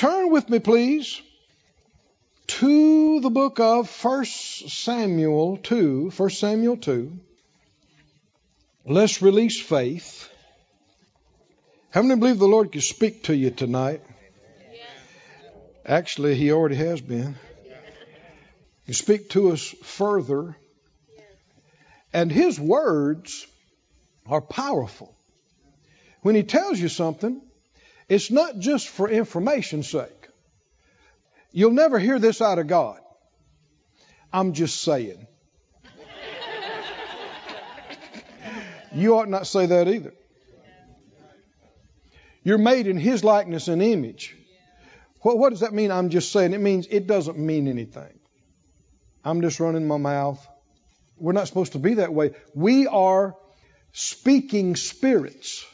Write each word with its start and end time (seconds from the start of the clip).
Turn 0.00 0.30
with 0.30 0.48
me, 0.48 0.60
please, 0.60 1.20
to 2.46 3.20
the 3.20 3.28
book 3.28 3.60
of 3.60 4.02
1 4.02 4.24
Samuel 4.24 5.58
2. 5.58 6.08
1 6.16 6.30
Samuel 6.30 6.78
2. 6.78 7.20
Let's 8.86 9.20
release 9.20 9.60
faith. 9.60 10.32
How 11.90 12.00
many 12.00 12.18
believe 12.18 12.38
the 12.38 12.48
Lord 12.48 12.72
can 12.72 12.80
speak 12.80 13.24
to 13.24 13.36
you 13.36 13.50
tonight? 13.50 14.00
Actually, 15.84 16.34
He 16.34 16.50
already 16.50 16.76
has 16.76 17.02
been. 17.02 17.34
He 18.86 18.94
speak 18.94 19.28
to 19.32 19.50
us 19.50 19.68
further. 19.82 20.56
And 22.10 22.32
His 22.32 22.58
words 22.58 23.46
are 24.24 24.40
powerful. 24.40 25.14
When 26.22 26.34
He 26.34 26.42
tells 26.42 26.80
you 26.80 26.88
something, 26.88 27.42
it's 28.10 28.28
not 28.28 28.58
just 28.58 28.88
for 28.88 29.08
information's 29.08 29.88
sake. 29.88 30.28
You'll 31.52 31.70
never 31.70 31.98
hear 31.98 32.18
this 32.18 32.42
out 32.42 32.58
of 32.58 32.66
God. 32.66 32.98
I'm 34.32 34.52
just 34.52 34.82
saying. 34.82 35.28
you 38.92 39.16
ought 39.16 39.28
not 39.28 39.46
say 39.46 39.66
that 39.66 39.86
either. 39.86 40.12
You're 42.42 42.58
made 42.58 42.88
in 42.88 42.98
His 42.98 43.22
likeness 43.22 43.68
and 43.68 43.80
image. 43.80 44.36
What, 45.20 45.38
what 45.38 45.50
does 45.50 45.60
that 45.60 45.72
mean? 45.72 45.92
I'm 45.92 46.10
just 46.10 46.32
saying. 46.32 46.52
It 46.52 46.60
means 46.60 46.88
it 46.90 47.06
doesn't 47.06 47.38
mean 47.38 47.68
anything. 47.68 48.18
I'm 49.24 49.40
just 49.40 49.60
running 49.60 49.86
my 49.86 49.98
mouth. 49.98 50.44
We're 51.16 51.32
not 51.32 51.46
supposed 51.46 51.72
to 51.72 51.78
be 51.78 51.94
that 51.94 52.12
way. 52.12 52.32
We 52.54 52.88
are 52.88 53.36
speaking 53.92 54.74
spirits. 54.74 55.64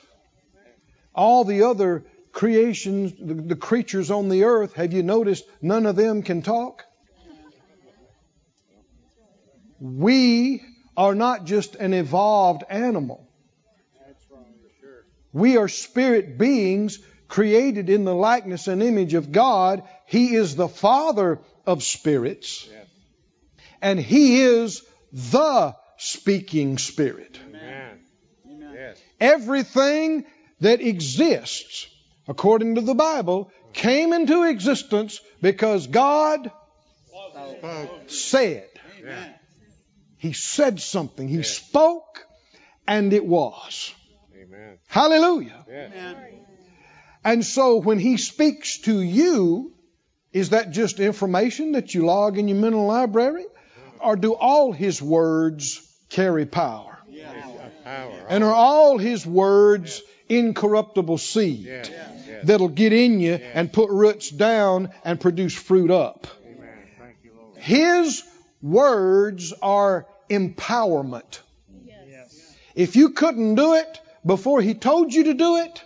All 1.14 1.44
the 1.44 1.62
other 1.62 2.04
creations, 2.36 3.14
the, 3.18 3.32
the 3.32 3.56
creatures 3.56 4.10
on 4.10 4.28
the 4.28 4.44
earth, 4.44 4.74
have 4.74 4.92
you 4.92 5.02
noticed 5.02 5.42
none 5.62 5.86
of 5.86 5.96
them 5.96 6.22
can 6.22 6.42
talk? 6.42 6.84
We 9.80 10.62
are 10.98 11.14
not 11.14 11.46
just 11.46 11.76
an 11.76 11.94
evolved 11.94 12.62
animal. 12.68 13.26
We 15.32 15.56
are 15.56 15.68
spirit 15.68 16.36
beings 16.36 16.98
created 17.26 17.88
in 17.88 18.04
the 18.04 18.14
likeness 18.14 18.68
and 18.68 18.82
image 18.82 19.14
of 19.14 19.32
God. 19.32 19.82
He 20.04 20.34
is 20.34 20.56
the 20.56 20.68
Father 20.68 21.40
of 21.64 21.82
spirits. 21.82 22.68
And 23.80 23.98
He 23.98 24.42
is 24.42 24.82
the 25.10 25.74
speaking 25.96 26.76
Spirit. 26.76 27.40
Amen. 27.48 28.94
Everything 29.20 30.26
that 30.60 30.82
exists, 30.82 31.88
according 32.28 32.76
to 32.76 32.80
the 32.80 32.94
Bible, 32.94 33.50
came 33.72 34.12
into 34.12 34.44
existence 34.44 35.20
because 35.40 35.86
God 35.86 36.50
said. 38.06 38.68
He 40.18 40.32
said 40.32 40.80
something. 40.80 41.28
He 41.28 41.42
spoke, 41.42 42.26
and 42.88 43.12
it 43.12 43.24
was. 43.24 43.94
Amen. 44.34 44.78
Hallelujah. 44.88 45.64
Yes. 45.68 46.16
And 47.24 47.44
so 47.44 47.76
when 47.78 47.98
he 47.98 48.16
speaks 48.16 48.78
to 48.82 49.00
you, 49.00 49.74
is 50.32 50.50
that 50.50 50.70
just 50.70 51.00
information 51.00 51.72
that 51.72 51.94
you 51.94 52.06
log 52.06 52.38
in 52.38 52.48
your 52.48 52.56
mental 52.56 52.86
library? 52.86 53.44
Or 54.00 54.16
do 54.16 54.34
all 54.34 54.72
his 54.72 55.02
words 55.02 55.80
carry 56.08 56.46
power? 56.46 56.98
A 57.64 57.84
power. 57.84 58.26
And 58.28 58.44
are 58.44 58.54
all 58.54 58.98
his 58.98 59.26
words 59.26 60.02
incorruptible 60.28 61.18
seed 61.18 61.64
Yes. 61.64 61.90
Yes. 61.90 62.44
that'll 62.44 62.68
get 62.68 62.92
in 62.92 63.20
you 63.20 63.34
and 63.34 63.72
put 63.72 63.90
roots 63.90 64.30
down 64.30 64.90
and 65.04 65.20
produce 65.20 65.54
fruit 65.54 65.90
up? 65.90 66.26
Amen. 66.44 66.68
Thank 66.98 67.16
you, 67.22 67.32
Lord. 67.38 67.56
His 67.58 68.22
words 68.62 69.52
are 69.62 70.06
empowerment. 70.28 71.40
If 72.74 72.94
you 72.94 73.10
couldn't 73.10 73.54
do 73.54 73.72
it 73.74 74.00
before 74.24 74.60
he 74.60 74.74
told 74.74 75.12
you 75.14 75.24
to 75.24 75.34
do 75.34 75.56
it, 75.56 75.82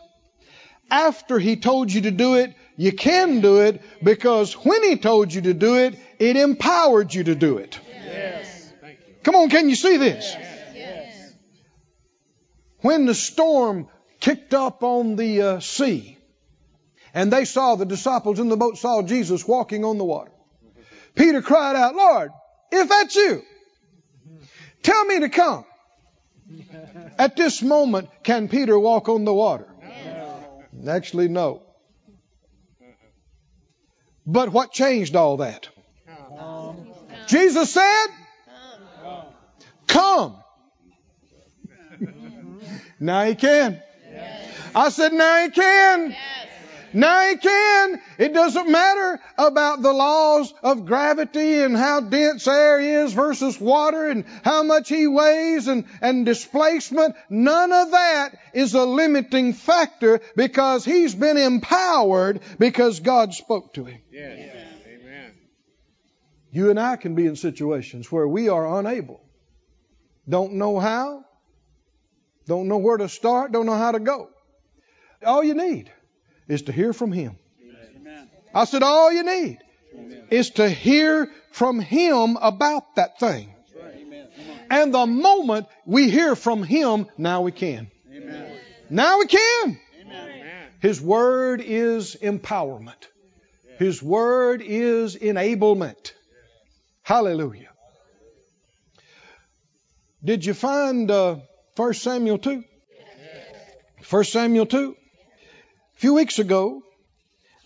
after 0.90 1.38
he 1.38 1.54
told 1.54 1.92
you 1.92 2.00
to 2.02 2.10
do 2.10 2.34
it, 2.34 2.52
you 2.76 2.90
can 2.90 3.40
do 3.40 3.60
it 3.60 3.80
because 4.02 4.54
when 4.54 4.82
he 4.82 4.96
told 4.96 5.32
you 5.32 5.42
to 5.42 5.54
do 5.54 5.76
it, 5.76 5.96
it 6.18 6.36
empowered 6.36 7.14
you 7.14 7.22
to 7.24 7.36
do 7.36 7.58
it. 7.58 7.78
Thank. 8.80 8.98
Come 9.22 9.36
on, 9.36 9.50
can 9.50 9.68
you 9.68 9.76
see 9.76 9.98
this? 9.98 10.34
When 12.80 13.06
the 13.06 13.14
storm 13.14 13.88
kicked 14.20 14.54
up 14.54 14.82
on 14.82 15.16
the 15.16 15.42
uh, 15.42 15.60
sea 15.60 16.18
and 17.12 17.32
they 17.32 17.44
saw 17.44 17.74
the 17.74 17.86
disciples 17.86 18.38
in 18.38 18.48
the 18.48 18.56
boat 18.56 18.78
saw 18.78 19.02
Jesus 19.02 19.46
walking 19.46 19.84
on 19.84 19.98
the 19.98 20.04
water, 20.04 20.30
Peter 21.14 21.42
cried 21.42 21.76
out, 21.76 21.94
Lord, 21.94 22.30
if 22.70 22.88
that's 22.88 23.16
you, 23.16 23.42
tell 24.82 25.04
me 25.06 25.20
to 25.20 25.28
come. 25.28 25.64
At 27.18 27.36
this 27.36 27.62
moment, 27.62 28.08
can 28.22 28.48
Peter 28.48 28.78
walk 28.78 29.08
on 29.08 29.24
the 29.24 29.34
water? 29.34 29.66
Actually, 30.88 31.28
no. 31.28 31.62
But 34.26 34.50
what 34.52 34.72
changed 34.72 35.16
all 35.16 35.38
that? 35.38 35.68
Jesus 37.26 37.72
said, 37.72 38.06
Come. 39.86 40.36
now 43.00 43.24
he 43.24 43.34
can. 43.34 43.82
I 44.74 44.88
said, 44.90 45.12
Now 45.12 45.42
he 45.42 45.50
can. 45.50 46.16
Now 46.92 47.28
he 47.28 47.36
can. 47.36 48.00
It 48.18 48.32
doesn't 48.32 48.68
matter 48.68 49.20
about 49.38 49.82
the 49.82 49.92
laws 49.92 50.52
of 50.62 50.86
gravity 50.86 51.60
and 51.60 51.76
how 51.76 52.00
dense 52.00 52.46
air 52.48 52.80
is 52.80 53.12
versus 53.12 53.60
water 53.60 54.06
and 54.06 54.24
how 54.42 54.62
much 54.62 54.88
he 54.88 55.06
weighs 55.06 55.68
and, 55.68 55.84
and 56.00 56.26
displacement. 56.26 57.14
None 57.28 57.72
of 57.72 57.92
that 57.92 58.30
is 58.54 58.74
a 58.74 58.84
limiting 58.84 59.52
factor 59.52 60.20
because 60.34 60.84
he's 60.84 61.14
been 61.14 61.36
empowered 61.36 62.40
because 62.58 63.00
God 63.00 63.34
spoke 63.34 63.74
to 63.74 63.84
him. 63.84 64.00
Yes. 64.10 64.56
Amen. 64.86 65.32
You 66.50 66.70
and 66.70 66.80
I 66.80 66.96
can 66.96 67.14
be 67.14 67.26
in 67.26 67.36
situations 67.36 68.10
where 68.10 68.26
we 68.26 68.48
are 68.48 68.78
unable, 68.80 69.20
don't 70.28 70.54
know 70.54 70.80
how, 70.80 71.24
don't 72.46 72.66
know 72.66 72.78
where 72.78 72.96
to 72.96 73.08
start, 73.08 73.52
don't 73.52 73.66
know 73.66 73.78
how 73.78 73.92
to 73.92 74.00
go. 74.00 74.28
All 75.24 75.44
you 75.44 75.54
need 75.54 75.90
is 76.48 76.62
to 76.62 76.72
hear 76.72 76.92
from 76.92 77.12
Him. 77.12 77.36
I 78.54 78.64
said, 78.64 78.82
all 78.82 79.12
you 79.12 79.22
need 79.22 79.58
is 80.30 80.50
to 80.50 80.68
hear 80.68 81.30
from 81.52 81.78
Him 81.78 82.36
about 82.40 82.96
that 82.96 83.20
thing. 83.20 83.54
And 84.70 84.94
the 84.94 85.06
moment 85.06 85.66
we 85.84 86.10
hear 86.10 86.36
from 86.36 86.62
Him, 86.62 87.06
now 87.18 87.42
we 87.42 87.52
can. 87.52 87.90
Now 88.88 89.18
we 89.18 89.26
can. 89.26 89.78
Amen. 90.00 90.66
His 90.80 91.00
word 91.00 91.60
is 91.64 92.16
empowerment. 92.16 93.06
His 93.78 94.02
word 94.02 94.62
is 94.64 95.16
enablement. 95.16 96.12
Hallelujah. 97.02 97.68
Did 100.24 100.44
you 100.44 100.54
find 100.54 101.10
uh, 101.10 101.36
1 101.76 101.94
Samuel 101.94 102.38
2? 102.38 102.64
1 104.08 104.24
Samuel 104.24 104.66
2? 104.66 104.96
A 106.00 106.08
few 106.08 106.14
weeks 106.14 106.38
ago, 106.38 106.82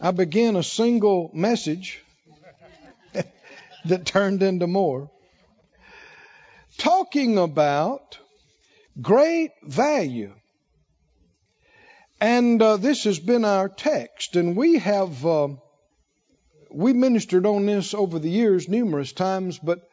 I 0.00 0.10
began 0.10 0.56
a 0.56 0.64
single 0.64 1.30
message 1.32 2.02
that 3.84 4.06
turned 4.06 4.42
into 4.42 4.66
more, 4.66 5.08
talking 6.76 7.38
about 7.38 8.18
great 9.00 9.52
value. 9.62 10.34
And 12.20 12.60
uh, 12.60 12.76
this 12.76 13.04
has 13.04 13.20
been 13.20 13.44
our 13.44 13.68
text, 13.68 14.34
and 14.34 14.56
we 14.56 14.78
have 14.78 15.24
uh, 15.24 15.50
we 16.72 16.92
ministered 16.92 17.46
on 17.46 17.66
this 17.66 17.94
over 17.94 18.18
the 18.18 18.30
years 18.30 18.68
numerous 18.68 19.12
times, 19.12 19.60
but 19.60 19.88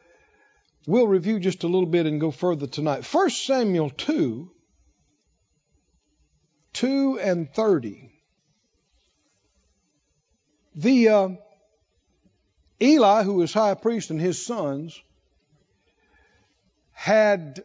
we'll 0.88 1.06
review 1.06 1.38
just 1.38 1.62
a 1.62 1.68
little 1.68 1.86
bit 1.86 2.06
and 2.06 2.20
go 2.20 2.32
further 2.32 2.66
tonight. 2.66 3.04
First 3.04 3.46
Samuel 3.46 3.90
two, 3.90 4.50
two 6.72 7.20
and 7.20 7.48
thirty. 7.48 8.11
The 10.74 11.08
uh, 11.08 11.28
Eli, 12.80 13.22
who 13.22 13.34
was 13.34 13.52
high 13.52 13.74
priest, 13.74 14.10
and 14.10 14.20
his 14.20 14.44
sons 14.44 15.00
had 16.92 17.64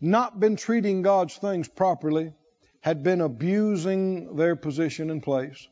not 0.00 0.38
been 0.38 0.56
treating 0.56 1.02
God's 1.02 1.36
things 1.36 1.68
properly, 1.68 2.32
had 2.80 3.02
been 3.02 3.20
abusing 3.20 4.36
their 4.36 4.56
position 4.56 5.10
and 5.10 5.22
place. 5.22 5.68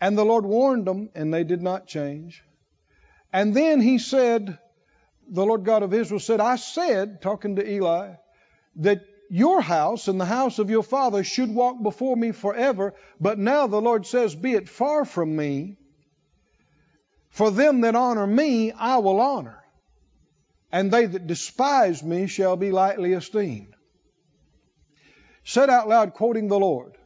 And 0.00 0.16
the 0.16 0.24
Lord 0.24 0.44
warned 0.44 0.86
them, 0.86 1.10
and 1.14 1.32
they 1.32 1.44
did 1.44 1.62
not 1.62 1.86
change. 1.86 2.42
And 3.32 3.54
then 3.54 3.80
he 3.80 3.98
said, 3.98 4.58
the 5.28 5.44
Lord 5.44 5.64
God 5.64 5.82
of 5.82 5.92
Israel 5.92 6.20
said, 6.20 6.40
I 6.40 6.56
said, 6.56 7.20
talking 7.20 7.56
to 7.56 7.70
Eli, 7.70 8.14
that 8.76 9.04
your 9.28 9.60
house 9.60 10.08
and 10.08 10.20
the 10.20 10.24
house 10.24 10.58
of 10.58 10.70
your 10.70 10.82
father 10.82 11.22
should 11.22 11.54
walk 11.54 11.82
before 11.82 12.16
me 12.16 12.32
forever. 12.32 12.94
But 13.20 13.38
now 13.38 13.66
the 13.66 13.80
Lord 13.80 14.06
says, 14.06 14.34
Be 14.34 14.54
it 14.54 14.68
far 14.68 15.04
from 15.04 15.36
me. 15.36 15.76
For 17.30 17.50
them 17.50 17.82
that 17.82 17.94
honor 17.94 18.26
me, 18.26 18.72
I 18.72 18.98
will 18.98 19.20
honor. 19.20 19.62
And 20.72 20.90
they 20.90 21.06
that 21.06 21.26
despise 21.26 22.02
me 22.02 22.26
shall 22.26 22.56
be 22.56 22.72
lightly 22.72 23.12
esteemed. 23.12 23.74
Said 25.44 25.70
out 25.70 25.88
loud, 25.88 26.14
quoting 26.14 26.48
the 26.48 26.58
Lord, 26.58 26.96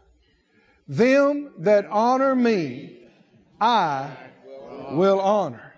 Them 0.89 1.53
that 1.59 1.87
honor 1.87 2.35
me, 2.35 2.99
I 3.61 4.11
will 4.91 5.21
honor. 5.21 5.75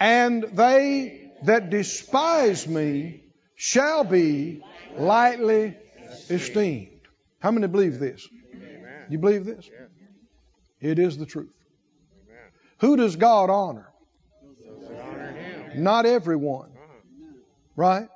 And 0.00 0.42
they 0.42 1.30
that 1.44 1.70
despise 1.70 2.66
me 2.66 3.22
shall 3.54 4.04
be 4.04 4.62
lightly 4.98 5.76
esteemed. 6.30 7.00
How 7.40 7.50
many 7.50 7.66
believe 7.66 7.98
this? 7.98 8.26
You 9.08 9.18
believe 9.18 9.44
this? 9.44 9.68
It 10.80 10.98
is 10.98 11.16
the 11.16 11.26
truth. 11.26 11.54
Who 12.80 12.96
does 12.96 13.16
God 13.16 13.48
honor? 13.50 13.88
Those 14.42 14.88
that 14.88 15.00
honor 15.02 15.32
him. 15.32 15.82
Not 15.82 16.06
everyone, 16.06 16.70
Uh-huh. 16.70 16.94
right? 17.76 18.08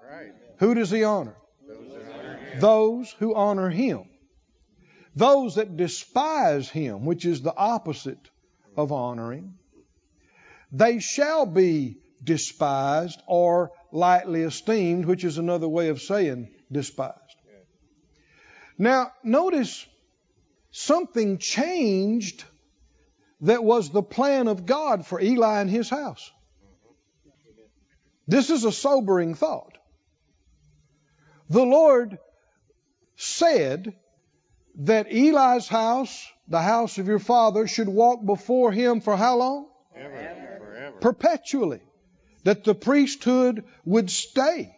Who 0.59 0.75
does 0.75 0.91
he 0.91 1.05
honor? 1.05 1.37
Those 1.67 1.93
that 1.95 2.13
honor 2.13 2.37
him. 2.37 2.61
Those 2.61 3.11
who 3.13 3.35
honor 3.35 3.71
him. 3.71 4.05
Those 5.17 5.55
that 5.55 5.77
despise 5.77 6.69
him, 6.69 7.05
which 7.07 7.25
is 7.25 7.41
the 7.43 7.55
opposite 7.57 8.29
of 8.77 8.93
honoring, 8.93 9.55
they 10.71 10.99
shall 10.99 11.47
be 11.47 11.97
despised 12.23 13.21
or 13.27 13.73
lightly 13.91 14.43
esteemed, 14.43 15.07
which 15.07 15.25
is 15.25 15.39
another 15.39 15.69
way 15.69 15.89
of 15.89 16.01
saying 16.03 16.49
despised. 16.71 17.37
Now, 18.79 19.13
notice 19.23 19.87
something 20.71 21.39
changed 21.39 22.45
that 23.43 23.63
was 23.65 23.91
the 23.91 24.03
plan 24.03 24.49
of 24.49 24.67
God 24.67 25.07
for 25.07 25.21
Eli 25.21 25.61
and 25.61 25.71
his 25.71 25.91
house. 25.91 26.31
This 28.27 28.51
is 28.51 28.65
a 28.65 28.73
sobering 28.73 29.35
thought. 29.35 29.77
The 31.49 31.65
Lord 31.65 32.19
said 33.17 33.93
that 34.77 35.13
Eli's 35.13 35.67
house, 35.67 36.27
the 36.47 36.63
house 36.63 36.99
of 36.99 37.09
your 37.09 37.19
father, 37.19 37.67
should 37.67 37.89
walk 37.89 38.25
before 38.25 38.73
him 38.73 39.01
for 39.01 39.17
how 39.17 39.37
long? 39.37 39.69
Ever. 39.97 40.59
Forever. 40.59 40.97
Perpetually. 41.01 41.81
That 42.45 42.65
the 42.65 42.75
priesthood 42.75 43.65
would 43.85 44.11
stay 44.11 44.75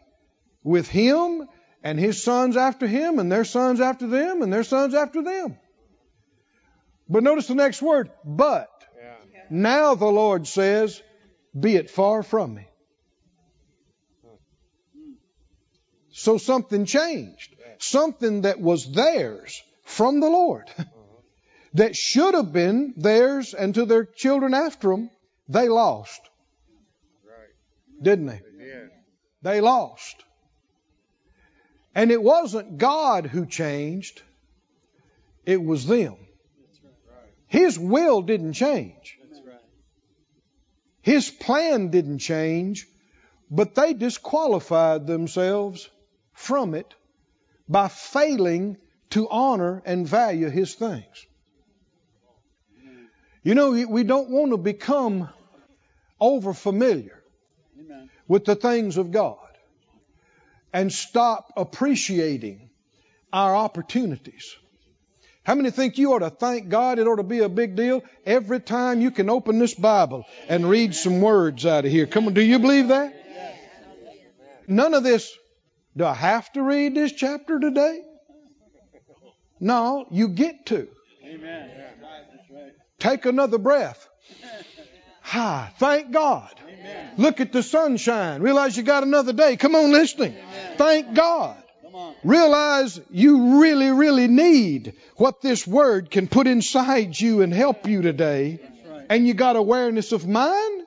with 0.64 0.88
him 0.88 1.46
and 1.82 1.98
his 1.98 2.22
sons 2.22 2.56
after 2.56 2.86
him 2.86 3.18
and 3.18 3.30
their 3.30 3.44
sons 3.44 3.80
after 3.80 4.06
them 4.06 4.42
and 4.42 4.52
their 4.52 4.64
sons 4.64 4.94
after 4.94 5.22
them. 5.22 5.58
But 7.08 7.22
notice 7.22 7.46
the 7.46 7.54
next 7.54 7.82
word, 7.82 8.10
but. 8.24 8.70
Yeah. 8.96 9.42
Now 9.50 9.94
the 9.94 10.06
Lord 10.06 10.46
says, 10.46 11.02
Be 11.58 11.76
it 11.76 11.90
far 11.90 12.22
from 12.22 12.54
me. 12.54 12.66
So 16.10 16.38
something 16.38 16.84
changed. 16.84 17.56
Something 17.78 18.42
that 18.42 18.60
was 18.60 18.92
theirs 18.92 19.60
from 19.82 20.20
the 20.20 20.28
Lord, 20.28 20.70
that 21.74 21.96
should 21.96 22.34
have 22.34 22.52
been 22.52 22.94
theirs 22.96 23.54
and 23.54 23.74
to 23.74 23.84
their 23.86 24.04
children 24.04 24.54
after 24.54 24.90
them, 24.90 25.10
they 25.48 25.68
lost, 25.68 26.20
didn't 28.00 28.26
they? 28.26 28.40
They. 28.56 28.88
They 29.42 29.60
lost. 29.60 30.22
And 31.94 32.10
it 32.10 32.22
wasn't 32.22 32.78
God 32.78 33.26
who 33.26 33.46
changed, 33.46 34.22
it 35.44 35.62
was 35.62 35.86
them. 35.86 36.16
His 37.48 37.78
will 37.78 38.22
didn't 38.22 38.54
change. 38.54 39.18
His 41.02 41.30
plan 41.30 41.88
didn't 41.88 42.20
change, 42.20 42.88
but 43.50 43.74
they 43.74 43.92
disqualified 43.92 45.06
themselves 45.06 45.90
from 46.32 46.74
it 46.74 46.94
by 47.68 47.88
failing 47.88 48.78
to 49.10 49.28
honor 49.28 49.82
and 49.84 50.06
value 50.06 50.48
His 50.48 50.74
things. 50.74 51.26
You 53.42 53.54
know, 53.54 53.72
we 53.72 54.04
don't 54.04 54.30
want 54.30 54.52
to 54.52 54.56
become 54.56 55.28
over 56.20 56.54
familiar 56.54 57.20
with 58.28 58.44
the 58.44 58.54
things 58.54 58.96
of 58.96 59.10
God 59.10 59.51
and 60.72 60.92
stop 60.92 61.52
appreciating 61.56 62.70
our 63.32 63.54
opportunities. 63.54 64.56
How 65.44 65.56
many 65.56 65.70
think 65.70 65.98
you 65.98 66.12
ought 66.12 66.20
to 66.20 66.30
thank 66.30 66.68
God? 66.68 66.98
It 66.98 67.08
ought 67.08 67.16
to 67.16 67.24
be 67.24 67.40
a 67.40 67.48
big 67.48 67.74
deal 67.74 68.02
every 68.24 68.60
time 68.60 69.00
you 69.00 69.10
can 69.10 69.28
open 69.28 69.58
this 69.58 69.74
Bible 69.74 70.24
and 70.48 70.68
read 70.68 70.94
some 70.94 71.20
words 71.20 71.66
out 71.66 71.84
of 71.84 71.90
here. 71.90 72.06
Come 72.06 72.26
on, 72.26 72.34
do 72.34 72.42
you 72.42 72.58
believe 72.60 72.88
that? 72.88 73.14
None 74.68 74.94
of 74.94 75.02
this. 75.02 75.36
Do 75.96 76.04
I 76.04 76.14
have 76.14 76.50
to 76.52 76.62
read 76.62 76.94
this 76.94 77.12
chapter 77.12 77.58
today? 77.58 78.00
No, 79.58 80.06
you 80.10 80.28
get 80.28 80.66
to. 80.66 80.88
Amen. 81.24 81.70
Take 82.98 83.26
another 83.26 83.58
breath. 83.58 84.08
Hi, 85.22 85.72
thank 85.78 86.10
God. 86.10 86.52
Amen. 86.68 87.12
Look 87.16 87.40
at 87.40 87.52
the 87.52 87.62
sunshine. 87.62 88.42
Realize 88.42 88.76
you 88.76 88.82
got 88.82 89.02
another 89.02 89.32
day. 89.32 89.56
Come 89.56 89.74
on, 89.74 89.92
listening. 89.92 90.34
Thank 90.76 91.14
God. 91.14 91.56
Come 91.82 91.94
on. 91.94 92.14
Realize 92.24 93.00
you 93.10 93.60
really, 93.60 93.90
really 93.90 94.26
need 94.26 94.94
what 95.16 95.40
this 95.40 95.66
word 95.66 96.10
can 96.10 96.26
put 96.28 96.46
inside 96.46 97.18
you 97.18 97.42
and 97.42 97.52
help 97.52 97.86
you 97.86 98.02
today. 98.02 98.60
Right. 98.88 99.06
And 99.10 99.26
you 99.26 99.34
got 99.34 99.56
awareness 99.56 100.12
of 100.12 100.26
mind. 100.26 100.82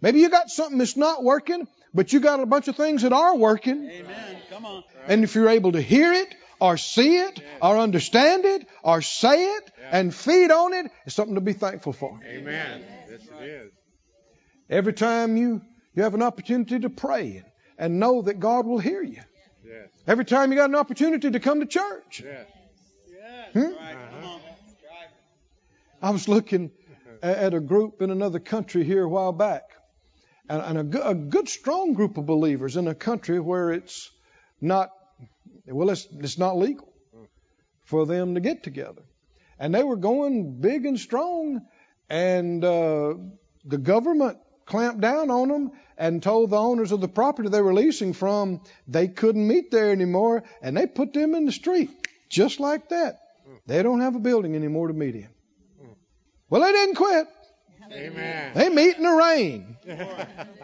Maybe 0.00 0.20
you 0.20 0.28
got 0.28 0.48
something 0.48 0.78
that's 0.78 0.96
not 0.96 1.24
working, 1.24 1.66
but 1.92 2.12
you 2.12 2.20
got 2.20 2.40
a 2.40 2.46
bunch 2.46 2.68
of 2.68 2.76
things 2.76 3.02
that 3.02 3.12
are 3.12 3.36
working. 3.36 3.90
Amen. 3.90 4.36
Come 4.50 4.64
on. 4.64 4.84
And 5.06 5.24
if 5.24 5.34
you're 5.34 5.48
able 5.48 5.72
to 5.72 5.82
hear 5.82 6.12
it, 6.12 6.34
or 6.60 6.76
see 6.76 7.18
it, 7.18 7.40
or 7.62 7.78
understand 7.78 8.44
it, 8.44 8.66
or 8.82 9.00
say 9.00 9.54
it, 9.54 9.70
and 9.90 10.14
feed 10.14 10.50
on 10.50 10.74
it, 10.74 10.90
it's 11.06 11.14
something 11.14 11.36
to 11.36 11.40
be 11.40 11.52
thankful 11.52 11.92
for. 11.92 12.18
Amen. 12.26 12.84
Yes. 13.42 13.66
Every 14.70 14.92
time 14.92 15.36
you, 15.36 15.62
you 15.94 16.02
have 16.02 16.14
an 16.14 16.22
opportunity 16.22 16.78
to 16.80 16.90
pray 16.90 17.42
and 17.78 17.98
know 18.00 18.22
that 18.22 18.40
God 18.40 18.66
will 18.66 18.78
hear 18.78 19.02
you. 19.02 19.22
Yes. 19.64 19.88
Every 20.06 20.24
time 20.24 20.52
you 20.52 20.58
got 20.58 20.68
an 20.68 20.76
opportunity 20.76 21.30
to 21.30 21.40
come 21.40 21.60
to 21.60 21.66
church. 21.66 22.22
Yes. 22.24 22.46
Yes. 23.08 23.52
Hmm? 23.52 23.60
Right. 23.60 23.96
Come 24.10 24.24
on. 24.24 24.40
I 26.00 26.10
was 26.10 26.28
looking 26.28 26.70
at 27.22 27.54
a 27.54 27.60
group 27.60 28.02
in 28.02 28.10
another 28.10 28.38
country 28.38 28.84
here 28.84 29.02
a 29.02 29.08
while 29.08 29.32
back, 29.32 29.64
and, 30.48 30.62
and 30.62 30.78
a, 30.78 30.84
good, 30.84 31.02
a 31.04 31.14
good, 31.14 31.48
strong 31.48 31.94
group 31.94 32.16
of 32.18 32.26
believers 32.26 32.76
in 32.76 32.86
a 32.86 32.94
country 32.94 33.40
where 33.40 33.72
it's 33.72 34.10
not, 34.60 34.90
well, 35.66 35.90
it's, 35.90 36.06
it's 36.12 36.38
not 36.38 36.56
legal 36.56 36.88
for 37.82 38.06
them 38.06 38.34
to 38.34 38.40
get 38.40 38.62
together. 38.62 39.02
And 39.58 39.74
they 39.74 39.82
were 39.82 39.96
going 39.96 40.60
big 40.60 40.86
and 40.86 41.00
strong, 41.00 41.62
and 42.08 42.64
uh, 42.64 43.14
the 43.64 43.78
government 43.78 44.38
clamped 44.66 45.00
down 45.00 45.30
on 45.30 45.48
them 45.48 45.72
and 45.96 46.22
told 46.22 46.50
the 46.50 46.56
owners 46.56 46.92
of 46.92 47.00
the 47.00 47.08
property 47.08 47.48
they 47.48 47.60
were 47.60 47.74
leasing 47.74 48.12
from 48.12 48.60
they 48.86 49.08
couldn't 49.08 49.46
meet 49.46 49.70
there 49.70 49.90
anymore, 49.90 50.44
and 50.62 50.76
they 50.76 50.86
put 50.86 51.12
them 51.12 51.34
in 51.34 51.46
the 51.46 51.52
street 51.52 51.90
just 52.28 52.60
like 52.60 52.90
that. 52.90 53.20
They 53.66 53.82
don't 53.82 54.00
have 54.00 54.14
a 54.14 54.20
building 54.20 54.54
anymore 54.54 54.88
to 54.88 54.94
meet 54.94 55.14
in. 55.14 55.28
Well, 56.50 56.62
they 56.62 56.72
didn't 56.72 56.94
quit. 56.94 57.26
Amen. 57.90 58.52
They 58.54 58.68
meet 58.68 58.96
in 58.96 59.02
the 59.02 59.10
rain. 59.10 59.76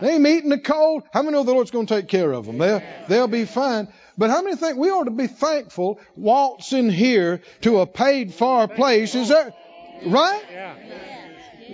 They 0.00 0.18
meet 0.18 0.44
in 0.44 0.50
the 0.50 0.58
cold. 0.58 1.04
How 1.12 1.22
many 1.22 1.32
know 1.32 1.42
the 1.42 1.52
Lord's 1.52 1.70
going 1.70 1.86
to 1.86 1.94
take 1.94 2.08
care 2.08 2.32
of 2.32 2.44
them? 2.44 2.58
They'll, 2.58 2.82
they'll 3.08 3.28
be 3.28 3.46
fine. 3.46 3.88
But 4.18 4.30
how 4.30 4.42
many 4.42 4.56
think 4.56 4.76
we 4.76 4.90
ought 4.90 5.04
to 5.04 5.10
be 5.10 5.26
thankful 5.26 6.00
waltzing 6.16 6.90
here 6.90 7.40
to 7.62 7.78
a 7.78 7.86
paid 7.86 8.34
for 8.34 8.68
place? 8.68 9.14
Is 9.14 9.28
that 9.28 9.56
right? 10.06 10.42
Yeah. 10.50 10.74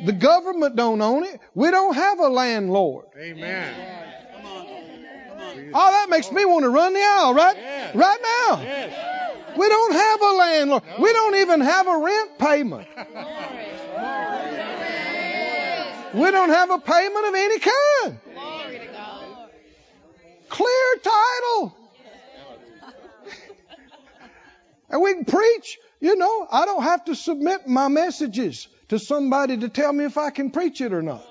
The 0.05 0.13
government 0.13 0.77
don't 0.77 1.01
own 1.01 1.25
it. 1.25 1.41
We 1.55 1.71
don't 1.71 1.95
have 1.95 2.21
a 2.21 2.29
landlord. 2.29 3.07
Amen. 3.17 3.75
Come 4.37 4.47
on. 4.47 4.67
Come 4.67 5.41
on. 5.41 5.71
Oh, 5.75 5.91
that 5.91 6.09
makes 6.09 6.31
me 6.31 6.45
want 6.45 6.63
to 6.65 6.71
run 6.71 6.95
the 6.95 7.01
aisle, 7.01 7.35
right? 7.35 7.57
Yeah. 7.57 7.91
Right 7.95 8.19
now. 8.23 8.63
Yes. 8.63 9.57
We 9.57 9.69
don't 9.69 9.93
have 9.93 10.23
a 10.23 10.33
landlord. 10.33 10.83
We 11.01 11.13
don't 11.13 11.35
even 11.37 11.61
have 11.61 11.87
a 11.87 11.99
rent 11.99 12.39
payment. 12.39 12.89
We 16.15 16.31
don't 16.31 16.49
have 16.49 16.71
a 16.71 16.79
payment 16.79 17.27
of 17.27 17.35
any 17.35 17.59
kind. 17.59 18.19
Clear 20.49 20.97
title. 21.03 21.77
And 24.89 25.03
we 25.03 25.15
can 25.15 25.25
preach. 25.25 25.79
You 26.01 26.17
know, 26.17 26.49
I 26.51 26.65
don't 26.65 26.83
have 26.83 27.05
to 27.05 27.15
submit 27.15 27.69
my 27.69 27.89
messages 27.89 28.67
to 28.91 28.99
somebody 28.99 29.57
to 29.57 29.69
tell 29.69 29.93
me 29.93 30.05
if 30.05 30.19
I 30.19 30.31
can 30.31 30.51
preach 30.51 30.81
it 30.81 30.93
or 30.93 31.01
not. 31.01 31.25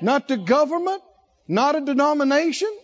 Not 0.00 0.28
the 0.28 0.36
government, 0.36 1.02
not 1.46 1.76
a 1.76 1.80
denomination. 1.82 2.74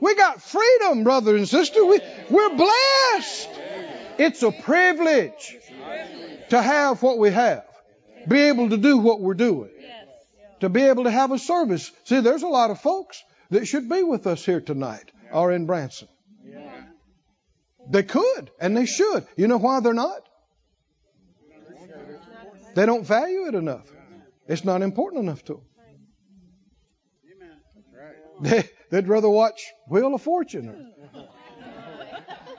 We 0.00 0.14
got 0.16 0.42
freedom, 0.42 1.04
brother 1.04 1.36
and 1.36 1.48
sister. 1.48 1.84
We, 1.84 2.00
we're 2.28 2.56
blessed. 2.56 3.48
It's 4.18 4.42
a 4.42 4.50
privilege 4.50 5.56
to 6.50 6.60
have 6.60 7.02
what 7.02 7.18
we 7.18 7.30
have, 7.30 7.64
be 8.28 8.40
able 8.42 8.70
to 8.70 8.76
do 8.76 8.98
what 8.98 9.20
we're 9.20 9.34
doing, 9.34 9.70
to 10.60 10.68
be 10.68 10.82
able 10.82 11.04
to 11.04 11.10
have 11.10 11.30
a 11.30 11.38
service. 11.38 11.90
See, 12.04 12.20
there's 12.20 12.42
a 12.42 12.48
lot 12.48 12.70
of 12.70 12.80
folks 12.80 13.22
that 13.50 13.66
should 13.66 13.88
be 13.88 14.02
with 14.02 14.26
us 14.26 14.44
here 14.44 14.60
tonight 14.60 15.10
or 15.32 15.52
in 15.52 15.66
Branson. 15.66 16.08
They 17.88 18.02
could 18.02 18.50
and 18.60 18.76
they 18.76 18.86
should. 18.86 19.26
You 19.36 19.48
know 19.48 19.58
why 19.58 19.80
they're 19.80 19.94
not? 19.94 20.28
They 22.74 22.86
don't 22.86 23.06
value 23.06 23.46
it 23.46 23.54
enough. 23.54 23.86
It's 24.48 24.64
not 24.64 24.82
important 24.82 25.22
enough 25.22 25.44
to 25.44 25.54
them. 25.54 25.62
They, 28.40 28.68
they'd 28.90 29.06
rather 29.06 29.28
watch 29.28 29.62
Wheel 29.88 30.12
of 30.12 30.20
Fortune 30.20 30.92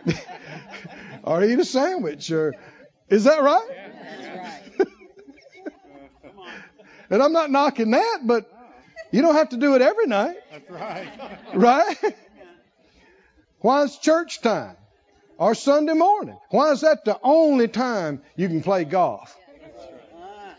or, 0.05 0.13
or 1.41 1.43
eat 1.43 1.59
a 1.59 1.65
sandwich 1.65 2.31
or 2.31 2.55
is 3.09 3.25
that 3.25 3.43
right? 3.43 3.69
and 7.09 7.21
I'm 7.21 7.33
not 7.33 7.51
knocking 7.51 7.91
that, 7.91 8.21
but 8.23 8.49
you 9.11 9.21
don't 9.21 9.35
have 9.35 9.49
to 9.49 9.57
do 9.57 9.75
it 9.75 9.81
every 9.81 10.07
night. 10.07 10.37
That's 10.49 10.71
right. 10.71 11.07
Right? 11.53 11.97
Why 13.59 13.83
is 13.83 13.97
church 13.97 14.41
time 14.41 14.77
or 15.37 15.55
Sunday 15.55 15.93
morning? 15.93 16.37
Why 16.49 16.71
is 16.71 16.81
that 16.81 17.05
the 17.05 17.19
only 17.23 17.67
time 17.67 18.21
you 18.35 18.47
can 18.47 18.61
play 18.61 18.83
golf? 18.83 19.35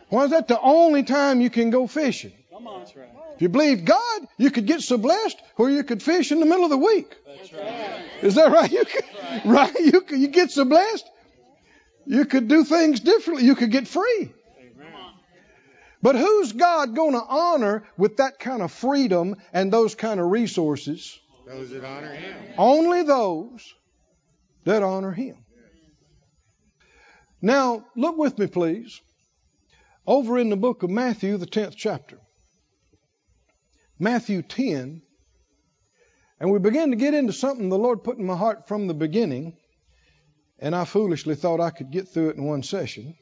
Why 0.08 0.24
is 0.24 0.30
that 0.30 0.48
the 0.48 0.60
only 0.60 1.02
time 1.02 1.40
you 1.40 1.50
can 1.50 1.70
go 1.70 1.86
fishing? 1.86 2.32
Come 2.52 2.66
on. 2.66 2.80
That's 2.80 2.96
right. 2.96 3.08
If 3.34 3.42
you 3.42 3.48
believe 3.50 3.84
God, 3.84 4.28
you 4.38 4.50
could 4.50 4.66
get 4.66 4.80
so 4.80 4.96
blessed 4.96 5.36
where 5.56 5.68
you 5.68 5.84
could 5.84 6.02
fish 6.02 6.32
in 6.32 6.40
the 6.40 6.46
middle 6.46 6.64
of 6.64 6.70
the 6.70 6.78
week. 6.78 7.14
Is 8.22 8.36
that 8.36 8.50
right? 8.50 8.70
You 8.70 8.84
could, 8.84 9.04
right? 9.44 9.74
You 9.78 10.00
could, 10.00 10.18
you 10.18 10.28
get 10.28 10.50
so 10.50 10.64
blessed. 10.64 11.06
You 12.06 12.24
could 12.24 12.48
do 12.48 12.64
things 12.64 13.00
differently. 13.00 13.44
You 13.44 13.54
could 13.54 13.70
get 13.70 13.88
free. 13.88 14.32
But 16.02 16.14
who's 16.14 16.52
God 16.52 16.94
going 16.94 17.12
to 17.12 17.22
honor 17.22 17.84
with 17.96 18.18
that 18.18 18.38
kind 18.38 18.62
of 18.62 18.70
freedom 18.70 19.36
and 19.52 19.72
those 19.72 19.94
kind 19.94 20.20
of 20.20 20.30
resources? 20.30 21.18
Those 21.46 21.70
that 21.70 21.84
honor 21.84 22.14
Him. 22.14 22.36
Only 22.56 23.02
those 23.02 23.74
that 24.66 24.82
honor 24.82 25.12
Him. 25.12 25.36
Now, 27.40 27.86
look 27.96 28.18
with 28.18 28.38
me, 28.38 28.46
please, 28.46 29.00
over 30.06 30.38
in 30.38 30.50
the 30.50 30.56
book 30.56 30.82
of 30.82 30.90
Matthew, 30.90 31.36
the 31.36 31.46
10th 31.46 31.74
chapter. 31.76 32.18
Matthew 33.98 34.42
10. 34.42 35.02
And 36.38 36.52
we 36.52 36.58
begin 36.58 36.90
to 36.90 36.96
get 36.96 37.14
into 37.14 37.32
something 37.32 37.68
the 37.68 37.78
Lord 37.78 38.04
put 38.04 38.18
in 38.18 38.26
my 38.26 38.36
heart 38.36 38.68
from 38.68 38.86
the 38.86 38.94
beginning. 38.94 39.56
And 40.58 40.74
I 40.74 40.84
foolishly 40.84 41.34
thought 41.34 41.60
I 41.60 41.70
could 41.70 41.90
get 41.90 42.08
through 42.08 42.30
it 42.30 42.36
in 42.36 42.44
one 42.44 42.62
session. 42.62 43.14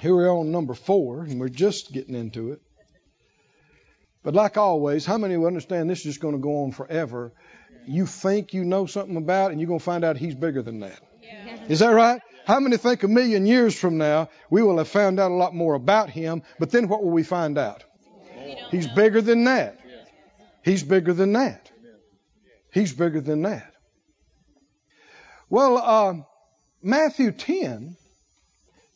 Here 0.00 0.14
we're 0.14 0.28
on 0.28 0.50
number 0.50 0.74
four, 0.74 1.22
and 1.22 1.40
we're 1.40 1.48
just 1.48 1.92
getting 1.92 2.14
into 2.14 2.52
it. 2.52 2.60
But 4.22 4.34
like 4.34 4.56
always, 4.56 5.06
how 5.06 5.18
many 5.18 5.36
will 5.36 5.46
understand 5.46 5.88
this 5.88 6.00
is 6.00 6.04
just 6.04 6.20
going 6.20 6.34
to 6.34 6.40
go 6.40 6.64
on 6.64 6.72
forever? 6.72 7.32
You 7.86 8.06
think 8.06 8.54
you 8.54 8.64
know 8.64 8.86
something 8.86 9.16
about, 9.16 9.50
and 9.50 9.60
you're 9.60 9.68
going 9.68 9.80
to 9.80 9.84
find 9.84 10.04
out 10.04 10.16
He's 10.16 10.34
bigger 10.34 10.62
than 10.62 10.80
that. 10.80 11.00
Is 11.68 11.80
that 11.80 11.90
right? 11.90 12.20
How 12.46 12.60
many 12.60 12.76
think 12.76 13.02
a 13.02 13.08
million 13.08 13.46
years 13.46 13.78
from 13.78 13.96
now 13.96 14.28
we 14.50 14.62
will 14.62 14.78
have 14.78 14.88
found 14.88 15.18
out 15.18 15.30
a 15.30 15.34
lot 15.34 15.54
more 15.54 15.74
about 15.74 16.10
Him? 16.10 16.42
But 16.58 16.70
then 16.70 16.88
what 16.88 17.02
will 17.02 17.10
we 17.10 17.22
find 17.22 17.56
out? 17.58 17.84
He's 18.70 18.86
bigger 18.86 19.20
than 19.22 19.44
that. 19.44 19.78
He's 20.62 20.82
bigger 20.82 21.12
than 21.12 21.32
that. 21.34 21.70
He's 22.72 22.92
bigger 22.92 23.20
than 23.20 23.42
that. 23.42 23.72
Well, 25.48 25.78
uh, 25.78 26.14
Matthew 26.82 27.32
10, 27.32 27.96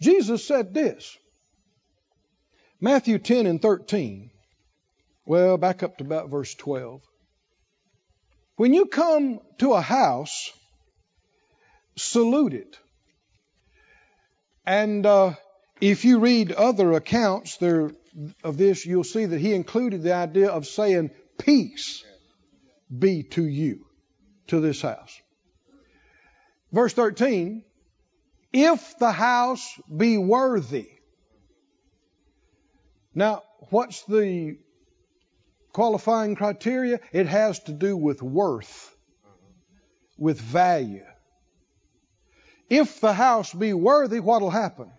Jesus 0.01 0.47
said 0.47 0.75
this. 0.75 1.17
Matthew 2.81 3.19
10 3.19 3.47
and 3.47 3.63
13. 3.63 4.31
Well, 5.27 5.57
back 5.59 5.83
up 5.83 5.99
to 5.99 6.05
about 6.05 6.31
verse 6.31 6.55
12. 6.55 7.03
When 8.59 8.75
you 8.75 8.87
come 8.87 9.39
to 9.59 9.75
a 9.75 9.81
house, 9.81 10.51
salute 11.97 12.55
it. 12.55 12.77
And 14.67 15.07
uh, 15.07 15.35
if 15.81 16.05
you 16.05 16.19
read 16.19 16.51
other 16.51 16.93
accounts 16.95 17.59
there 17.59 17.93
of 18.43 18.57
this, 18.57 18.85
you'll 18.85 19.05
see 19.05 19.27
that 19.27 19.41
he 19.41 19.55
included 19.55 20.03
the 20.03 20.13
idea 20.13 20.51
of 20.51 20.67
saying, 20.67 21.13
Peace 21.39 22.05
be 22.91 23.23
to 23.23 23.47
you, 23.47 23.87
to 24.49 24.59
this 24.59 24.83
house. 24.83 25.17
Verse 26.73 26.93
13, 26.95 27.63
if 28.53 28.99
the 28.99 29.13
house 29.13 29.73
be 29.97 30.19
worthy. 30.19 30.89
Now, 33.15 33.45
what's 33.71 34.03
the 34.07 34.59
qualifying 35.79 36.35
criteria? 36.35 36.99
It 37.13 37.29
has 37.29 37.61
to 37.61 37.73
do 37.73 37.97
with 37.97 38.21
worth, 38.21 38.93
with 40.19 40.41
value. 40.41 41.05
If 42.69 43.01
the 43.01 43.13
house 43.13 43.55
be 43.55 43.73
worthy, 43.73 44.19
what'll 44.19 44.51
happen? 44.51 44.91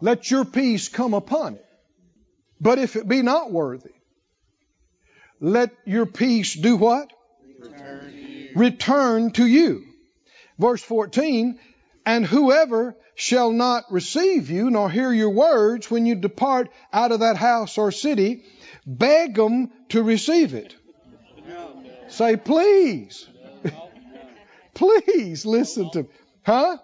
Let 0.00 0.30
your 0.30 0.44
peace 0.44 0.88
come 0.88 1.14
upon 1.14 1.54
it. 1.54 1.66
But 2.60 2.78
if 2.78 2.94
it 2.94 3.08
be 3.08 3.22
not 3.22 3.50
worthy, 3.50 3.90
let 5.40 5.72
your 5.84 6.06
peace 6.06 6.54
do 6.54 6.76
what? 6.76 7.12
Return 7.58 8.12
to 8.12 8.20
you. 8.20 8.50
Return 8.54 9.30
to 9.32 9.46
you. 9.46 9.84
Verse 10.60 10.82
14, 10.84 11.58
and 12.06 12.24
whoever 12.24 12.94
shall 13.14 13.52
not 13.52 13.84
receive 13.90 14.50
you 14.50 14.70
nor 14.70 14.90
hear 14.90 15.12
your 15.12 15.30
words 15.30 15.90
when 15.90 16.06
you 16.06 16.14
depart 16.14 16.70
out 16.92 17.12
of 17.12 17.20
that 17.20 17.36
house 17.36 17.78
or 17.78 17.92
city, 17.92 18.44
beg 18.86 19.34
them 19.34 19.70
to 19.90 20.02
receive 20.02 20.54
it. 20.54 20.74
Say, 22.08 22.36
please. 22.36 23.28
please 24.74 25.46
listen 25.46 25.90
to, 25.92 26.02
me. 26.02 26.08
huh? 26.42 26.78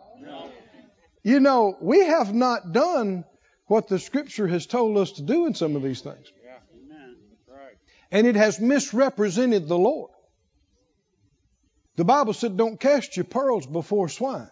You 1.23 1.41
know, 1.41 1.77
we 1.81 2.05
have 2.07 2.33
not 2.33 2.73
done 2.73 3.25
what 3.67 3.89
the 3.89 3.99
scripture 3.99 4.49
has 4.49 4.67
told 4.67 4.97
us 4.97 5.13
to 5.13 5.23
do 5.23 5.47
in 5.47 5.55
some 5.55 5.77
of 5.77 5.83
these 5.83 6.01
things. 6.01 6.27
And 8.11 8.27
it 8.27 8.35
has 8.35 8.59
misrepresented 8.59 9.69
the 9.69 9.79
Lord. 9.79 10.11
The 11.97 12.05
Bible 12.05 12.33
said, 12.33 12.57
don't 12.57 12.81
cast 12.81 13.17
your 13.17 13.25
pearls 13.25 13.67
before 13.67 14.09
swine. 14.09 14.51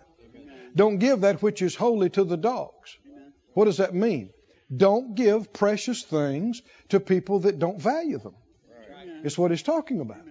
Don't 0.79 0.99
give 0.99 1.23
that 1.23 1.43
which 1.43 1.61
is 1.61 1.75
holy 1.75 2.09
to 2.11 2.23
the 2.23 2.37
dogs. 2.37 2.97
What 3.55 3.65
does 3.65 3.79
that 3.79 3.95
mean? 3.95 4.31
Don't 4.75 5.17
give 5.17 5.53
precious 5.53 6.05
things 6.05 6.63
to 6.91 7.01
people 7.01 7.41
that 7.41 7.59
don't 7.59 7.83
value 7.83 8.19
them. 8.19 8.37
It's 9.25 9.37
what 9.37 9.51
he's 9.51 9.65
talking 9.65 10.01
about. 10.01 10.23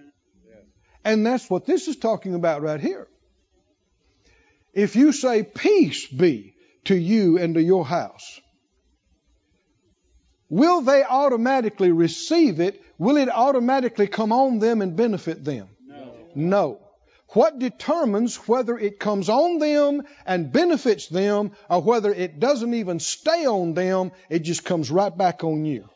And 1.04 1.26
that's 1.26 1.50
what 1.50 1.66
this 1.66 1.86
is 1.86 1.96
talking 1.96 2.34
about 2.34 2.62
right 2.62 2.80
here. 2.80 3.08
If 4.72 4.96
you 4.96 5.12
say, 5.12 5.42
Peace 5.42 6.06
be 6.06 6.54
to 6.84 6.96
you 6.96 7.38
and 7.38 7.54
to 7.54 7.62
your 7.62 7.84
house, 7.84 8.40
will 10.48 10.80
they 10.80 11.02
automatically 11.02 11.92
receive 11.92 12.58
it? 12.60 12.82
Will 12.96 13.18
it 13.18 13.28
automatically 13.28 14.06
come 14.06 14.32
on 14.32 14.60
them 14.60 14.80
and 14.80 14.96
benefit 14.96 15.44
them? 15.44 15.68
No. 15.86 16.14
No. 16.34 16.87
What 17.30 17.58
determines 17.58 18.36
whether 18.48 18.78
it 18.78 18.98
comes 18.98 19.28
on 19.28 19.58
them 19.58 20.02
and 20.24 20.50
benefits 20.50 21.08
them 21.08 21.52
or 21.68 21.82
whether 21.82 22.12
it 22.12 22.40
doesn't 22.40 22.72
even 22.72 23.00
stay 23.00 23.46
on 23.46 23.74
them, 23.74 24.12
it 24.30 24.40
just 24.40 24.64
comes 24.64 24.90
right 24.90 25.16
back 25.16 25.44
on 25.44 25.64
you? 25.66 25.88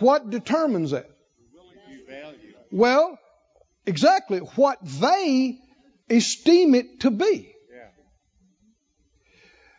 What 0.00 0.30
determines 0.30 0.90
that? 0.90 1.08
Well, 2.72 3.18
exactly 3.86 4.38
what 4.38 4.78
they 4.82 5.58
esteem 6.10 6.74
it 6.74 7.00
to 7.00 7.10
be. 7.10 7.52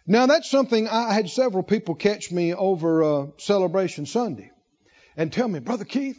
Now, 0.10 0.25
that's 0.25 0.50
something 0.50 0.88
I 0.88 1.13
had 1.13 1.29
several 1.29 1.63
people 1.63 1.94
catch 1.94 2.32
me 2.32 2.53
over 2.53 3.03
uh, 3.03 3.25
Celebration 3.39 4.06
Sunday 4.06 4.51
and 5.17 5.34
tell 5.34 5.50
me, 5.50 5.60
Brother 5.60 5.84
Keith, 5.84 6.17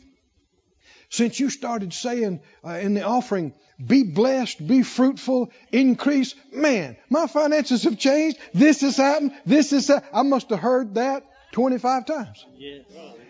since 1.10 1.40
you 1.40 1.50
started 1.50 1.92
saying 1.92 2.40
uh, 2.64 2.70
in 2.70 2.94
the 2.94 3.02
offering, 3.02 3.54
be 3.84 4.02
blessed, 4.02 4.66
be 4.66 4.82
fruitful, 4.82 5.50
increase, 5.72 6.34
man, 6.52 6.96
my 7.08 7.26
finances 7.26 7.84
have 7.84 7.98
changed. 7.98 8.38
This 8.52 8.80
has 8.80 8.96
happened. 8.96 9.32
This 9.46 9.72
is 9.72 9.86
that. 9.86 10.04
I 10.12 10.22
must 10.22 10.50
have 10.50 10.58
heard 10.58 10.94
that 10.96 11.24
25 11.52 12.06
times. 12.06 12.44
Yes. 12.56 12.84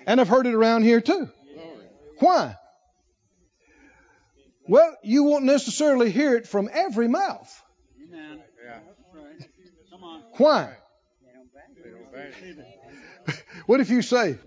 And 0.07 0.21
I've 0.21 0.29
heard 0.29 0.47
it 0.47 0.55
around 0.55 0.83
here 0.83 1.01
too. 1.01 1.29
Why? 2.19 2.57
Well, 4.67 4.97
you 5.03 5.25
won't 5.25 5.45
necessarily 5.45 6.11
hear 6.11 6.35
it 6.35 6.47
from 6.47 6.69
every 6.73 7.09
mouth. 7.09 7.63
Amen. 8.07 8.43
Yeah. 8.63 8.79
That's 8.87 9.15
right. 9.15 9.49
Come 9.91 10.05
on. 10.05 10.23
Why? 10.37 10.77
They 11.23 11.91
don't 11.91 12.13
value 12.13 12.61
it. 12.61 13.45
What 13.67 13.81
if 13.81 13.91
you 13.91 14.01
say, 14.01 14.39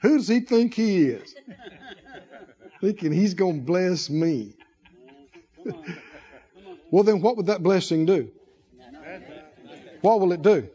Who 0.00 0.16
does 0.16 0.28
he 0.28 0.40
think 0.40 0.74
he 0.74 1.06
is? 1.06 1.34
Thinking 2.80 3.12
he's 3.12 3.34
going 3.34 3.60
to 3.60 3.62
bless 3.62 4.08
me. 4.08 4.54
Come 5.56 5.74
on. 5.74 5.74
Come 5.74 5.84
on. 6.66 6.78
Well, 6.90 7.04
then 7.04 7.20
what 7.20 7.36
would 7.36 7.46
that 7.46 7.62
blessing 7.62 8.06
do? 8.06 8.30
What 10.00 10.20
will 10.20 10.32
it 10.32 10.42
do? 10.42 10.68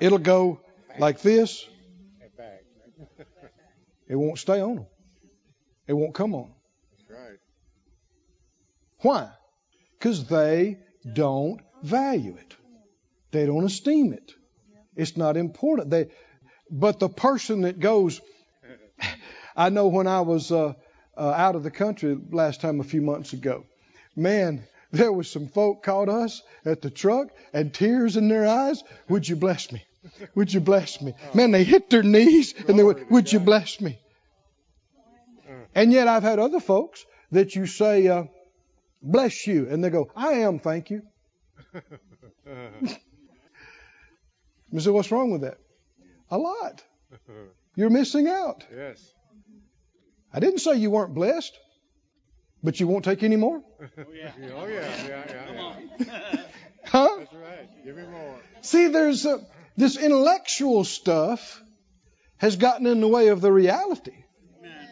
It'll 0.00 0.18
go 0.18 0.60
like 0.98 1.20
this. 1.22 1.66
It 4.06 4.16
won't 4.16 4.38
stay 4.38 4.60
on 4.60 4.76
them. 4.76 4.86
It 5.86 5.92
won't 5.92 6.14
come 6.14 6.34
on. 6.34 6.50
Right. 7.10 7.38
Why? 9.00 9.30
Because 9.98 10.24
they 10.26 10.78
don't 11.12 11.60
value 11.82 12.36
it. 12.36 12.56
They 13.30 13.44
don't 13.46 13.64
esteem 13.64 14.12
it. 14.12 14.32
It's 14.96 15.16
not 15.16 15.36
important. 15.36 15.90
They, 15.90 16.08
but 16.70 16.98
the 16.98 17.08
person 17.08 17.62
that 17.62 17.80
goes, 17.80 18.20
I 19.56 19.70
know 19.70 19.88
when 19.88 20.06
I 20.06 20.20
was 20.22 20.52
uh, 20.52 20.74
uh, 21.16 21.20
out 21.20 21.56
of 21.56 21.62
the 21.62 21.70
country 21.70 22.16
last 22.30 22.60
time 22.60 22.80
a 22.80 22.84
few 22.84 23.02
months 23.02 23.32
ago, 23.32 23.64
man, 24.16 24.64
there 24.92 25.12
was 25.12 25.30
some 25.30 25.48
folk 25.48 25.82
caught 25.82 26.08
us 26.08 26.42
at 26.64 26.80
the 26.82 26.90
truck 26.90 27.28
and 27.52 27.72
tears 27.72 28.16
in 28.16 28.28
their 28.28 28.46
eyes. 28.46 28.82
Would 29.08 29.28
you 29.28 29.36
bless 29.36 29.70
me? 29.72 29.84
Would 30.34 30.52
you 30.52 30.60
bless 30.60 31.00
me? 31.02 31.14
Man, 31.34 31.50
they 31.50 31.64
hit 31.64 31.90
their 31.90 32.02
knees 32.02 32.54
and 32.66 32.78
they 32.78 32.82
would, 32.84 33.10
would 33.10 33.32
you 33.32 33.40
bless 33.40 33.80
me? 33.80 33.98
And 35.74 35.92
yet 35.92 36.08
I've 36.08 36.22
had 36.22 36.38
other 36.38 36.60
folks 36.60 37.04
that 37.32 37.54
you 37.54 37.66
say, 37.66 38.06
uh, 38.08 38.24
bless 39.02 39.46
you. 39.46 39.68
And 39.68 39.84
they 39.84 39.90
go, 39.90 40.10
I 40.16 40.32
am, 40.44 40.58
thank 40.58 40.90
you. 40.90 41.02
You 44.70 44.80
say, 44.80 44.90
what's 44.90 45.10
wrong 45.10 45.30
with 45.30 45.42
that? 45.42 45.58
A 46.30 46.38
lot. 46.38 46.82
You're 47.76 47.90
missing 47.90 48.28
out. 48.28 48.64
yes. 48.74 49.12
I 50.32 50.40
didn't 50.40 50.58
say 50.58 50.76
you 50.76 50.90
weren't 50.90 51.14
blessed, 51.14 51.56
but 52.62 52.78
you 52.80 52.86
won't 52.86 53.04
take 53.04 53.22
any 53.22 53.36
more? 53.36 53.62
Oh, 53.98 54.04
yeah. 54.14 54.32
Oh, 54.56 54.66
yeah, 54.66 55.06
yeah, 55.06 55.24
yeah, 55.28 55.46
Come 55.46 55.56
yeah. 55.56 55.62
on. 55.62 56.38
Huh? 56.84 57.08
That's 57.18 57.32
right. 57.34 57.84
Give 57.84 57.96
me 57.96 58.02
more. 58.10 58.36
See, 58.62 58.88
there's 58.88 59.26
a, 59.26 59.40
this 59.76 59.96
intellectual 59.98 60.84
stuff 60.84 61.62
has 62.38 62.56
gotten 62.56 62.86
in 62.86 63.00
the 63.00 63.08
way 63.08 63.28
of 63.28 63.40
the 63.42 63.52
reality. 63.52 64.24
Amen. 64.58 64.88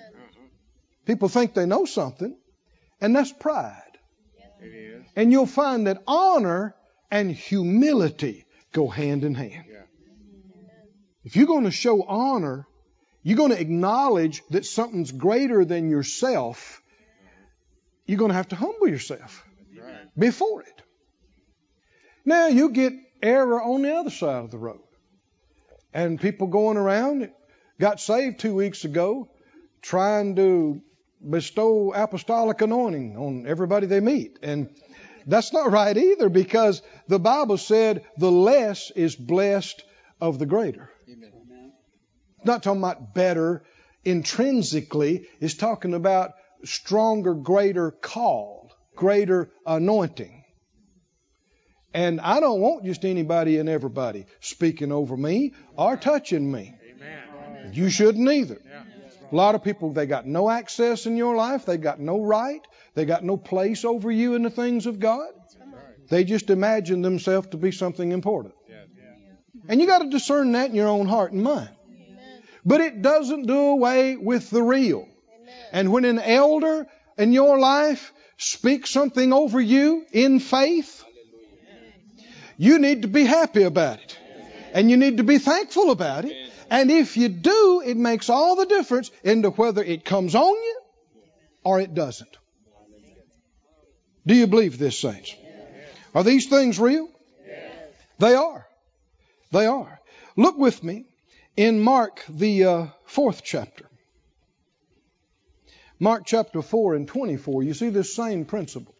People 1.06 1.28
think 1.28 1.54
they 1.54 1.64
know 1.64 1.84
something, 1.86 2.36
and 3.00 3.16
that's 3.16 3.32
pride. 3.32 3.82
It 4.60 4.66
is. 4.74 5.04
And 5.16 5.32
you'll 5.32 5.46
find 5.46 5.86
that 5.86 6.02
honor 6.06 6.74
and 7.10 7.30
humility 7.30 8.44
go 8.72 8.88
hand 8.88 9.24
in 9.24 9.34
hand. 9.34 9.64
If 11.26 11.34
you're 11.34 11.46
going 11.46 11.64
to 11.64 11.72
show 11.72 12.04
honor, 12.04 12.68
you're 13.24 13.36
going 13.36 13.50
to 13.50 13.60
acknowledge 13.60 14.44
that 14.50 14.64
something's 14.64 15.10
greater 15.10 15.64
than 15.64 15.90
yourself. 15.90 16.80
You're 18.06 18.20
going 18.20 18.30
to 18.30 18.36
have 18.36 18.50
to 18.50 18.56
humble 18.56 18.86
yourself 18.86 19.44
right. 19.76 20.06
before 20.16 20.62
it. 20.62 20.82
Now 22.24 22.46
you 22.46 22.70
get 22.70 22.92
error 23.20 23.60
on 23.60 23.82
the 23.82 23.96
other 23.96 24.10
side 24.10 24.44
of 24.44 24.52
the 24.52 24.58
road. 24.58 24.84
And 25.92 26.20
people 26.20 26.46
going 26.46 26.76
around 26.76 27.28
got 27.80 27.98
saved 27.98 28.38
two 28.38 28.54
weeks 28.54 28.84
ago 28.84 29.28
trying 29.82 30.36
to 30.36 30.80
bestow 31.28 31.92
apostolic 31.92 32.60
anointing 32.60 33.16
on 33.16 33.48
everybody 33.48 33.88
they 33.88 33.98
meet. 33.98 34.38
And 34.44 34.70
that's 35.26 35.52
not 35.52 35.72
right 35.72 35.96
either 35.96 36.28
because 36.28 36.82
the 37.08 37.18
Bible 37.18 37.58
said 37.58 38.04
the 38.16 38.30
less 38.30 38.92
is 38.92 39.16
blessed 39.16 39.82
of 40.20 40.38
the 40.38 40.46
greater. 40.46 40.88
Amen. 41.08 41.72
It's 42.38 42.46
not 42.46 42.62
talking 42.62 42.80
about 42.80 43.14
better 43.14 43.62
intrinsically, 44.04 45.26
it's 45.40 45.54
talking 45.54 45.94
about 45.94 46.32
stronger, 46.64 47.34
greater 47.34 47.92
call, 47.92 48.72
greater 48.96 49.50
anointing. 49.64 50.44
And 51.94 52.20
I 52.20 52.40
don't 52.40 52.60
want 52.60 52.84
just 52.84 53.04
anybody 53.04 53.58
and 53.58 53.68
everybody 53.68 54.26
speaking 54.40 54.92
over 54.92 55.16
me 55.16 55.54
or 55.76 55.96
touching 55.96 56.50
me. 56.50 56.74
Amen. 56.94 57.72
You 57.72 57.88
shouldn't 57.88 58.28
either. 58.28 58.60
Yeah. 58.64 58.82
A 59.30 59.34
lot 59.34 59.54
of 59.54 59.64
people, 59.64 59.92
they 59.92 60.06
got 60.06 60.26
no 60.26 60.50
access 60.50 61.06
in 61.06 61.16
your 61.16 61.34
life. 61.36 61.66
They 61.66 61.78
got 61.78 61.98
no 61.98 62.22
right. 62.22 62.60
They 62.94 63.04
got 63.04 63.24
no 63.24 63.36
place 63.36 63.84
over 63.84 64.10
you 64.10 64.34
in 64.34 64.42
the 64.42 64.50
things 64.50 64.86
of 64.86 65.00
God. 65.00 65.28
They 66.08 66.24
just 66.24 66.50
imagine 66.50 67.02
themselves 67.02 67.48
to 67.48 67.56
be 67.56 67.72
something 67.72 68.12
important. 68.12 68.54
Yeah. 69.66 69.72
And 69.72 69.80
you 69.80 69.86
got 69.86 69.98
to 69.98 70.10
discern 70.10 70.52
that 70.52 70.70
in 70.70 70.76
your 70.76 70.88
own 70.88 71.06
heart 71.06 71.32
and 71.32 71.42
mind. 71.42 71.70
But 72.64 72.80
it 72.80 73.02
doesn't 73.02 73.46
do 73.46 73.58
away 73.58 74.16
with 74.16 74.50
the 74.50 74.62
real. 74.62 75.08
And 75.72 75.92
when 75.92 76.04
an 76.04 76.18
elder 76.18 76.86
in 77.16 77.32
your 77.32 77.58
life 77.58 78.12
speaks 78.38 78.90
something 78.90 79.32
over 79.32 79.60
you 79.60 80.04
in 80.12 80.40
faith, 80.40 81.04
you 82.56 82.78
need 82.78 83.02
to 83.02 83.08
be 83.08 83.24
happy 83.24 83.62
about 83.62 84.00
it. 84.00 84.18
And 84.72 84.90
you 84.90 84.96
need 84.96 85.18
to 85.18 85.22
be 85.22 85.38
thankful 85.38 85.90
about 85.90 86.24
it. 86.24 86.36
And 86.68 86.90
if 86.90 87.16
you 87.16 87.28
do, 87.28 87.82
it 87.84 87.96
makes 87.96 88.28
all 88.28 88.56
the 88.56 88.66
difference 88.66 89.10
into 89.22 89.50
whether 89.50 89.82
it 89.82 90.04
comes 90.04 90.34
on 90.34 90.54
you 90.54 90.80
or 91.62 91.80
it 91.80 91.94
doesn't. 91.94 92.36
Do 94.26 94.34
you 94.34 94.48
believe 94.48 94.76
this, 94.76 94.98
saints? 94.98 95.34
Are 96.14 96.24
these 96.24 96.48
things 96.48 96.80
real? 96.80 97.08
They 98.18 98.34
are. 98.34 98.65
They 99.52 99.66
are. 99.66 100.00
Look 100.36 100.58
with 100.58 100.82
me 100.82 101.06
in 101.56 101.80
Mark, 101.80 102.24
the 102.28 102.64
uh, 102.64 102.86
fourth 103.04 103.42
chapter. 103.44 103.88
Mark 105.98 106.24
chapter 106.26 106.60
4 106.60 106.94
and 106.94 107.08
24. 107.08 107.62
You 107.62 107.72
see 107.72 107.88
this 107.88 108.14
same 108.14 108.44
principle. 108.44 108.94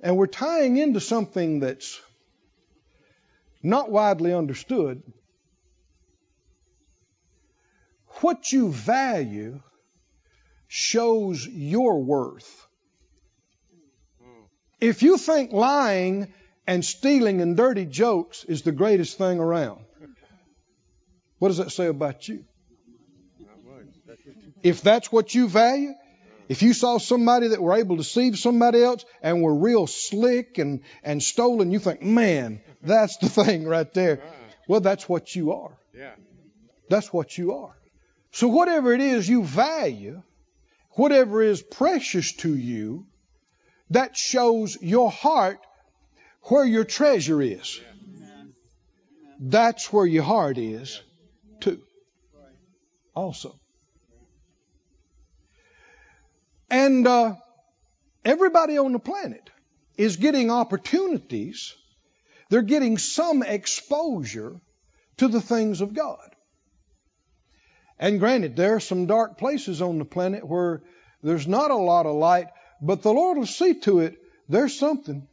And 0.00 0.16
we're 0.16 0.26
tying 0.26 0.76
into 0.76 0.98
something 0.98 1.60
that's 1.60 2.00
not 3.62 3.90
widely 3.90 4.34
understood. 4.34 5.02
What 8.20 8.50
you 8.50 8.72
value 8.72 9.60
shows 10.66 11.46
your 11.46 12.02
worth. 12.02 12.66
If 14.80 15.04
you 15.04 15.16
think 15.16 15.52
lying 15.52 16.32
and 16.66 16.84
stealing 16.84 17.40
and 17.40 17.56
dirty 17.56 17.84
jokes 17.84 18.44
is 18.44 18.62
the 18.62 18.72
greatest 18.72 19.18
thing 19.18 19.38
around, 19.38 19.80
what 21.38 21.48
does 21.48 21.58
that 21.58 21.72
say 21.72 21.86
about 21.86 22.28
you? 22.28 22.44
If 24.62 24.82
that's 24.82 25.10
what 25.10 25.34
you 25.34 25.48
value, 25.48 25.94
if 26.48 26.62
you 26.62 26.72
saw 26.72 26.98
somebody 26.98 27.48
that 27.48 27.62
were 27.62 27.74
able 27.74 27.96
to 27.96 28.02
deceive 28.02 28.38
somebody 28.38 28.82
else 28.82 29.04
and 29.22 29.42
were 29.42 29.54
real 29.54 29.86
slick 29.86 30.58
and, 30.58 30.82
and 31.02 31.22
stolen, 31.22 31.70
you 31.70 31.78
think, 31.78 32.02
man, 32.02 32.60
that's 32.82 33.16
the 33.16 33.28
thing 33.44 33.64
right 33.64 33.92
there. 33.94 34.20
Well, 34.68 34.80
that's 34.80 35.08
what 35.08 35.34
you 35.34 35.52
are. 35.52 35.72
That's 36.88 37.12
what 37.12 37.36
you 37.36 37.54
are. 37.54 37.74
So 38.32 38.48
whatever 38.48 38.92
it 38.92 39.00
is 39.00 39.28
you 39.28 39.44
value, 39.44 40.22
whatever 40.90 41.42
is 41.42 41.62
precious 41.62 42.32
to 42.36 42.54
you, 42.54 43.06
that 43.90 44.16
shows 44.16 44.78
your 44.80 45.10
heart 45.10 45.58
where 46.44 46.64
your 46.64 46.84
treasure 46.84 47.40
is. 47.40 47.80
That's 49.40 49.92
where 49.92 50.06
your 50.06 50.22
heart 50.22 50.58
is, 50.58 51.02
too. 51.60 51.80
Also. 53.14 53.58
And 56.70 57.06
uh, 57.06 57.34
everybody 58.24 58.78
on 58.78 58.92
the 58.92 58.98
planet 58.98 59.50
is 59.96 60.16
getting 60.16 60.50
opportunities. 60.50 61.74
They're 62.50 62.62
getting 62.62 62.98
some 62.98 63.42
exposure 63.42 64.60
to 65.18 65.28
the 65.28 65.40
things 65.40 65.80
of 65.80 65.92
God. 65.92 66.34
And 67.98 68.18
granted, 68.18 68.56
there 68.56 68.76
are 68.76 68.80
some 68.80 69.06
dark 69.06 69.38
places 69.38 69.82
on 69.82 69.98
the 69.98 70.04
planet 70.04 70.46
where 70.46 70.82
there's 71.22 71.46
not 71.46 71.70
a 71.70 71.76
lot 71.76 72.06
of 72.06 72.16
light, 72.16 72.48
but 72.80 73.02
the 73.02 73.12
Lord 73.12 73.38
will 73.38 73.46
see 73.46 73.74
to 73.80 74.00
it 74.00 74.16
there's 74.48 74.78
something. 74.78 75.28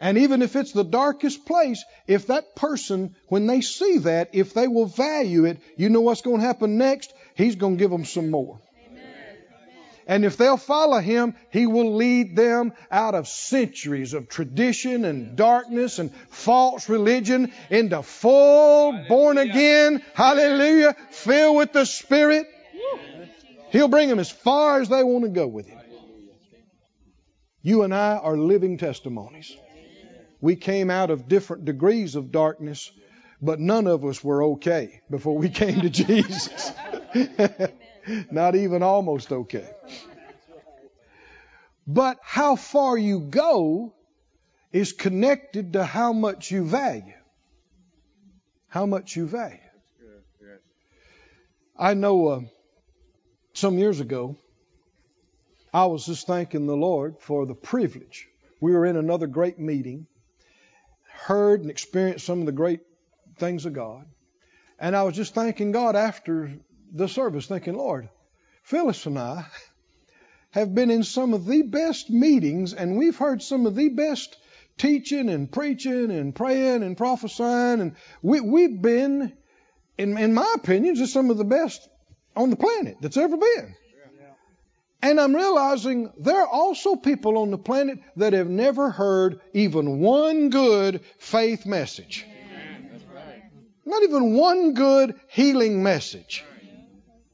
And 0.00 0.16
even 0.16 0.40
if 0.40 0.56
it's 0.56 0.72
the 0.72 0.82
darkest 0.82 1.44
place, 1.44 1.84
if 2.06 2.28
that 2.28 2.56
person, 2.56 3.14
when 3.28 3.46
they 3.46 3.60
see 3.60 3.98
that, 3.98 4.30
if 4.32 4.54
they 4.54 4.66
will 4.66 4.86
value 4.86 5.44
it, 5.44 5.60
you 5.76 5.90
know 5.90 6.00
what's 6.00 6.22
going 6.22 6.40
to 6.40 6.46
happen 6.46 6.78
next? 6.78 7.12
He's 7.34 7.56
going 7.56 7.76
to 7.76 7.78
give 7.78 7.90
them 7.90 8.06
some 8.06 8.30
more. 8.30 8.60
And 10.06 10.24
if 10.24 10.38
they'll 10.38 10.56
follow 10.56 10.98
him, 10.98 11.34
he 11.50 11.66
will 11.66 11.94
lead 11.94 12.34
them 12.34 12.72
out 12.90 13.14
of 13.14 13.28
centuries 13.28 14.14
of 14.14 14.28
tradition 14.28 15.04
and 15.04 15.36
darkness 15.36 15.98
and 15.98 16.12
false 16.30 16.88
religion 16.88 17.52
into 17.68 18.02
full 18.02 19.04
born 19.06 19.38
again, 19.38 20.02
hallelujah, 20.14 20.96
filled 21.10 21.58
with 21.58 21.72
the 21.72 21.84
Spirit. 21.84 22.46
He'll 23.70 23.86
bring 23.86 24.08
them 24.08 24.18
as 24.18 24.30
far 24.30 24.80
as 24.80 24.88
they 24.88 25.04
want 25.04 25.26
to 25.26 25.30
go 25.30 25.46
with 25.46 25.66
him. 25.66 25.78
You 27.62 27.82
and 27.82 27.94
I 27.94 28.16
are 28.16 28.36
living 28.36 28.78
testimonies. 28.78 29.54
We 30.40 30.56
came 30.56 30.90
out 30.90 31.10
of 31.10 31.28
different 31.28 31.64
degrees 31.64 32.14
of 32.16 32.32
darkness, 32.32 32.90
but 33.42 33.60
none 33.60 33.86
of 33.86 34.04
us 34.04 34.22
were 34.24 34.42
okay 34.44 35.00
before 35.10 35.36
we 35.36 35.48
came 35.62 35.80
to 35.80 35.90
Jesus. 35.90 36.72
Not 38.30 38.56
even 38.56 38.82
almost 38.82 39.32
okay. 39.32 39.68
But 41.86 42.18
how 42.22 42.56
far 42.56 42.96
you 42.96 43.20
go 43.20 43.94
is 44.72 44.92
connected 44.92 45.72
to 45.74 45.84
how 45.84 46.12
much 46.12 46.50
you 46.50 46.64
value. 46.64 47.14
How 48.68 48.86
much 48.86 49.16
you 49.16 49.26
value. 49.26 49.58
I 51.76 51.94
know 51.94 52.28
uh, 52.28 52.40
some 53.54 53.78
years 53.78 54.00
ago, 54.00 54.36
I 55.72 55.86
was 55.86 56.04
just 56.04 56.26
thanking 56.26 56.66
the 56.66 56.76
Lord 56.76 57.16
for 57.20 57.46
the 57.46 57.54
privilege. 57.54 58.28
We 58.60 58.72
were 58.72 58.84
in 58.84 58.96
another 58.96 59.26
great 59.26 59.58
meeting, 59.58 60.06
heard 61.24 61.60
and 61.60 61.70
experienced 61.70 62.26
some 62.26 62.40
of 62.40 62.46
the 62.46 62.52
great 62.52 62.80
things 63.38 63.66
of 63.66 63.72
God. 63.72 64.06
And 64.78 64.96
I 64.96 65.02
was 65.02 65.14
just 65.14 65.34
thanking 65.34 65.72
God 65.72 65.96
after 65.96 66.52
the 66.92 67.08
service, 67.08 67.46
thinking, 67.46 67.74
Lord, 67.74 68.08
Phyllis 68.62 69.06
and 69.06 69.18
I 69.18 69.46
have 70.50 70.74
been 70.74 70.90
in 70.90 71.02
some 71.02 71.34
of 71.34 71.46
the 71.46 71.62
best 71.62 72.10
meetings, 72.10 72.72
and 72.72 72.96
we've 72.96 73.16
heard 73.16 73.42
some 73.42 73.66
of 73.66 73.74
the 73.74 73.90
best 73.90 74.36
teaching 74.78 75.28
and 75.28 75.50
preaching 75.50 76.10
and 76.10 76.34
praying 76.34 76.82
and 76.82 76.96
prophesying, 76.96 77.80
and 77.80 77.96
we, 78.22 78.40
we've 78.40 78.80
been, 78.80 79.32
in, 79.98 80.16
in 80.16 80.32
my 80.32 80.54
opinion, 80.56 80.94
just 80.94 81.12
some 81.12 81.30
of 81.30 81.36
the 81.36 81.44
best 81.44 81.86
on 82.34 82.50
the 82.50 82.56
planet 82.56 82.96
that's 83.00 83.16
ever 83.16 83.36
been. 83.36 83.74
And 85.02 85.18
I'm 85.18 85.34
realizing 85.34 86.12
there 86.18 86.42
are 86.42 86.48
also 86.48 86.94
people 86.94 87.38
on 87.38 87.50
the 87.50 87.58
planet 87.58 88.00
that 88.16 88.34
have 88.34 88.50
never 88.50 88.90
heard 88.90 89.40
even 89.54 90.00
one 90.00 90.50
good 90.50 91.00
faith 91.18 91.64
message. 91.64 92.26
Not 93.86 94.02
even 94.02 94.34
one 94.34 94.74
good 94.74 95.18
healing 95.28 95.82
message. 95.82 96.44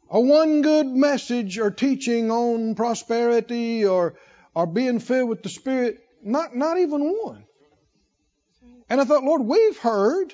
Or 0.08 0.24
one 0.24 0.62
good 0.62 0.86
message 0.86 1.58
or 1.58 1.72
teaching 1.72 2.30
on 2.30 2.76
prosperity 2.76 3.84
or, 3.84 4.14
or 4.54 4.66
being 4.66 5.00
filled 5.00 5.28
with 5.28 5.42
the 5.42 5.48
Spirit. 5.48 5.98
Not, 6.22 6.54
not 6.54 6.78
even 6.78 7.00
one. 7.00 7.44
And 8.88 9.00
I 9.00 9.04
thought, 9.04 9.24
Lord, 9.24 9.42
we've 9.42 9.78
heard, 9.78 10.32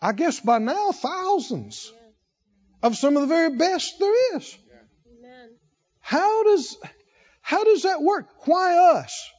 I 0.00 0.12
guess 0.12 0.38
by 0.38 0.58
now, 0.58 0.92
thousands 0.92 1.92
of 2.82 2.96
some 2.96 3.16
of 3.16 3.22
the 3.22 3.28
very 3.28 3.56
best 3.56 3.98
there 3.98 4.36
is. 4.36 4.56
How 6.02 6.44
does 6.44 6.76
how 7.40 7.64
does 7.64 7.82
that 7.82 8.02
work? 8.02 8.26
Why 8.46 8.98
us? 8.98 9.30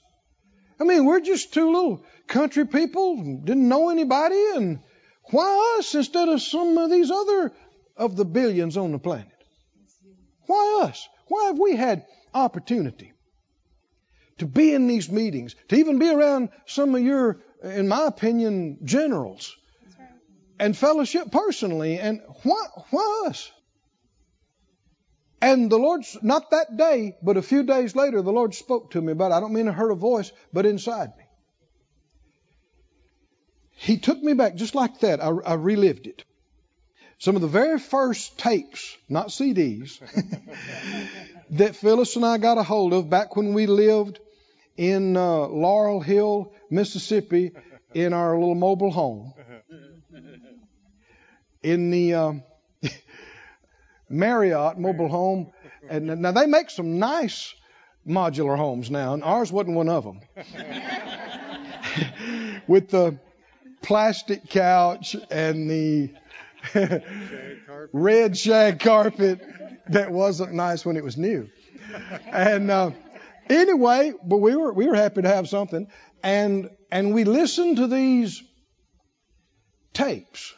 I 0.80 0.86
mean, 0.86 1.06
we're 1.06 1.22
just 1.22 1.54
two 1.54 1.72
little 1.72 2.04
country 2.28 2.66
people, 2.66 3.40
didn't 3.44 3.68
know 3.68 3.90
anybody, 3.90 4.44
and 4.56 4.80
why 5.26 5.78
us 5.80 5.96
instead 5.96 6.30
of 6.30 6.42
some 6.42 6.78
of 6.78 6.90
these 6.90 7.12
other 7.12 7.54
of 7.96 8.16
the 8.16 8.26
billions 8.26 8.76
on 8.76 8.92
the 8.92 9.00
planet? 9.00 9.28
Why 10.48 10.82
us? 10.84 11.08
Why 11.28 11.46
have 11.46 11.60
we 11.60 11.76
had 11.76 12.06
opportunity 12.34 13.14
to 14.40 14.48
be 14.48 14.74
in 14.74 14.88
these 14.88 15.10
meetings, 15.10 15.56
to 15.70 15.76
even 15.76 16.00
be 16.00 16.10
around 16.10 16.50
some 16.66 16.96
of 16.96 17.02
your, 17.02 17.40
in 17.64 17.88
my 17.88 18.08
opinion, 18.08 18.80
generals, 18.84 19.56
and 20.60 20.76
fellowship 20.76 21.32
personally? 21.32 22.00
And 22.00 22.22
why, 22.44 22.66
why 22.90 23.26
us? 23.28 23.52
And 25.44 25.70
the 25.70 25.78
Lord, 25.78 26.06
not 26.22 26.52
that 26.52 26.78
day, 26.78 27.18
but 27.22 27.36
a 27.36 27.42
few 27.42 27.64
days 27.64 27.98
later, 27.98 28.22
the 28.22 28.32
Lord 28.32 28.56
spoke 28.56 28.92
to 28.92 29.02
me 29.02 29.12
about 29.12 29.34
it. 29.34 29.36
I 29.36 29.42
don't 29.42 29.52
mean 29.52 29.68
I 29.68 29.74
heard 29.74 29.92
a 29.92 29.96
voice, 29.96 30.32
but 30.54 30.66
inside 30.66 31.10
me. 31.18 31.26
He 33.72 33.98
took 33.98 34.24
me 34.24 34.32
back 34.36 34.56
just 34.56 34.74
like 34.74 35.02
that. 35.02 35.22
I, 35.22 35.28
I 35.28 35.56
relived 35.56 36.08
it. 36.08 36.24
Some 37.18 37.36
of 37.36 37.42
the 37.42 37.50
very 37.50 37.78
first 37.78 38.40
tapes, 38.40 38.96
not 39.10 39.28
CDs, 39.28 40.00
that 41.50 41.76
Phyllis 41.76 42.16
and 42.16 42.26
I 42.26 42.38
got 42.38 42.58
a 42.58 42.64
hold 42.64 42.94
of 42.94 43.10
back 43.10 43.36
when 43.36 43.54
we 43.54 43.66
lived 43.66 44.20
in 44.78 45.18
uh, 45.18 45.48
Laurel 45.48 46.00
Hill, 46.00 46.54
Mississippi, 46.70 47.52
in 47.94 48.14
our 48.14 48.40
little 48.40 48.56
mobile 48.56 48.92
home. 48.92 49.34
In 51.62 51.92
the. 51.92 52.14
Uh, 52.14 52.34
Marriott 54.14 54.78
mobile 54.78 55.10
home. 55.10 55.52
And 55.90 56.22
now 56.22 56.32
they 56.32 56.46
make 56.46 56.70
some 56.70 57.00
nice 57.00 57.54
modular 58.08 58.58
homes 58.58 58.90
now, 58.90 59.14
and 59.14 59.24
ours 59.24 59.52
wasn't 59.52 59.76
one 59.76 59.90
of 59.90 60.04
them. 60.04 60.22
With 62.68 62.90
the 62.90 63.20
plastic 63.82 64.50
couch 64.50 65.16
and 65.30 65.70
the 65.70 66.14
red 67.94 68.38
shag 68.38 68.80
carpet 68.80 69.42
that 69.90 70.12
wasn't 70.12 70.54
nice 70.54 70.86
when 70.86 70.96
it 70.96 71.04
was 71.04 71.18
new. 71.18 71.50
And 72.28 72.72
uh, 72.72 72.92
anyway, 73.50 74.14
but 74.24 74.38
we 74.38 74.56
were 74.56 74.74
we 74.74 74.88
were 74.88 74.96
happy 74.96 75.22
to 75.22 75.28
have 75.28 75.50
something, 75.50 75.88
and 76.24 76.70
and 76.92 77.14
we 77.14 77.26
listened 77.26 77.78
to 77.78 77.88
these 77.88 78.42
tapes, 79.94 80.54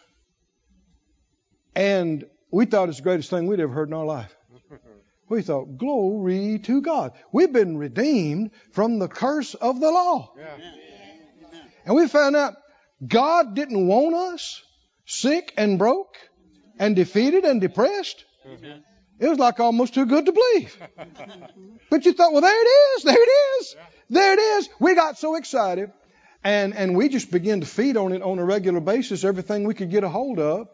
and 1.75 2.25
we 2.55 2.65
thought 2.65 2.87
it's 2.87 2.99
the 2.99 3.03
greatest 3.03 3.29
thing 3.29 3.47
we'd 3.47 3.59
ever 3.59 3.73
heard 3.73 3.89
in 3.89 3.93
our 3.93 4.05
life. 4.05 4.33
We 5.27 5.41
thought, 5.41 5.77
glory 5.77 6.59
to 6.59 6.81
God. 6.81 7.11
We've 7.33 7.51
been 7.51 7.77
redeemed 7.77 8.51
from 8.71 8.97
the 8.97 9.09
curse 9.09 9.55
of 9.55 9.81
the 9.81 9.91
law. 9.91 10.33
And 11.85 11.95
we 11.95 12.07
found 12.07 12.37
out 12.37 12.53
God 13.05 13.55
didn't 13.55 13.87
want 13.87 14.15
us 14.15 14.63
sick 15.05 15.53
and 15.57 15.77
broke 15.77 16.15
and 16.79 16.95
defeated 16.95 17.43
and 17.43 17.59
depressed. 17.59 18.23
Mm-hmm. 18.47 18.79
It 19.19 19.27
was 19.27 19.37
like 19.37 19.59
almost 19.59 19.93
too 19.93 20.05
good 20.05 20.25
to 20.25 20.31
believe. 20.31 20.77
But 21.89 22.05
you 22.05 22.13
thought, 22.13 22.31
well, 22.31 22.41
there 22.41 22.61
it 22.61 22.69
is, 22.97 23.03
there 23.03 23.21
it 23.21 23.31
is, 23.59 23.75
there 24.09 24.33
it 24.33 24.39
is. 24.39 24.69
We 24.79 24.95
got 24.95 25.17
so 25.17 25.35
excited. 25.35 25.91
And, 26.45 26.73
and 26.73 26.95
we 26.95 27.09
just 27.09 27.31
began 27.31 27.59
to 27.61 27.65
feed 27.65 27.97
on 27.97 28.13
it 28.13 28.21
on 28.21 28.39
a 28.39 28.45
regular 28.45 28.79
basis, 28.79 29.23
everything 29.23 29.65
we 29.65 29.73
could 29.73 29.89
get 29.89 30.03
a 30.03 30.09
hold 30.09 30.39
of. 30.39 30.67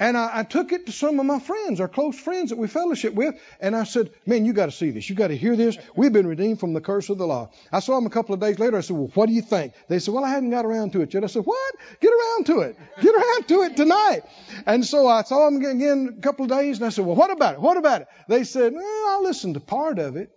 And 0.00 0.16
I, 0.18 0.40
I, 0.40 0.42
took 0.42 0.72
it 0.72 0.86
to 0.86 0.92
some 0.92 1.20
of 1.20 1.26
my 1.26 1.38
friends, 1.38 1.80
our 1.80 1.86
close 1.86 2.18
friends 2.18 2.50
that 2.50 2.58
we 2.58 2.66
fellowship 2.66 3.14
with, 3.14 3.36
and 3.60 3.76
I 3.76 3.84
said, 3.84 4.10
Man, 4.26 4.44
you 4.44 4.52
got 4.52 4.66
to 4.66 4.72
see 4.72 4.90
this. 4.90 5.08
You 5.08 5.14
got 5.14 5.28
to 5.28 5.36
hear 5.36 5.54
this. 5.54 5.78
We've 5.94 6.12
been 6.12 6.26
redeemed 6.26 6.58
from 6.58 6.72
the 6.72 6.80
curse 6.80 7.10
of 7.10 7.18
the 7.18 7.26
law. 7.28 7.50
I 7.70 7.78
saw 7.78 7.94
them 7.94 8.06
a 8.06 8.10
couple 8.10 8.34
of 8.34 8.40
days 8.40 8.58
later. 8.58 8.76
I 8.76 8.80
said, 8.80 8.96
Well, 8.96 9.10
what 9.14 9.26
do 9.26 9.32
you 9.32 9.42
think? 9.42 9.72
They 9.88 10.00
said, 10.00 10.12
Well, 10.12 10.24
I 10.24 10.30
haven't 10.30 10.50
got 10.50 10.64
around 10.64 10.92
to 10.94 11.02
it 11.02 11.14
yet. 11.14 11.22
I 11.22 11.28
said, 11.28 11.44
What? 11.44 11.74
Get 12.00 12.12
around 12.12 12.46
to 12.46 12.60
it. 12.60 12.76
Get 13.00 13.14
around 13.14 13.48
to 13.48 13.62
it 13.62 13.76
tonight. 13.76 14.22
And 14.66 14.84
so 14.84 15.06
I 15.06 15.22
saw 15.22 15.44
them 15.44 15.64
again 15.64 16.16
a 16.18 16.20
couple 16.20 16.44
of 16.44 16.50
days, 16.50 16.78
and 16.78 16.86
I 16.86 16.88
said, 16.88 17.06
Well, 17.06 17.16
what 17.16 17.30
about 17.30 17.54
it? 17.54 17.60
What 17.60 17.76
about 17.76 18.00
it? 18.02 18.08
They 18.28 18.42
said, 18.42 18.74
I 18.76 19.20
listened 19.22 19.54
to 19.54 19.60
part 19.60 20.00
of 20.00 20.16
it. 20.16 20.30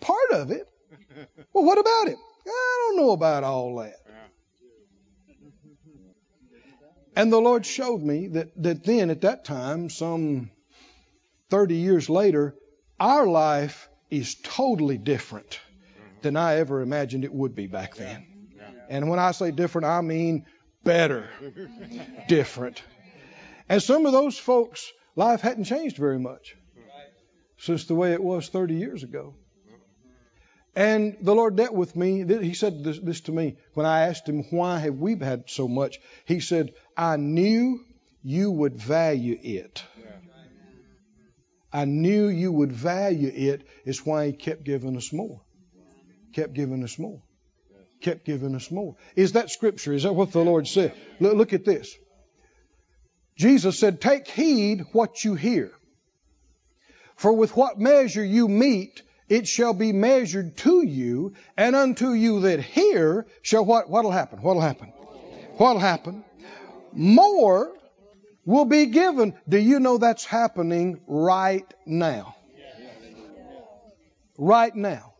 Part 0.00 0.30
of 0.30 0.52
it? 0.52 0.68
Well, 1.52 1.64
what 1.64 1.78
about 1.78 2.08
it? 2.12 2.18
I 2.46 2.86
don't 2.86 3.04
know 3.04 3.10
about 3.10 3.42
all 3.42 3.74
that. 3.76 3.96
And 7.18 7.32
the 7.32 7.40
Lord 7.40 7.66
showed 7.66 8.00
me 8.00 8.28
that, 8.28 8.62
that 8.62 8.84
then, 8.84 9.10
at 9.10 9.22
that 9.22 9.44
time, 9.44 9.90
some 9.90 10.52
30 11.50 11.74
years 11.74 12.08
later, 12.08 12.54
our 13.00 13.26
life 13.26 13.88
is 14.08 14.36
totally 14.36 14.98
different 14.98 15.58
than 16.22 16.36
I 16.36 16.58
ever 16.58 16.80
imagined 16.80 17.24
it 17.24 17.34
would 17.34 17.56
be 17.56 17.66
back 17.66 17.96
then. 17.96 18.24
And 18.88 19.10
when 19.10 19.18
I 19.18 19.32
say 19.32 19.50
different, 19.50 19.88
I 19.88 20.00
mean 20.00 20.46
better. 20.84 21.28
different. 22.28 22.84
And 23.68 23.82
some 23.82 24.06
of 24.06 24.12
those 24.12 24.38
folks' 24.38 24.88
life 25.16 25.40
hadn't 25.40 25.64
changed 25.64 25.96
very 25.96 26.20
much 26.20 26.54
since 27.56 27.86
the 27.86 27.96
way 27.96 28.12
it 28.12 28.22
was 28.22 28.48
30 28.48 28.74
years 28.74 29.02
ago. 29.02 29.34
And 30.74 31.16
the 31.20 31.34
Lord 31.34 31.56
dealt 31.56 31.74
with 31.74 31.96
me. 31.96 32.24
He 32.24 32.54
said 32.54 32.84
this, 32.84 32.98
this, 32.98 33.20
to 33.22 33.32
me 33.32 33.56
when 33.74 33.86
I 33.86 34.06
asked 34.06 34.28
him, 34.28 34.44
Why 34.50 34.78
have 34.78 34.94
we 34.94 35.16
had 35.16 35.44
so 35.46 35.66
much? 35.66 35.98
He 36.24 36.40
said, 36.40 36.72
I 36.96 37.16
knew 37.16 37.80
you 38.22 38.50
would 38.50 38.76
value 38.76 39.38
it. 39.42 39.82
I 41.72 41.84
knew 41.84 42.28
you 42.28 42.50
would 42.52 42.72
value 42.72 43.28
it. 43.28 43.34
it, 43.34 43.68
is 43.84 44.04
why 44.06 44.26
he 44.26 44.32
kept 44.32 44.64
giving 44.64 44.96
us 44.96 45.12
more. 45.12 45.40
Kept 46.32 46.54
giving 46.54 46.82
us 46.82 46.98
more. 46.98 47.22
Kept 48.00 48.24
giving 48.24 48.54
us 48.54 48.70
more. 48.70 48.96
Is 49.16 49.32
that 49.32 49.50
scripture? 49.50 49.92
Is 49.92 50.04
that 50.04 50.14
what 50.14 50.32
the 50.32 50.40
Lord 50.40 50.66
said? 50.66 50.94
Look, 51.20 51.34
look 51.34 51.52
at 51.52 51.64
this. 51.64 51.94
Jesus 53.36 53.78
said, 53.78 54.00
Take 54.00 54.28
heed 54.28 54.84
what 54.92 55.24
you 55.24 55.34
hear. 55.34 55.72
For 57.16 57.32
with 57.32 57.56
what 57.56 57.78
measure 57.78 58.24
you 58.24 58.48
meet, 58.48 59.02
it 59.28 59.46
shall 59.46 59.74
be 59.74 59.92
measured 59.92 60.56
to 60.58 60.84
you, 60.84 61.34
and 61.56 61.76
unto 61.76 62.12
you 62.12 62.40
that 62.40 62.60
hear 62.60 63.26
shall 63.42 63.64
what? 63.64 63.90
What'll 63.90 64.10
happen? 64.10 64.40
What'll 64.40 64.62
happen? 64.62 64.88
What'll 65.56 65.80
happen? 65.80 66.24
More 66.92 67.72
will 68.44 68.64
be 68.64 68.86
given. 68.86 69.34
Do 69.48 69.58
you 69.58 69.80
know 69.80 69.98
that's 69.98 70.24
happening 70.24 71.00
right 71.06 71.66
now? 71.84 72.34
Right 74.38 74.74
now. 74.74 75.14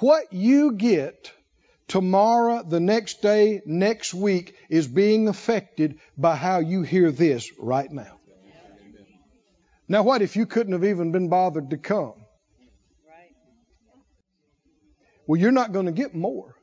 What 0.00 0.32
you 0.32 0.72
get 0.72 1.32
tomorrow, 1.88 2.62
the 2.62 2.80
next 2.80 3.22
day, 3.22 3.62
next 3.64 4.14
week 4.14 4.54
is 4.68 4.86
being 4.86 5.28
affected 5.28 5.98
by 6.16 6.36
how 6.36 6.58
you 6.58 6.82
hear 6.82 7.10
this 7.10 7.50
right 7.58 7.90
now. 7.90 8.18
Now, 9.88 10.02
what 10.02 10.20
if 10.22 10.36
you 10.36 10.46
couldn't 10.46 10.72
have 10.72 10.84
even 10.84 11.12
been 11.12 11.28
bothered 11.28 11.70
to 11.70 11.76
come? 11.76 12.14
Well, 15.26 15.40
you're 15.40 15.52
not 15.52 15.72
going 15.72 15.86
to 15.86 15.92
get 15.92 16.14
more. 16.14 16.54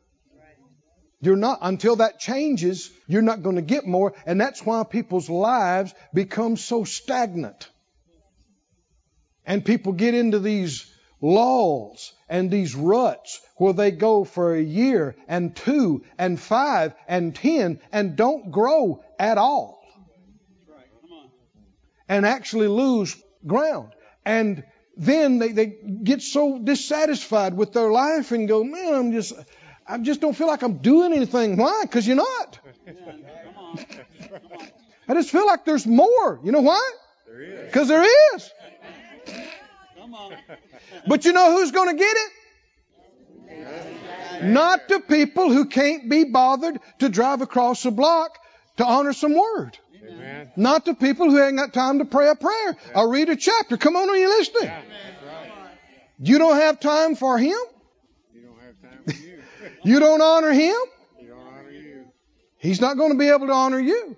You're 1.21 1.38
not, 1.38 1.60
until 1.62 1.97
that 1.97 2.19
changes, 2.19 2.91
you're 3.08 3.21
not 3.21 3.43
going 3.43 3.56
to 3.56 3.62
get 3.62 3.86
more. 3.86 4.13
And 4.26 4.41
that's 4.41 4.65
why 4.65 4.84
people's 4.84 5.30
lives 5.30 5.93
become 6.13 6.58
so 6.58 6.84
stagnant. 6.84 7.69
And 9.45 9.63
people 9.63 9.93
get 9.93 10.15
into 10.15 10.39
these 10.39 10.86
lulls 11.21 12.13
and 12.28 12.52
these 12.52 12.76
ruts 12.76 13.39
where 13.56 13.71
they 13.71 13.91
go 13.91 14.26
for 14.26 14.54
a 14.54 14.62
year 14.62 15.15
and 15.30 15.56
two 15.56 16.04
and 16.17 16.38
five 16.38 16.93
and 17.08 17.34
ten 17.34 17.80
and 17.93 18.17
don't 18.17 18.52
grow 18.52 19.02
at 19.17 19.38
all. 19.38 19.82
And 22.10 22.26
actually 22.26 22.67
lose 22.67 23.15
ground. 23.47 23.93
And 24.26 24.65
then 24.96 25.40
they, 25.40 25.52
they 25.52 25.66
get 26.04 26.22
so 26.22 26.60
dissatisfied 26.60 27.56
with 27.56 27.74
their 27.74 27.90
life 27.92 28.32
and 28.32 28.48
go, 28.48 28.64
man, 28.64 28.94
I'm 28.94 29.12
just, 29.12 29.34
I 29.88 29.98
just 29.98 30.22
don't 30.22 30.36
feel 30.36 30.48
like 30.48 30.62
I'm 30.62 30.78
doing 30.78 31.14
anything. 31.14 31.58
Why? 31.58 31.82
Because 31.84 32.06
you're 32.08 32.16
not. 32.16 32.60
I 35.08 35.14
just 35.16 35.32
feel 35.32 35.46
like 35.46 35.66
there's 35.66 35.86
more. 35.86 36.40
You 36.44 36.52
know 36.52 36.62
why? 36.62 36.92
Because 37.66 37.88
there 37.88 38.06
is. 38.36 38.52
Come 39.98 40.14
on. 40.14 40.36
But 41.08 41.26
you 41.26 41.34
know 41.34 41.58
who's 41.58 41.72
going 41.72 41.90
to 41.90 41.98
get 41.98 42.16
it? 42.16 42.32
Not 44.44 44.88
the 44.88 45.00
people 45.00 45.52
who 45.52 45.66
can't 45.66 46.10
be 46.10 46.26
bothered 46.26 46.80
to 47.00 47.10
drive 47.10 47.42
across 47.42 47.86
a 47.86 47.92
block 47.92 48.38
to 48.78 48.86
honor 48.86 49.14
some 49.14 49.34
word. 49.36 49.78
Amen. 50.08 50.52
Not 50.56 50.86
the 50.86 50.94
people 50.94 51.30
who 51.30 51.42
ain't 51.42 51.58
got 51.58 51.74
time 51.74 52.00
to 52.00 52.06
pray 52.06 52.30
a 52.30 52.36
prayer 52.36 52.78
or 52.96 53.10
read 53.10 53.30
a 53.30 53.36
chapter. 53.36 53.78
Come 53.78 53.96
on, 53.96 54.10
are 54.10 54.16
you 54.16 54.28
listening? 54.28 54.66
That's 54.66 54.88
right. 55.26 55.52
You 56.20 56.38
don't 56.38 56.56
have 56.56 56.80
time 56.80 57.16
for 57.16 57.38
him. 57.38 57.58
You 58.34 58.42
don't 58.42 58.60
have 58.60 58.82
time 58.82 59.04
for 59.06 59.13
you. 59.13 59.39
You 59.86 60.00
don't 60.00 60.22
honor 60.22 60.52
him. 60.52 60.76
You 61.20 61.28
don't 61.28 61.39
honor 61.39 61.72
you. 61.72 62.06
He's 62.58 62.80
not 62.80 62.98
going 62.98 63.12
to 63.12 63.18
be 63.18 63.28
able 63.28 63.48
to 63.48 63.54
honor 63.54 63.80
you. 63.80 64.16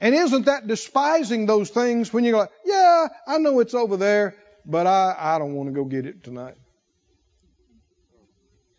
And 0.00 0.14
isn't 0.14 0.46
that 0.46 0.66
despising 0.66 1.46
those 1.46 1.70
things 1.70 2.12
when 2.12 2.24
you 2.24 2.32
go, 2.32 2.48
yeah, 2.64 3.08
I 3.26 3.38
know 3.38 3.60
it's 3.60 3.72
over 3.72 3.96
there, 3.96 4.34
but 4.66 4.86
I, 4.86 5.14
I 5.16 5.38
don't 5.38 5.54
want 5.54 5.68
to 5.68 5.72
go 5.72 5.84
get 5.84 6.06
it 6.06 6.24
tonight. 6.24 6.56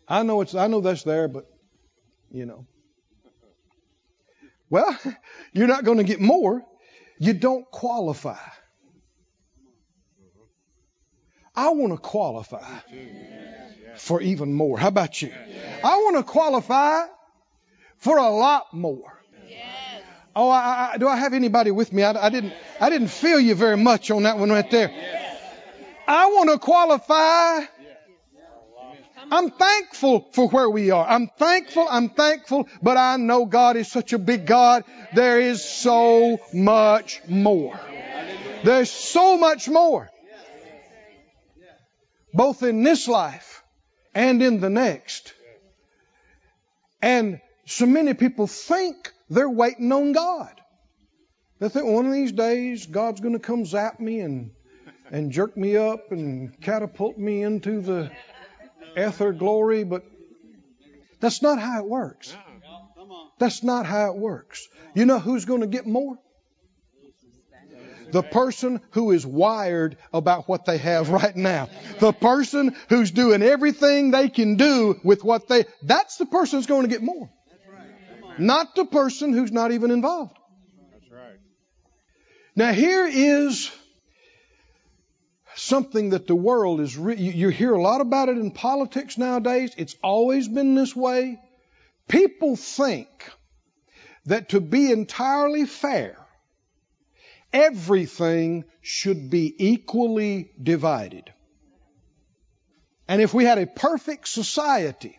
I 0.06 0.22
know 0.22 0.42
it's 0.42 0.54
I 0.54 0.66
know 0.66 0.82
that's 0.82 1.02
there, 1.02 1.28
but 1.28 1.46
you 2.30 2.44
know. 2.44 2.66
Well, 4.74 4.98
you're 5.52 5.68
not 5.68 5.84
going 5.84 5.98
to 5.98 6.04
get 6.04 6.20
more. 6.20 6.64
You 7.20 7.32
don't 7.32 7.64
qualify. 7.70 8.44
I 11.54 11.68
want 11.68 11.92
to 11.92 11.98
qualify 11.98 12.80
for 13.96 14.20
even 14.20 14.52
more. 14.52 14.76
How 14.76 14.88
about 14.88 15.22
you? 15.22 15.32
I 15.84 15.96
want 15.98 16.16
to 16.16 16.24
qualify 16.24 17.06
for 17.98 18.18
a 18.18 18.28
lot 18.28 18.74
more. 18.74 19.22
Oh, 20.34 20.50
I, 20.50 20.94
I, 20.94 20.98
do 20.98 21.06
I 21.06 21.18
have 21.18 21.34
anybody 21.34 21.70
with 21.70 21.92
me? 21.92 22.02
I, 22.02 22.26
I 22.26 22.28
didn't. 22.28 22.52
I 22.80 22.90
didn't 22.90 23.12
feel 23.22 23.38
you 23.38 23.54
very 23.54 23.76
much 23.76 24.10
on 24.10 24.24
that 24.24 24.36
one 24.38 24.50
right 24.50 24.68
there. 24.68 24.90
I 26.08 26.26
want 26.26 26.50
to 26.50 26.58
qualify. 26.58 27.60
I'm 29.30 29.50
thankful 29.50 30.28
for 30.32 30.48
where 30.48 30.68
we 30.68 30.90
are. 30.90 31.06
I'm 31.06 31.28
thankful. 31.38 31.86
I'm 31.88 32.08
thankful. 32.10 32.68
But 32.82 32.96
I 32.96 33.16
know 33.16 33.46
God 33.46 33.76
is 33.76 33.90
such 33.90 34.12
a 34.12 34.18
big 34.18 34.46
God. 34.46 34.84
There 35.14 35.40
is 35.40 35.64
so 35.64 36.38
much 36.52 37.20
more. 37.28 37.78
There's 38.64 38.90
so 38.90 39.36
much 39.36 39.68
more. 39.68 40.10
Both 42.32 42.62
in 42.62 42.82
this 42.82 43.06
life 43.06 43.62
and 44.14 44.42
in 44.42 44.60
the 44.60 44.70
next. 44.70 45.34
And 47.00 47.40
so 47.66 47.86
many 47.86 48.14
people 48.14 48.46
think 48.46 49.12
they're 49.30 49.48
waiting 49.48 49.92
on 49.92 50.12
God. 50.12 50.60
They 51.60 51.68
think 51.68 51.86
one 51.86 52.06
of 52.06 52.12
these 52.12 52.32
days 52.32 52.86
God's 52.86 53.20
going 53.20 53.34
to 53.34 53.40
come 53.40 53.64
zap 53.64 54.00
me 54.00 54.20
and 54.20 54.50
and 55.10 55.30
jerk 55.30 55.56
me 55.56 55.76
up 55.76 56.12
and 56.12 56.58
catapult 56.60 57.18
me 57.18 57.42
into 57.42 57.80
the 57.80 58.10
ether 58.96 59.32
glory, 59.32 59.84
but 59.84 60.04
that's 61.20 61.42
not 61.42 61.58
how 61.58 61.80
it 61.80 61.86
works. 61.86 62.34
That's 63.38 63.62
not 63.62 63.86
how 63.86 64.12
it 64.12 64.16
works. 64.16 64.68
You 64.94 65.06
know 65.06 65.18
who's 65.18 65.44
going 65.44 65.60
to 65.60 65.66
get 65.66 65.86
more? 65.86 66.18
The 68.12 68.22
person 68.22 68.80
who 68.92 69.10
is 69.10 69.26
wired 69.26 69.96
about 70.12 70.48
what 70.48 70.66
they 70.66 70.78
have 70.78 71.08
right 71.08 71.34
now. 71.34 71.68
The 71.98 72.12
person 72.12 72.76
who's 72.88 73.10
doing 73.10 73.42
everything 73.42 74.12
they 74.12 74.28
can 74.28 74.56
do 74.56 75.00
with 75.02 75.24
what 75.24 75.48
they, 75.48 75.64
that's 75.82 76.16
the 76.16 76.26
person 76.26 76.58
who's 76.58 76.66
going 76.66 76.82
to 76.82 76.88
get 76.88 77.02
more. 77.02 77.28
Not 78.38 78.74
the 78.74 78.84
person 78.84 79.32
who's 79.32 79.52
not 79.52 79.72
even 79.72 79.90
involved. 79.90 80.36
That's 80.92 81.10
right. 81.10 81.38
Now 82.54 82.72
here 82.72 83.06
is 83.06 83.70
something 85.56 86.10
that 86.10 86.26
the 86.26 86.34
world 86.34 86.80
is, 86.80 86.96
re- 86.96 87.16
you, 87.16 87.30
you 87.30 87.48
hear 87.48 87.72
a 87.72 87.82
lot 87.82 88.00
about 88.00 88.28
it 88.28 88.38
in 88.38 88.50
politics 88.50 89.18
nowadays. 89.18 89.74
It's 89.76 89.96
always 90.02 90.48
been 90.48 90.74
this 90.74 90.94
way. 90.94 91.40
People 92.08 92.56
think 92.56 93.08
that 94.26 94.50
to 94.50 94.60
be 94.60 94.90
entirely 94.90 95.66
fair, 95.66 96.16
everything 97.52 98.64
should 98.80 99.30
be 99.30 99.54
equally 99.58 100.50
divided. 100.60 101.32
And 103.06 103.20
if 103.20 103.34
we 103.34 103.44
had 103.44 103.58
a 103.58 103.66
perfect 103.66 104.28
society, 104.28 105.18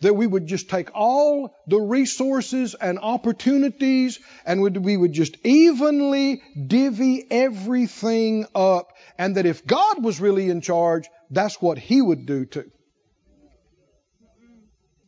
that 0.00 0.14
we 0.14 0.26
would 0.26 0.46
just 0.46 0.70
take 0.70 0.94
all 0.94 1.54
the 1.66 1.78
resources 1.78 2.74
and 2.74 2.98
opportunities 2.98 4.18
and 4.46 4.62
we 4.62 4.96
would 4.96 5.12
just 5.12 5.36
evenly 5.44 6.42
divvy 6.66 7.26
everything 7.30 8.46
up 8.54 8.92
and 9.18 9.36
that 9.36 9.46
if 9.46 9.66
God 9.66 10.02
was 10.02 10.20
really 10.20 10.48
in 10.48 10.62
charge, 10.62 11.08
that's 11.30 11.60
what 11.60 11.78
he 11.78 12.00
would 12.00 12.26
do 12.26 12.46
too. 12.46 12.70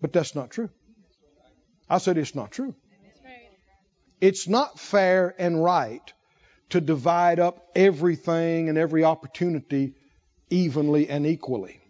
But 0.00 0.12
that's 0.12 0.34
not 0.34 0.50
true. 0.50 0.68
I 1.88 1.98
said 1.98 2.18
it's 2.18 2.34
not 2.34 2.50
true. 2.50 2.74
It's 4.20 4.46
not 4.46 4.78
fair 4.78 5.34
and 5.38 5.62
right 5.62 6.12
to 6.70 6.80
divide 6.80 7.40
up 7.40 7.66
everything 7.74 8.68
and 8.68 8.78
every 8.78 9.04
opportunity 9.04 9.94
evenly 10.48 11.08
and 11.08 11.26
equally. 11.26 11.80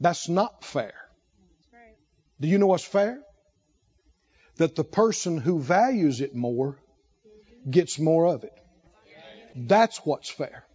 That's 0.00 0.28
not 0.28 0.64
fair. 0.64 0.94
Do 2.44 2.50
you 2.50 2.58
know 2.58 2.66
what's 2.66 2.84
fair? 2.84 3.20
That 4.58 4.76
the 4.76 4.84
person 4.84 5.38
who 5.38 5.60
values 5.60 6.20
it 6.20 6.34
more 6.34 6.76
gets 7.70 7.98
more 7.98 8.26
of 8.26 8.44
it. 8.44 8.52
That's 9.56 9.96
what's 10.04 10.28
fair. 10.28 10.66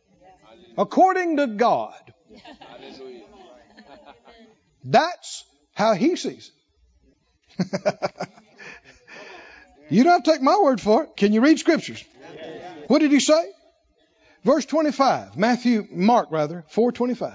According 0.79 1.37
to 1.37 1.45
God. 1.45 1.93
That's 4.83 5.45
how 5.75 5.93
He 5.93 6.15
sees 6.15 6.51
it. 7.59 7.69
you 9.91 10.03
don't 10.03 10.13
have 10.13 10.23
to 10.23 10.31
take 10.31 10.41
my 10.41 10.57
word 10.59 10.81
for 10.81 11.03
it. 11.03 11.09
Can 11.15 11.33
you 11.33 11.41
read 11.41 11.59
scriptures? 11.59 12.03
What 12.87 12.97
did 12.97 13.11
He 13.11 13.19
say? 13.19 13.47
Verse 14.43 14.65
25, 14.65 15.37
Matthew, 15.37 15.87
Mark 15.91 16.31
rather, 16.31 16.65
425. 16.69 17.33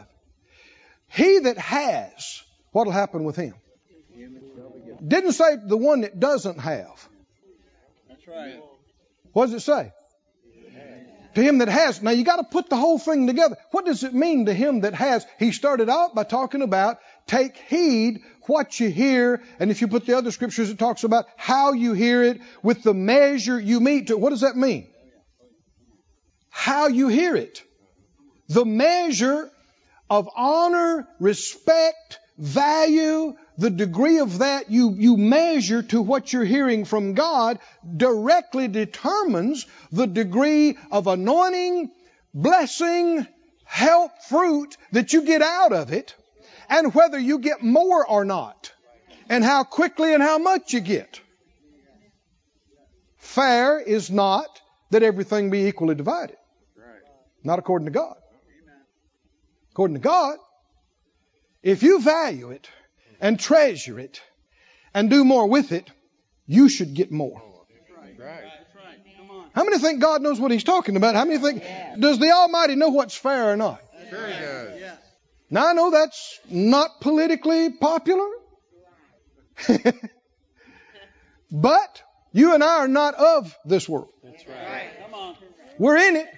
He 1.10 1.38
that 1.38 1.56
has, 1.56 2.42
what'll 2.72 2.92
happen 2.92 3.22
with 3.22 3.36
him? 3.36 3.54
Didn't 5.06 5.32
say 5.32 5.56
the 5.64 5.76
one 5.76 6.02
that 6.02 6.18
doesn't 6.18 6.58
have. 6.58 7.08
That's 8.08 8.26
right. 8.28 8.60
What 9.32 9.46
does 9.46 9.54
it 9.54 9.60
say? 9.60 9.92
To 11.34 11.42
him 11.42 11.58
that 11.58 11.68
has. 11.68 12.00
Now 12.00 12.12
you 12.12 12.22
got 12.22 12.36
to 12.36 12.44
put 12.44 12.70
the 12.70 12.76
whole 12.76 12.98
thing 12.98 13.26
together. 13.26 13.56
What 13.72 13.84
does 13.84 14.04
it 14.04 14.14
mean 14.14 14.46
to 14.46 14.54
him 14.54 14.82
that 14.82 14.94
has? 14.94 15.26
He 15.40 15.50
started 15.50 15.90
out 15.90 16.14
by 16.14 16.22
talking 16.22 16.62
about 16.62 16.98
take 17.26 17.56
heed 17.56 18.20
what 18.46 18.78
you 18.78 18.88
hear, 18.90 19.42
and 19.58 19.70
if 19.70 19.80
you 19.80 19.88
put 19.88 20.06
the 20.06 20.16
other 20.16 20.30
scriptures, 20.30 20.70
it 20.70 20.78
talks 20.78 21.02
about 21.02 21.26
how 21.36 21.72
you 21.72 21.92
hear 21.94 22.22
it 22.22 22.40
with 22.62 22.82
the 22.82 22.94
measure 22.94 23.58
you 23.58 23.80
meet 23.80 24.08
to. 24.08 24.16
What 24.16 24.30
does 24.30 24.42
that 24.42 24.56
mean? 24.56 24.86
How 26.50 26.86
you 26.86 27.08
hear 27.08 27.34
it. 27.34 27.62
The 28.48 28.64
measure 28.64 29.50
of 30.08 30.28
honor, 30.36 31.08
respect, 31.18 32.20
value, 32.38 33.34
the 33.56 33.70
degree 33.70 34.18
of 34.18 34.38
that 34.38 34.70
you, 34.70 34.94
you 34.96 35.16
measure 35.16 35.82
to 35.82 36.02
what 36.02 36.32
you're 36.32 36.44
hearing 36.44 36.84
from 36.84 37.14
God 37.14 37.58
directly 37.96 38.68
determines 38.68 39.66
the 39.92 40.06
degree 40.06 40.76
of 40.90 41.06
anointing, 41.06 41.90
blessing, 42.32 43.26
help, 43.64 44.10
fruit 44.28 44.76
that 44.92 45.12
you 45.12 45.22
get 45.22 45.42
out 45.42 45.72
of 45.72 45.92
it. 45.92 46.14
and 46.68 46.94
whether 46.94 47.18
you 47.18 47.38
get 47.38 47.62
more 47.62 48.06
or 48.06 48.24
not, 48.24 48.72
and 49.28 49.44
how 49.44 49.64
quickly 49.64 50.14
and 50.14 50.22
how 50.22 50.38
much 50.38 50.72
you 50.72 50.80
get. 50.80 51.20
Fair 53.18 53.80
is 53.80 54.10
not 54.10 54.48
that 54.90 55.02
everything 55.02 55.50
be 55.50 55.66
equally 55.66 55.94
divided. 55.94 56.36
Not 57.42 57.58
according 57.58 57.86
to 57.86 57.92
God. 57.92 58.16
According 59.72 59.94
to 59.94 60.00
God, 60.00 60.38
if 61.62 61.82
you 61.82 62.00
value 62.00 62.50
it 62.50 62.68
and 63.24 63.40
treasure 63.40 63.98
it 63.98 64.20
and 64.92 65.08
do 65.08 65.24
more 65.24 65.48
with 65.48 65.72
it, 65.72 65.90
you 66.46 66.68
should 66.68 66.94
get 66.94 67.10
more. 67.10 67.42
How 69.54 69.64
many 69.64 69.78
think 69.78 70.00
God 70.00 70.20
knows 70.20 70.38
what 70.38 70.50
He's 70.50 70.64
talking 70.64 70.96
about? 70.96 71.14
How 71.14 71.24
many 71.24 71.38
think, 71.38 71.64
does 71.98 72.18
the 72.18 72.32
Almighty 72.32 72.76
know 72.76 72.90
what's 72.90 73.16
fair 73.16 73.52
or 73.52 73.56
not? 73.56 73.80
Sure. 74.10 74.28
Now 75.50 75.68
I 75.68 75.72
know 75.72 75.90
that's 75.90 76.38
not 76.50 77.00
politically 77.00 77.70
popular. 77.70 78.28
but 81.50 82.02
you 82.32 82.54
and 82.54 82.62
I 82.62 82.78
are 82.80 82.88
not 82.88 83.14
of 83.14 83.56
this 83.64 83.88
world. 83.88 84.10
That's 84.22 84.46
right. 84.46 84.90
We're 85.78 85.96
in 85.96 86.16
it, 86.16 86.28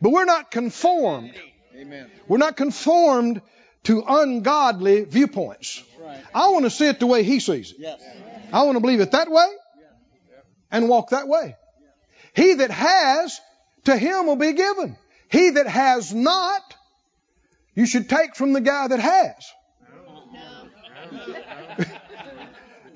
but 0.00 0.10
we're 0.10 0.26
not 0.26 0.50
conformed. 0.50 1.34
Amen. 1.74 2.10
We're 2.28 2.38
not 2.38 2.56
conformed 2.56 3.40
to 3.84 4.04
ungodly 4.06 5.04
viewpoints. 5.04 5.82
Right. 6.00 6.20
I 6.34 6.48
want 6.48 6.64
to 6.64 6.70
see 6.70 6.86
it 6.86 7.00
the 7.00 7.06
way 7.06 7.22
He 7.22 7.40
sees 7.40 7.72
it. 7.72 7.78
Yes. 7.80 8.02
I 8.52 8.64
want 8.64 8.76
to 8.76 8.80
believe 8.80 9.00
it 9.00 9.12
that 9.12 9.30
way 9.30 9.46
and 10.70 10.88
walk 10.88 11.10
that 11.10 11.28
way. 11.28 11.56
He 12.34 12.54
that 12.54 12.70
has, 12.70 13.40
to 13.84 13.96
him 13.96 14.26
will 14.26 14.36
be 14.36 14.54
given. 14.54 14.96
He 15.28 15.50
that 15.50 15.66
has 15.66 16.12
not, 16.12 16.62
you 17.74 17.86
should 17.86 18.08
take 18.08 18.34
from 18.34 18.52
the 18.52 18.60
guy 18.60 18.88
that 18.88 19.00
has. 19.00 19.52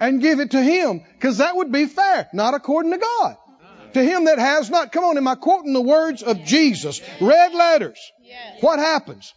and 0.01 0.21
give 0.21 0.41
it 0.41 0.53
to 0.53 0.63
him, 0.63 1.05
because 1.15 1.39
that 1.39 1.57
would 1.57 1.71
be 1.71 1.87
fair, 1.87 2.29
not 2.33 2.55
according 2.55 2.93
to 2.93 2.99
God. 2.99 3.37
To 3.95 4.03
him 4.03 4.25
that 4.25 4.39
has 4.39 4.69
not, 4.69 4.93
come 4.93 5.05
on, 5.05 5.17
am 5.17 5.29
I 5.29 5.37
quoting 5.37 5.73
the 5.73 5.81
words 5.81 6.23
of 6.23 6.45
Jesus? 6.45 7.01
Red 7.21 7.55
letters. 7.55 7.99
What 8.61 8.79
happens? 8.79 9.33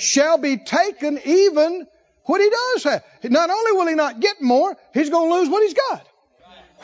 Shall 0.00 0.38
be 0.38 0.56
taken 0.56 1.20
even 1.24 1.86
what 2.24 2.40
he 2.40 2.48
does 2.48 2.84
have. 2.84 3.04
Not 3.24 3.50
only 3.50 3.72
will 3.72 3.86
he 3.86 3.94
not 3.94 4.20
get 4.20 4.40
more, 4.40 4.76
he's 4.94 5.10
going 5.10 5.30
to 5.30 5.34
lose 5.36 5.48
what 5.48 5.62
he's 5.62 5.74
got. 5.74 6.06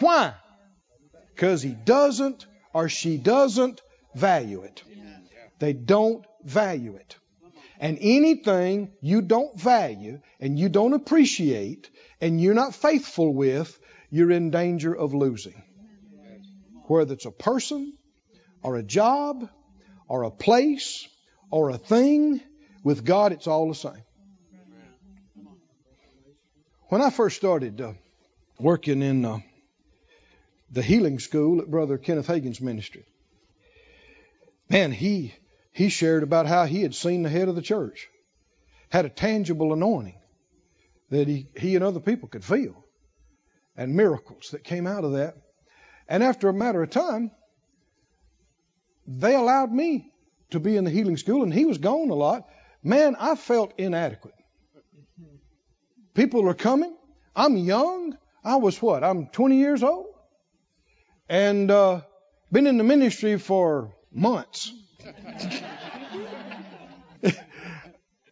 Why? 0.01 0.35
Because 1.35 1.63
he 1.63 1.71
doesn't 1.73 2.47
or 2.73 2.89
she 2.89 3.17
doesn't 3.17 3.81
value 4.15 4.63
it. 4.63 4.83
They 5.59 5.73
don't 5.73 6.27
value 6.45 6.97
it. 6.97 7.17
And 7.79 7.99
anything 8.01 8.93
you 9.01 9.23
don't 9.23 9.59
value 9.59 10.21
and 10.41 10.59
you 10.59 10.69
don't 10.69 10.93
appreciate 10.93 11.91
and 12.21 12.41
you're 12.41 12.55
not 12.55 12.75
faithful 12.75 13.33
with, 13.33 13.79
you're 14.11 14.31
in 14.31 14.51
danger 14.51 14.95
of 14.95 15.15
losing. 15.15 15.63
Whether 16.89 17.15
it's 17.15 17.27
a 17.27 17.31
person 17.31 17.95
or 18.63 18.77
a 18.77 18.83
job 18.83 19.49
or 20.09 20.23
a 20.25 20.31
place 20.31 21.09
or 21.51 21.71
a 21.71 21.79
thing, 21.79 22.41
with 22.87 23.05
God 23.05 23.33
it's 23.33 23.49
all 23.49 23.67
the 23.67 23.75
same. 23.75 24.05
When 26.89 27.03
I 27.03 27.11
first 27.11 27.37
started 27.37 27.81
uh, 27.81 27.95
working 28.61 29.03
in 29.03 29.25
uh, 29.25 29.41
the 30.71 30.83
healing 30.83 31.19
school 31.19 31.61
at 31.61 31.69
Brother 31.69 31.99
Kenneth 31.99 32.29
Hagin's 32.29 32.61
ministry, 32.61 33.05
man, 34.71 34.93
he 34.93 35.35
he 35.73 35.89
shared 35.89 36.23
about 36.23 36.47
how 36.47 36.65
he 36.65 36.83
had 36.83 36.95
seen 36.95 37.25
the 37.25 37.29
head 37.29 37.49
of 37.49 37.57
the 37.57 37.61
church, 37.61 38.09
had 38.89 39.05
a 39.05 39.09
tangible 39.09 39.73
anointing 39.73 40.21
that 41.11 41.27
he, 41.27 41.49
he 41.57 41.75
and 41.75 41.83
other 41.83 41.99
people 41.99 42.29
could 42.29 42.45
feel, 42.45 42.85
and 43.77 43.97
miracles 43.97 44.51
that 44.53 44.63
came 44.63 44.87
out 44.87 45.03
of 45.03 45.15
that. 45.15 45.37
And 46.09 46.23
after 46.23 46.49
a 46.49 46.55
matter 46.55 46.85
of 46.85 46.91
time, 46.91 47.33
they 49.09 49.35
allowed 49.35 49.73
me 49.73 50.13
to 50.51 50.61
be 50.61 50.77
in 50.77 50.85
the 50.85 50.91
healing 50.91 51.17
school, 51.17 51.43
and 51.43 51.53
he 51.53 51.65
was 51.65 51.79
gone 51.79 52.11
a 52.11 52.15
lot. 52.15 52.49
Man, 52.87 53.17
I 53.19 53.35
felt 53.35 53.73
inadequate. 53.79 54.37
People 56.15 56.49
are 56.49 56.55
coming. 56.55 56.97
I'm 57.35 57.57
young. 57.57 58.17
I 58.45 58.57
was 58.57 58.81
what? 58.81 59.03
I'm 59.03 59.27
20 59.27 59.57
years 59.57 59.83
old, 59.83 60.07
and 61.29 61.69
uh, 61.69 62.03
been 62.53 62.69
in 62.69 62.79
the 62.79 62.85
ministry 62.85 63.41
for 63.41 63.93
months. 64.13 64.73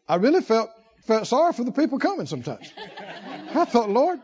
I 0.09 0.14
really 0.14 0.40
felt 0.40 0.71
felt 1.03 1.27
sorry 1.27 1.53
for 1.53 1.64
the 1.64 1.73
people 1.73 1.99
coming 1.99 2.27
sometimes. 2.27 2.73
I 3.57 3.64
thought, 3.64 3.90
Lord, 3.90 4.21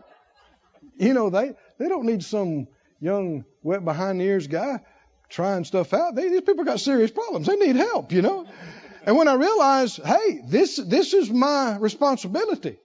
you 0.96 1.12
know 1.12 1.30
they 1.30 1.54
they 1.78 1.88
don't 1.88 2.06
need 2.06 2.22
some 2.22 2.68
young 3.00 3.44
wet 3.64 3.84
behind 3.84 4.20
the 4.20 4.26
ears 4.26 4.46
guy 4.46 4.78
trying 5.28 5.64
stuff 5.64 5.92
out. 5.94 6.14
They, 6.14 6.28
these 6.28 6.42
people 6.42 6.64
got 6.64 6.78
serious 6.80 7.10
problems. 7.10 7.46
They 7.46 7.56
need 7.56 7.76
help, 7.76 8.12
you 8.12 8.22
know. 8.22 8.46
And 9.04 9.16
when 9.16 9.28
I 9.28 9.34
realized, 9.34 10.00
hey, 10.04 10.40
this 10.46 10.76
this 10.76 11.14
is 11.14 11.30
my 11.30 11.76
responsibility. 11.78 12.78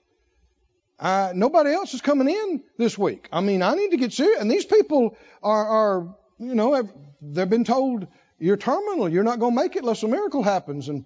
Uh, 0.97 1.33
nobody 1.35 1.71
else 1.71 1.93
is 1.93 2.01
coming 2.01 2.29
in 2.29 2.63
this 2.77 2.97
week. 2.97 3.27
I 3.31 3.41
mean, 3.41 3.61
I 3.61 3.75
need 3.75 3.91
to 3.91 3.97
get 3.97 4.13
serious. 4.13 4.39
And 4.39 4.49
these 4.49 4.65
people 4.65 5.17
are, 5.43 5.67
are 5.67 6.15
you 6.39 6.55
know, 6.55 6.73
have, 6.73 6.89
they've 7.21 7.49
been 7.49 7.65
told 7.65 8.07
you're 8.39 8.57
terminal. 8.57 9.09
You're 9.09 9.23
not 9.23 9.39
going 9.39 9.55
to 9.55 9.61
make 9.61 9.75
it 9.75 9.79
unless 9.79 10.03
a 10.03 10.07
miracle 10.07 10.41
happens. 10.41 10.87
And 10.87 11.05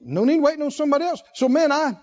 no 0.00 0.24
need 0.24 0.40
waiting 0.40 0.62
on 0.62 0.70
somebody 0.70 1.04
else. 1.04 1.22
So, 1.34 1.48
man, 1.48 1.72
I, 1.72 1.98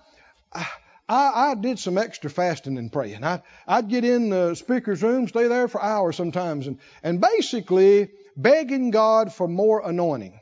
I, 0.54 0.72
I 1.08 1.56
did 1.56 1.78
some 1.78 1.98
extra 2.00 2.30
fasting 2.30 2.78
and 2.78 2.92
praying. 2.92 3.24
I, 3.24 3.42
I'd 3.68 3.88
get 3.88 4.04
in 4.04 4.30
the 4.30 4.56
speaker's 4.56 5.04
room, 5.04 5.28
stay 5.28 5.48
there 5.48 5.68
for 5.68 5.82
hours 5.82 6.16
sometimes, 6.16 6.66
and, 6.66 6.80
and 7.04 7.22
basically 7.22 8.10
begging 8.36 8.90
God 8.90 9.32
for 9.32 9.48
more 9.48 9.88
anointing. 9.88 10.40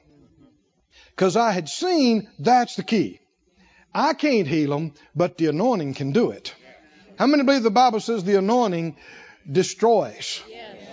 Because 1.15 1.38
I 1.38 1.52
had 1.52 1.69
seen 1.69 2.30
that's 2.39 2.76
the 2.76 2.84
key. 2.84 3.19
I 3.93 4.13
can't 4.13 4.47
heal 4.47 4.71
them, 4.71 4.93
but 5.15 5.38
the 5.38 5.47
anointing 5.47 5.93
can 5.93 6.12
do 6.12 6.32
it. 6.32 6.56
How 7.17 7.28
many 7.28 7.43
believe 7.43 7.63
the 7.63 7.69
Bible 7.69 7.99
says 7.99 8.23
the 8.23 8.38
anointing 8.38 8.95
destroys 9.49 10.41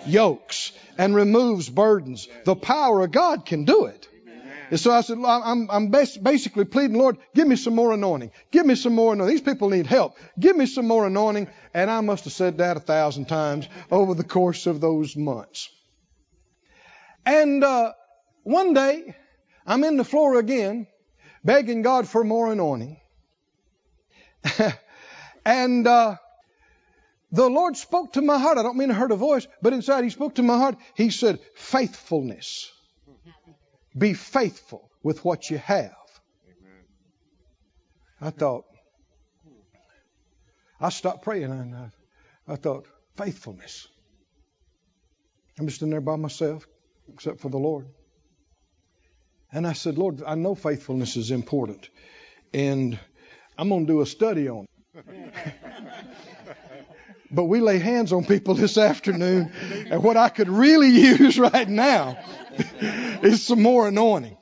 yokes 0.06 0.72
and 0.98 1.14
removes 1.14 1.70
burdens? 1.70 2.28
The 2.44 2.56
power 2.56 3.02
of 3.02 3.10
God 3.10 3.46
can 3.46 3.64
do 3.64 3.86
it. 3.86 4.06
And 4.70 4.78
so 4.78 4.92
I 4.92 5.00
said, 5.00 5.18
I'm, 5.24 5.68
I'm 5.68 5.88
basically 5.88 6.64
pleading, 6.64 6.96
Lord, 6.96 7.16
give 7.34 7.48
me 7.48 7.56
some 7.56 7.74
more 7.74 7.92
anointing. 7.92 8.30
Give 8.52 8.64
me 8.64 8.76
some 8.76 8.94
more 8.94 9.14
anointing. 9.14 9.34
These 9.34 9.44
people 9.44 9.70
need 9.70 9.86
help. 9.86 10.16
Give 10.38 10.56
me 10.56 10.66
some 10.66 10.86
more 10.86 11.06
anointing. 11.06 11.48
And 11.74 11.90
I 11.90 12.02
must 12.02 12.24
have 12.24 12.32
said 12.32 12.58
that 12.58 12.76
a 12.76 12.80
thousand 12.80 13.24
times 13.26 13.68
over 13.90 14.14
the 14.14 14.22
course 14.22 14.66
of 14.66 14.80
those 14.80 15.16
months. 15.16 15.70
And 17.26 17.64
uh, 17.64 17.92
one 18.44 18.72
day, 18.72 19.16
I'm 19.66 19.84
in 19.84 19.96
the 19.96 20.04
floor 20.04 20.38
again, 20.38 20.86
begging 21.44 21.82
God 21.82 22.08
for 22.08 22.24
more 22.24 22.52
anointing. 22.52 22.98
and 25.44 25.86
uh, 25.86 26.16
the 27.32 27.48
Lord 27.48 27.76
spoke 27.76 28.14
to 28.14 28.22
my 28.22 28.38
heart. 28.38 28.58
I 28.58 28.62
don't 28.62 28.76
mean 28.76 28.90
I 28.90 28.94
heard 28.94 29.12
a 29.12 29.16
voice, 29.16 29.46
but 29.62 29.72
inside 29.72 30.04
He 30.04 30.10
spoke 30.10 30.36
to 30.36 30.42
my 30.42 30.56
heart. 30.56 30.76
He 30.94 31.10
said, 31.10 31.38
faithfulness. 31.54 32.70
Be 33.96 34.14
faithful 34.14 34.90
with 35.02 35.24
what 35.24 35.50
you 35.50 35.58
have. 35.58 35.94
I 38.20 38.30
thought, 38.30 38.64
I 40.80 40.90
stopped 40.90 41.22
praying 41.22 41.50
and 41.50 41.74
I, 41.74 41.90
I 42.46 42.56
thought, 42.56 42.86
faithfulness. 43.16 43.88
I'm 45.58 45.66
just 45.66 45.82
in 45.82 45.90
there 45.90 46.00
by 46.00 46.16
myself, 46.16 46.66
except 47.12 47.40
for 47.40 47.48
the 47.48 47.58
Lord. 47.58 47.86
And 49.52 49.66
I 49.66 49.72
said, 49.72 49.98
Lord, 49.98 50.22
I 50.26 50.34
know 50.36 50.54
faithfulness 50.54 51.16
is 51.16 51.30
important. 51.30 51.88
And 52.54 52.98
I'm 53.58 53.68
going 53.68 53.86
to 53.86 53.92
do 53.92 54.00
a 54.00 54.06
study 54.06 54.48
on 54.48 54.66
it. 54.94 55.34
but 57.30 57.44
we 57.44 57.60
lay 57.60 57.78
hands 57.78 58.12
on 58.12 58.24
people 58.24 58.54
this 58.54 58.78
afternoon. 58.78 59.52
And 59.90 60.02
what 60.02 60.16
I 60.16 60.28
could 60.28 60.48
really 60.48 60.88
use 60.90 61.38
right 61.38 61.68
now 61.68 62.18
is 63.22 63.44
some 63.44 63.62
more 63.62 63.88
anointing. 63.88 64.36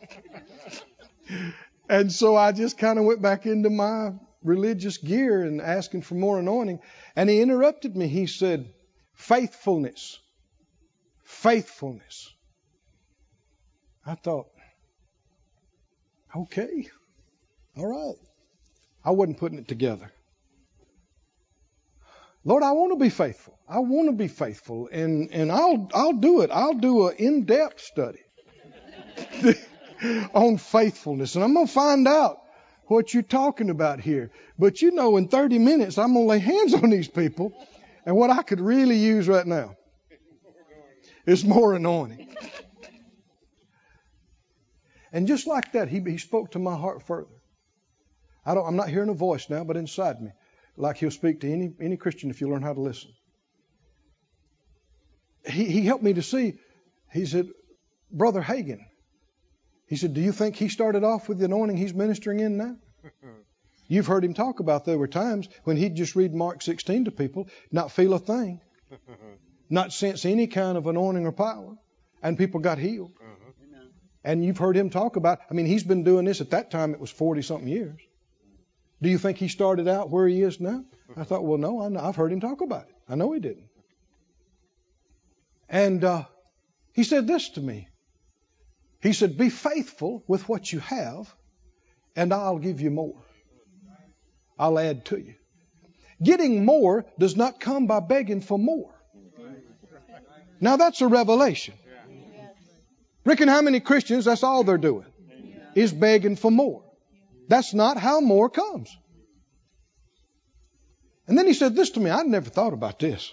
And 1.89 2.12
so 2.12 2.37
I 2.37 2.53
just 2.53 2.76
kind 2.76 2.99
of 2.99 3.05
went 3.05 3.22
back 3.22 3.47
into 3.47 3.70
my 3.70 4.12
religious 4.43 4.99
gear 4.99 5.43
and 5.43 5.61
asking 5.61 6.03
for 6.03 6.14
more 6.14 6.39
anointing. 6.39 6.80
And 7.16 7.30
he 7.30 7.41
interrupted 7.41 7.97
me. 7.97 8.09
He 8.09 8.26
said, 8.26 8.72
faithfulness. 9.14 10.18
Faithfulness. 11.24 12.32
I 14.07 14.14
thought, 14.14 14.49
Okay. 16.37 16.89
All 17.76 17.87
right. 17.87 18.16
I 19.05 19.11
wasn't 19.11 19.39
putting 19.39 19.59
it 19.59 19.68
together. 19.68 20.11
Lord, 22.45 22.62
I 22.62 22.72
want 22.72 22.93
to 22.93 22.99
be 22.99 23.11
faithful. 23.11 23.59
I 23.68 23.81
want 23.81 24.09
to 24.09 24.12
be 24.12 24.29
faithful, 24.29 24.89
and 24.91 25.31
and 25.33 25.53
I'll 25.53 25.89
I'll 25.93 26.14
do 26.14 26.43
it. 26.43 26.51
I'll 26.51 26.74
do 26.74 27.09
an 27.09 27.16
in-depth 27.16 27.81
study 27.81 28.20
on 30.35 30.57
faithfulness, 30.57 31.35
and 31.35 31.45
I'm 31.45 31.55
gonna 31.55 31.66
find 31.66 32.07
out 32.09 32.39
what 32.87 33.12
you're 33.12 33.22
talking 33.22 33.70
about 33.70 34.01
here. 34.01 34.31
But 34.59 34.83
you 34.83 34.93
know, 34.93 35.16
in 35.16 35.29
30 35.29 35.59
minutes, 35.59 35.99
I'm 35.99 36.14
to 36.14 36.20
lay 36.20 36.39
hands 36.39 36.74
on 36.74 36.91
these 36.91 37.09
people. 37.09 37.53
And 38.07 38.16
what 38.16 38.31
I 38.31 38.43
could 38.43 38.61
really 38.61 38.97
use 38.97 39.29
right 39.29 39.47
now 39.47 39.76
is 41.26 41.45
more 41.45 41.74
anointing. 41.74 42.28
And 45.12 45.26
just 45.26 45.46
like 45.46 45.72
that, 45.72 45.88
he, 45.88 46.00
he 46.00 46.18
spoke 46.18 46.52
to 46.52 46.59
my 46.59 46.76
heart 46.76 47.02
further. 47.02 47.34
I 48.44 48.54
don't, 48.54 48.66
I'm 48.66 48.76
not 48.76 48.88
hearing 48.88 49.09
a 49.09 49.14
voice 49.14 49.50
now, 49.50 49.64
but 49.64 49.76
inside 49.76 50.20
me, 50.20 50.30
like 50.76 50.96
he'll 50.96 51.11
speak 51.11 51.40
to 51.40 51.52
any, 51.52 51.72
any 51.80 51.96
Christian 51.96 52.30
if 52.30 52.40
you 52.40 52.48
learn 52.48 52.62
how 52.62 52.72
to 52.72 52.80
listen. 52.80 53.11
He, 55.46 55.64
he 55.64 55.82
helped 55.82 56.04
me 56.04 56.14
to 56.14 56.22
see, 56.22 56.59
he 57.12 57.26
said, 57.26 57.48
Brother 58.11 58.40
Hagin, 58.40 58.80
he 59.86 59.96
said, 59.96 60.14
Do 60.14 60.20
you 60.20 60.32
think 60.32 60.56
he 60.56 60.68
started 60.68 61.04
off 61.04 61.28
with 61.28 61.38
the 61.38 61.46
anointing 61.46 61.76
he's 61.76 61.94
ministering 61.94 62.40
in 62.40 62.56
now? 62.56 62.76
You've 63.88 64.06
heard 64.06 64.24
him 64.24 64.34
talk 64.34 64.61
about 64.61 64.84
there 64.84 64.98
were 64.98 65.09
times 65.09 65.48
when 65.64 65.78
he'd 65.78 65.96
just 65.96 66.14
read 66.14 66.34
Mark 66.34 66.62
16 66.62 67.06
to 67.06 67.11
people, 67.11 67.48
not 67.72 67.90
feel 67.90 68.12
a 68.12 68.18
thing, 68.18 68.61
not 69.70 69.92
sense 69.92 70.26
any 70.26 70.46
kind 70.46 70.76
of 70.76 70.86
anointing 70.86 71.26
or 71.26 71.32
power, 71.32 71.74
and 72.22 72.36
people 72.36 72.61
got 72.61 72.78
healed. 72.78 73.12
And 74.25 74.45
you've 74.45 74.59
heard 74.59 74.77
him 74.77 74.91
talk 74.91 75.16
about, 75.16 75.39
I 75.51 75.55
mean, 75.55 75.66
he's 75.66 75.85
been 75.85 76.05
doing 76.05 76.25
this 76.25 76.41
at 76.41 76.51
that 76.51 76.71
time, 76.71 76.93
it 76.93 77.01
was 77.01 77.11
40 77.11 77.43
something 77.43 77.69
years. 77.69 78.01
Do 79.01 79.09
you 79.09 79.19
think 79.19 79.39
he 79.39 79.49
started 79.49 79.87
out 79.87 80.11
where 80.11 80.27
he 80.27 80.43
is 80.43 80.61
now? 80.61 80.85
I 81.16 81.25
thought, 81.25 81.45
well, 81.45 81.59
no, 81.59 81.81
I 81.81 82.07
have 82.07 82.16
heard 82.16 82.33
him 82.33 82.41
talk 82.41 82.61
about 82.61 82.89
it. 82.89 82.95
I 83.09 83.14
know 83.14 83.33
he 83.33 83.41
didn't. 83.41 83.69
And 85.69 86.03
uh, 86.03 86.25
he 86.93 87.05
said 87.05 87.27
this 87.27 87.51
to 87.51 87.61
me. 87.61 87.89
He 89.01 89.12
said, 89.12 89.39
Be 89.39 89.51
faithful 89.51 90.25
with 90.27 90.49
what 90.49 90.73
you 90.73 90.81
have, 90.81 91.33
and 92.16 92.33
I'll 92.33 92.59
give 92.59 92.81
you 92.81 92.91
more. 92.91 93.23
I'll 94.59 94.79
add 94.79 95.05
to 95.07 95.19
you. 95.19 95.35
Getting 96.21 96.64
more 96.64 97.07
does 97.19 97.37
not 97.37 97.61
come 97.61 97.87
by 97.87 98.01
begging 98.01 98.41
for 98.41 98.59
more. 98.59 98.93
Now 100.61 100.77
that's 100.77 101.01
a 101.01 101.07
revelation. 101.07 101.75
Reckon 103.29 103.47
how 103.47 103.61
many 103.61 103.79
Christians, 103.81 104.24
that's 104.24 104.43
all 104.43 104.64
they're 104.64 104.79
doing, 104.79 105.05
is 105.74 105.93
begging 105.93 106.35
for 106.35 106.51
more. 106.51 106.83
That's 107.47 107.74
not 107.74 107.99
how 107.99 108.20
more 108.20 108.49
comes. 108.49 108.97
And 111.26 111.37
then 111.37 111.47
he 111.47 111.53
said 111.53 111.76
this 111.76 111.91
to 111.91 112.01
me. 112.01 112.09
I'd 112.09 112.24
never 112.24 112.49
thought 112.49 112.72
about 112.72 112.99
this. 112.99 113.31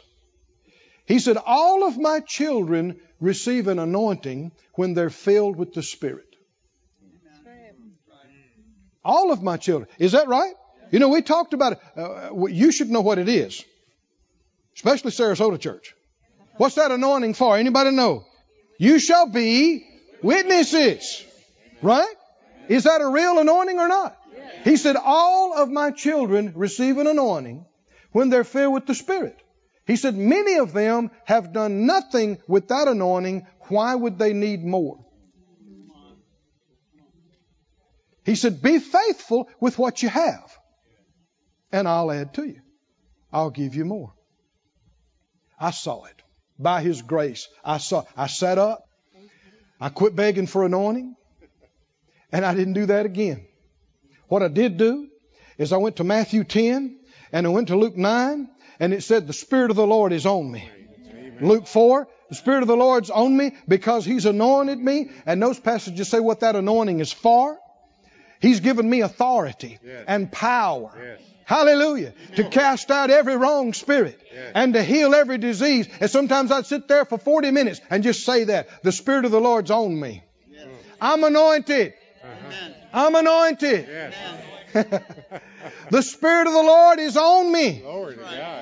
He 1.06 1.20
said, 1.20 1.38
All 1.38 1.88
of 1.88 1.98
my 1.98 2.20
children 2.20 3.00
receive 3.22 3.70
an 3.70 3.80
anointing 3.80 4.52
when 4.74 4.96
they're 4.96 5.10
filled 5.10 5.56
with 5.56 5.74
the 5.74 5.82
Spirit. 5.82 6.28
All 9.02 9.32
of 9.32 9.42
my 9.42 9.56
children. 9.56 9.90
Is 9.98 10.12
that 10.12 10.28
right? 10.28 10.56
You 10.92 11.00
know, 11.00 11.08
we 11.08 11.22
talked 11.22 11.54
about 11.54 11.74
it. 11.74 11.80
Uh, 11.96 12.48
you 12.48 12.74
should 12.74 12.90
know 12.90 13.00
what 13.00 13.18
it 13.18 13.30
is, 13.30 13.64
especially 14.76 15.12
Sarasota 15.12 15.58
Church. 15.58 15.96
What's 16.58 16.76
that 16.76 16.92
anointing 16.92 17.34
for? 17.34 17.58
Anybody 17.58 17.92
know? 17.92 18.26
You 18.78 19.00
shall 19.00 19.28
be 19.28 19.86
witnesses. 20.22 21.24
Right? 21.82 22.16
Is 22.68 22.84
that 22.84 23.02
a 23.02 23.08
real 23.08 23.40
anointing 23.40 23.80
or 23.80 23.88
not? 23.88 24.18
He 24.64 24.78
said, 24.78 24.96
All 24.96 25.54
of 25.54 25.70
my 25.70 25.92
children 25.92 26.54
receive 26.56 26.98
an 26.98 27.08
anointing 27.08 27.66
when 28.12 28.30
they're 28.30 28.44
filled 28.44 28.74
with 28.74 28.86
the 28.88 28.96
Spirit. 28.96 29.40
He 29.86 29.96
said, 29.96 30.16
Many 30.16 30.56
of 30.56 30.74
them 30.74 31.12
have 31.26 31.54
done 31.54 31.86
nothing 31.86 32.40
with 32.48 32.70
that 32.70 32.88
anointing. 32.88 33.46
Why 33.68 33.94
would 33.94 34.18
they 34.18 34.34
need 34.34 34.64
more? 34.64 35.06
He 38.26 38.36
said, 38.36 38.62
Be 38.62 38.80
faithful 38.80 39.48
with 39.60 39.78
what 39.78 40.02
you 40.02 40.10
have, 40.10 40.58
and 41.72 41.88
I'll 41.88 42.12
add 42.12 42.34
to 42.36 42.46
you. 42.46 42.62
I'll 43.32 43.52
give 43.52 43.76
you 43.76 43.86
more. 43.86 44.14
I 45.60 45.72
saw 45.72 46.06
it. 46.06 46.22
By 46.58 46.82
His 46.82 47.02
grace, 47.02 47.48
I 47.64 47.78
saw. 47.78 48.04
I 48.16 48.28
sat 48.28 48.58
up. 48.58 48.88
I 49.80 49.90
quit 49.90 50.16
begging 50.16 50.48
for 50.48 50.64
anointing, 50.66 51.16
and 52.32 52.46
I 52.46 52.54
didn't 52.56 52.74
do 52.74 52.86
that 52.86 53.06
again. 53.06 53.46
What 54.30 54.42
I 54.42 54.48
did 54.48 54.78
do 54.78 55.10
is 55.58 55.74
I 55.74 55.78
went 55.78 55.98
to 55.98 56.04
Matthew 56.04 56.44
10 56.46 56.98
and 57.32 57.46
I 57.46 57.50
went 57.50 57.68
to 57.68 57.76
Luke 57.76 57.98
9 57.98 58.50
and 58.80 58.94
it 58.94 59.04
said, 59.04 59.28
The 59.28 59.34
Spirit 59.34 59.70
of 59.72 59.76
the 59.76 59.86
Lord 59.86 60.14
is 60.14 60.26
on 60.26 60.50
me. 60.50 60.70
Luke 61.42 61.68
4, 61.68 62.08
the 62.30 62.36
Spirit 62.36 62.62
of 62.62 62.68
the 62.68 62.78
Lord's 62.78 63.10
on 63.10 63.36
me 63.36 63.52
because 63.68 64.06
He's 64.06 64.26
anointed 64.26 64.80
me. 64.80 65.12
And 65.26 65.42
those 65.44 65.60
passages 65.60 66.08
say 66.08 66.20
what 66.22 66.40
that 66.40 66.56
anointing 66.56 67.02
is 67.02 67.12
for. 67.12 67.58
He's 68.42 68.62
given 68.62 68.90
me 68.90 69.02
authority 69.02 69.80
Yes. 69.86 70.06
and 70.08 70.32
power. 70.32 70.92
Yes. 70.98 71.20
Hallelujah. 71.46 72.14
To 72.36 72.44
cast 72.50 72.90
out 72.92 73.10
every 73.12 73.38
wrong 73.38 73.74
spirit 73.74 74.20
Yes. 74.34 74.52
and 74.56 74.74
to 74.74 74.84
heal 74.84 75.14
every 75.14 75.38
disease. 75.38 75.88
And 76.00 76.10
sometimes 76.10 76.52
I'd 76.52 76.66
sit 76.66 76.88
there 76.88 77.06
for 77.06 77.18
40 77.18 77.52
minutes 77.52 77.82
and 77.90 78.04
just 78.04 78.26
say 78.26 78.46
that. 78.46 78.84
The 78.84 78.92
Spirit 78.92 79.26
of 79.26 79.32
the 79.32 79.40
Lord's 79.40 79.72
on 79.72 80.00
me. 80.00 80.24
I'm 81.00 81.24
anointed. 81.24 81.94
Uh-huh. 82.24 82.70
I'm 82.94 83.16
anointed. 83.16 83.88
Yes. 83.88 84.14
The 85.92 86.02
Spirit 86.02 86.48
of 86.48 86.54
the 86.54 86.64
Lord 86.64 87.00
is 87.00 87.16
on 87.16 87.52
me. 87.52 87.80
Glory. 87.80 88.16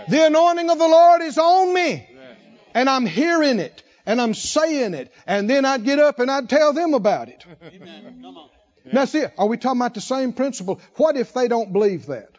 The 0.09 0.25
anointing 0.27 0.69
of 0.69 0.77
the 0.77 0.87
Lord 0.87 1.21
is 1.21 1.37
on 1.37 1.73
me. 1.73 1.89
Yes. 1.91 2.37
And 2.73 2.89
I'm 2.89 3.05
hearing 3.05 3.59
it. 3.59 3.81
And 4.05 4.21
I'm 4.21 4.33
saying 4.33 4.93
it. 4.93 5.11
And 5.25 5.49
then 5.49 5.63
I'd 5.65 5.85
get 5.85 5.99
up 5.99 6.19
and 6.19 6.29
I'd 6.29 6.49
tell 6.49 6.73
them 6.73 6.93
about 6.93 7.29
it. 7.29 7.45
Amen. 7.75 8.19
Come 8.21 8.37
on. 8.37 8.49
Now 8.91 9.05
see, 9.05 9.23
are 9.37 9.47
we 9.47 9.55
talking 9.57 9.79
about 9.79 9.93
the 9.93 10.01
same 10.01 10.33
principle? 10.33 10.81
What 10.95 11.15
if 11.15 11.33
they 11.33 11.47
don't 11.47 11.71
believe 11.71 12.07
that? 12.07 12.29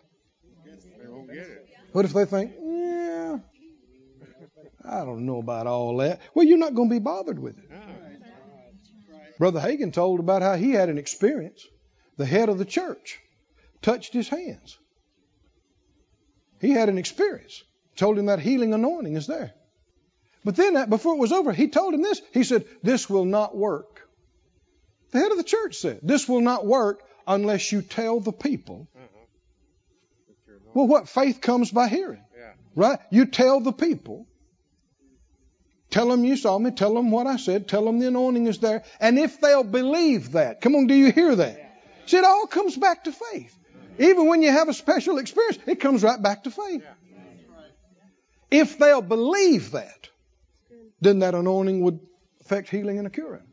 They 1.02 1.08
won't 1.08 1.28
get 1.28 1.38
it. 1.38 1.68
What 1.94 2.04
if 2.04 2.12
they 2.12 2.24
think, 2.24 2.54
yeah, 2.60 3.38
I 4.84 5.04
don't 5.04 5.26
know 5.26 5.38
about 5.38 5.68
all 5.68 5.96
that. 5.98 6.20
Well, 6.34 6.44
you're 6.44 6.58
not 6.58 6.74
going 6.74 6.88
to 6.88 6.94
be 6.96 6.98
bothered 6.98 7.38
with 7.38 7.56
it. 7.56 7.70
Brother 9.38 9.60
Hagin 9.60 9.92
told 9.92 10.18
about 10.18 10.42
how 10.42 10.56
he 10.56 10.72
had 10.72 10.88
an 10.88 10.98
experience. 10.98 11.64
The 12.16 12.26
head 12.26 12.48
of 12.48 12.58
the 12.58 12.64
church 12.64 13.20
touched 13.80 14.12
his 14.12 14.28
hands. 14.28 14.76
He 16.60 16.70
had 16.70 16.88
an 16.88 16.98
experience. 16.98 17.62
Told 17.94 18.18
him 18.18 18.26
that 18.26 18.40
healing 18.40 18.74
anointing 18.74 19.14
is 19.14 19.28
there. 19.28 19.52
But 20.44 20.56
then, 20.56 20.90
before 20.90 21.14
it 21.14 21.20
was 21.20 21.30
over, 21.30 21.52
he 21.52 21.68
told 21.68 21.94
him 21.94 22.02
this. 22.02 22.20
He 22.32 22.42
said, 22.42 22.64
This 22.82 23.08
will 23.08 23.24
not 23.24 23.56
work. 23.56 24.00
The 25.12 25.20
head 25.20 25.30
of 25.30 25.36
the 25.36 25.44
church 25.44 25.76
said, 25.76 26.00
This 26.02 26.28
will 26.28 26.40
not 26.40 26.66
work 26.66 27.04
unless 27.24 27.70
you 27.70 27.82
tell 27.82 28.18
the 28.18 28.32
people. 28.32 28.88
Uh-huh. 28.96 29.06
But 30.26 30.36
you're 30.44 30.56
not. 30.56 30.63
Well, 30.74 30.86
what? 30.86 31.08
Faith 31.08 31.40
comes 31.40 31.70
by 31.70 31.88
hearing. 31.88 32.22
Yeah. 32.36 32.52
Right? 32.74 32.98
You 33.10 33.26
tell 33.26 33.60
the 33.60 33.72
people. 33.72 34.26
Tell 35.90 36.08
them 36.08 36.24
you 36.24 36.36
saw 36.36 36.58
me. 36.58 36.72
Tell 36.72 36.92
them 36.94 37.12
what 37.12 37.28
I 37.28 37.36
said. 37.36 37.68
Tell 37.68 37.84
them 37.84 38.00
the 38.00 38.08
anointing 38.08 38.48
is 38.48 38.58
there. 38.58 38.82
And 39.00 39.18
if 39.18 39.40
they'll 39.40 39.62
believe 39.62 40.32
that, 40.32 40.60
come 40.60 40.74
on, 40.74 40.88
do 40.88 40.94
you 40.94 41.12
hear 41.12 41.34
that? 41.36 41.80
See, 42.06 42.16
it 42.16 42.24
all 42.24 42.46
comes 42.46 42.76
back 42.76 43.04
to 43.04 43.12
faith. 43.12 43.56
Even 43.98 44.26
when 44.26 44.42
you 44.42 44.50
have 44.50 44.68
a 44.68 44.74
special 44.74 45.18
experience, 45.18 45.58
it 45.66 45.78
comes 45.78 46.02
right 46.02 46.20
back 46.20 46.44
to 46.44 46.50
faith. 46.50 46.82
If 48.50 48.78
they'll 48.78 49.02
believe 49.02 49.70
that, 49.72 50.08
then 51.00 51.20
that 51.20 51.34
anointing 51.34 51.80
would 51.82 52.00
affect 52.40 52.68
healing 52.70 52.98
and 52.98 53.06
a 53.06 53.10
curing. 53.10 53.46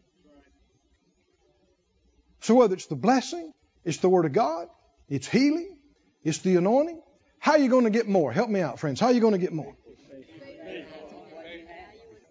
So 2.39 2.55
whether 2.55 2.73
it's 2.73 2.87
the 2.87 2.95
blessing, 2.95 3.53
it's 3.85 3.97
the 3.97 4.09
Word 4.09 4.25
of 4.25 4.33
God, 4.33 4.67
it's 5.09 5.27
healing, 5.27 5.77
it's 6.23 6.39
the 6.39 6.55
anointing, 6.55 7.01
how 7.41 7.53
are 7.53 7.57
you 7.57 7.69
going 7.69 7.85
to 7.85 7.89
get 7.89 8.07
more? 8.07 8.31
Help 8.31 8.51
me 8.51 8.61
out, 8.61 8.79
friends. 8.79 8.99
How 8.99 9.07
are 9.07 9.13
you 9.13 9.19
going 9.19 9.33
to 9.33 9.39
get 9.39 9.51
more? 9.51 9.75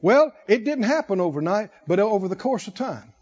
Well, 0.01 0.33
it 0.47 0.65
didn't 0.65 0.85
happen 0.85 1.21
overnight, 1.21 1.71
but 1.89 1.99
over 1.99 2.29
the 2.29 2.37
course 2.37 2.69
of 2.69 2.75
time. 2.75 3.13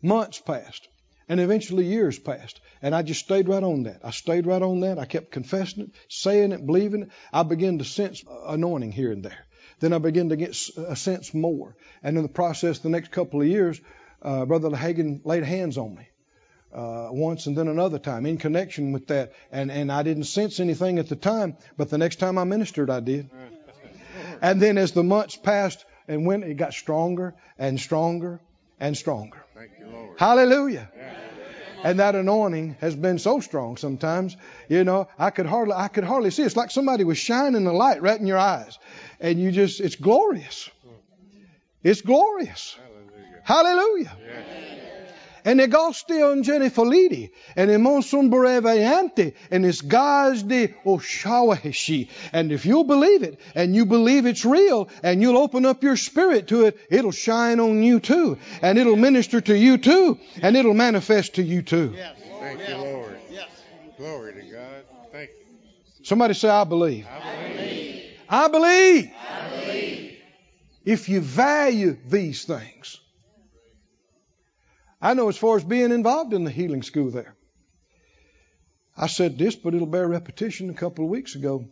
Months 0.00 0.40
passed, 0.40 0.88
and 1.28 1.40
eventually 1.40 1.84
years 1.84 2.18
passed, 2.18 2.62
and 2.80 2.94
I 2.94 3.02
just 3.02 3.20
stayed 3.20 3.48
right 3.48 3.62
on 3.62 3.82
that. 3.82 4.00
I 4.02 4.12
stayed 4.12 4.46
right 4.46 4.62
on 4.62 4.80
that. 4.80 4.98
I 4.98 5.04
kept 5.04 5.30
confessing 5.30 5.84
it, 5.84 5.90
saying 6.08 6.52
it, 6.52 6.64
believing 6.64 7.02
it. 7.02 7.10
I 7.34 7.42
began 7.42 7.76
to 7.78 7.84
sense 7.84 8.24
anointing 8.46 8.92
here 8.92 9.12
and 9.12 9.22
there. 9.22 9.44
Then 9.80 9.92
I 9.92 9.98
began 9.98 10.30
to 10.30 10.36
get 10.36 10.56
a 10.78 10.96
sense 10.96 11.34
more. 11.34 11.76
And 12.02 12.16
in 12.16 12.22
the 12.22 12.30
process, 12.30 12.78
the 12.78 12.88
next 12.88 13.10
couple 13.10 13.42
of 13.42 13.46
years, 13.46 13.78
uh, 14.22 14.46
Brother 14.46 14.70
Hagin 14.70 15.20
laid 15.24 15.44
hands 15.44 15.76
on 15.76 15.94
me 15.94 16.08
uh, 16.72 17.08
once 17.10 17.46
and 17.46 17.56
then 17.56 17.68
another 17.68 17.98
time 17.98 18.26
in 18.26 18.38
connection 18.38 18.92
with 18.92 19.08
that. 19.08 19.32
And, 19.50 19.70
and 19.70 19.90
I 19.90 20.02
didn't 20.02 20.24
sense 20.24 20.60
anything 20.60 20.98
at 20.98 21.08
the 21.08 21.16
time, 21.16 21.56
but 21.76 21.90
the 21.90 21.98
next 21.98 22.16
time 22.16 22.38
I 22.38 22.44
ministered, 22.44 22.90
I 22.90 23.00
did. 23.00 23.30
And 24.40 24.60
then 24.60 24.78
as 24.78 24.92
the 24.92 25.02
months 25.02 25.36
passed 25.36 25.84
and 26.06 26.26
went, 26.26 26.44
it 26.44 26.54
got 26.54 26.74
stronger 26.74 27.34
and 27.58 27.80
stronger 27.80 28.40
and 28.78 28.96
stronger. 28.96 29.44
Thank 29.54 29.72
you, 29.78 29.86
Lord. 29.88 30.18
Hallelujah. 30.18 30.90
And 31.82 32.00
that 32.00 32.16
anointing 32.16 32.76
has 32.80 32.96
been 32.96 33.20
so 33.20 33.38
strong 33.38 33.76
sometimes, 33.76 34.36
you 34.68 34.82
know, 34.82 35.08
I 35.16 35.30
could 35.30 35.46
hardly 35.46 35.74
I 35.74 35.86
could 35.86 36.02
hardly 36.02 36.30
see. 36.30 36.42
It's 36.42 36.56
like 36.56 36.72
somebody 36.72 37.04
was 37.04 37.18
shining 37.18 37.62
the 37.62 37.72
light 37.72 38.02
right 38.02 38.18
in 38.18 38.26
your 38.26 38.38
eyes. 38.38 38.78
And 39.20 39.40
you 39.40 39.52
just 39.52 39.80
it's 39.80 39.94
glorious. 39.94 40.68
It's 41.84 42.02
glorious. 42.02 42.76
Hallelujah. 43.44 44.12
Hallelujah. 44.12 44.16
Yes. 44.26 44.67
En 45.48 45.60
egosti 45.60 46.20
ongene 46.20 46.68
folidi, 46.70 47.30
and 47.56 47.70
emonson 47.70 48.28
bereveante, 48.28 49.32
and 49.50 49.64
is 49.64 49.78
de 49.80 50.74
oh, 50.84 50.98
oshawaheshi. 50.98 52.10
And 52.34 52.52
if 52.52 52.66
you'll 52.66 52.84
believe 52.84 53.22
it, 53.22 53.40
and 53.54 53.74
you 53.74 53.86
believe 53.86 54.26
it's 54.26 54.44
real, 54.44 54.90
and 55.02 55.22
you'll 55.22 55.38
open 55.38 55.64
up 55.64 55.82
your 55.82 55.96
spirit 55.96 56.48
to 56.48 56.66
it, 56.66 56.76
it'll 56.90 57.12
shine 57.12 57.60
on 57.60 57.82
you 57.82 57.98
too, 57.98 58.36
and 58.60 58.76
it'll 58.76 58.96
minister 58.96 59.40
to 59.40 59.56
you 59.56 59.78
too, 59.78 60.18
and 60.42 60.54
it'll 60.54 60.74
manifest 60.74 61.36
to 61.36 61.42
you 61.42 61.62
too. 61.62 61.94
Yes. 61.96 62.18
Thank 62.40 62.68
you, 62.68 62.76
Lord. 62.76 63.18
Yes. 63.30 63.48
Glory 63.96 64.34
to 64.34 64.42
God. 64.42 64.84
Thank 65.12 65.30
you. 65.30 66.04
Somebody 66.04 66.34
say, 66.34 66.50
I 66.50 66.64
believe. 66.64 67.06
I 67.06 67.48
believe. 67.48 68.04
I 68.28 68.48
believe. 68.48 69.10
I 69.30 69.60
believe. 69.60 70.16
If 70.84 71.08
you 71.08 71.22
value 71.22 71.96
these 72.06 72.44
things, 72.44 73.00
I 75.00 75.14
know 75.14 75.28
as 75.28 75.36
far 75.36 75.56
as 75.56 75.64
being 75.64 75.92
involved 75.92 76.32
in 76.32 76.44
the 76.44 76.50
healing 76.50 76.82
school 76.82 77.10
there. 77.10 77.36
I 78.96 79.06
said 79.06 79.38
this, 79.38 79.54
but 79.54 79.74
it'll 79.74 79.86
bear 79.86 80.08
repetition 80.08 80.70
a 80.70 80.74
couple 80.74 81.04
of 81.04 81.10
weeks 81.10 81.36
ago. 81.36 81.68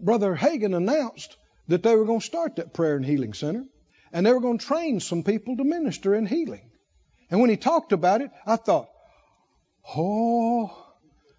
Brother 0.00 0.34
Hagin 0.34 0.76
announced 0.76 1.36
that 1.68 1.84
they 1.84 1.94
were 1.94 2.04
going 2.04 2.20
to 2.20 2.26
start 2.26 2.56
that 2.56 2.74
prayer 2.74 2.96
and 2.96 3.04
healing 3.04 3.34
center, 3.34 3.64
and 4.12 4.26
they 4.26 4.32
were 4.32 4.40
going 4.40 4.58
to 4.58 4.66
train 4.66 4.98
some 4.98 5.22
people 5.22 5.56
to 5.56 5.64
minister 5.64 6.14
in 6.14 6.26
healing. 6.26 6.70
And 7.30 7.40
when 7.40 7.50
he 7.50 7.56
talked 7.56 7.92
about 7.92 8.20
it, 8.20 8.30
I 8.44 8.56
thought, 8.56 8.88
oh, 9.96 10.86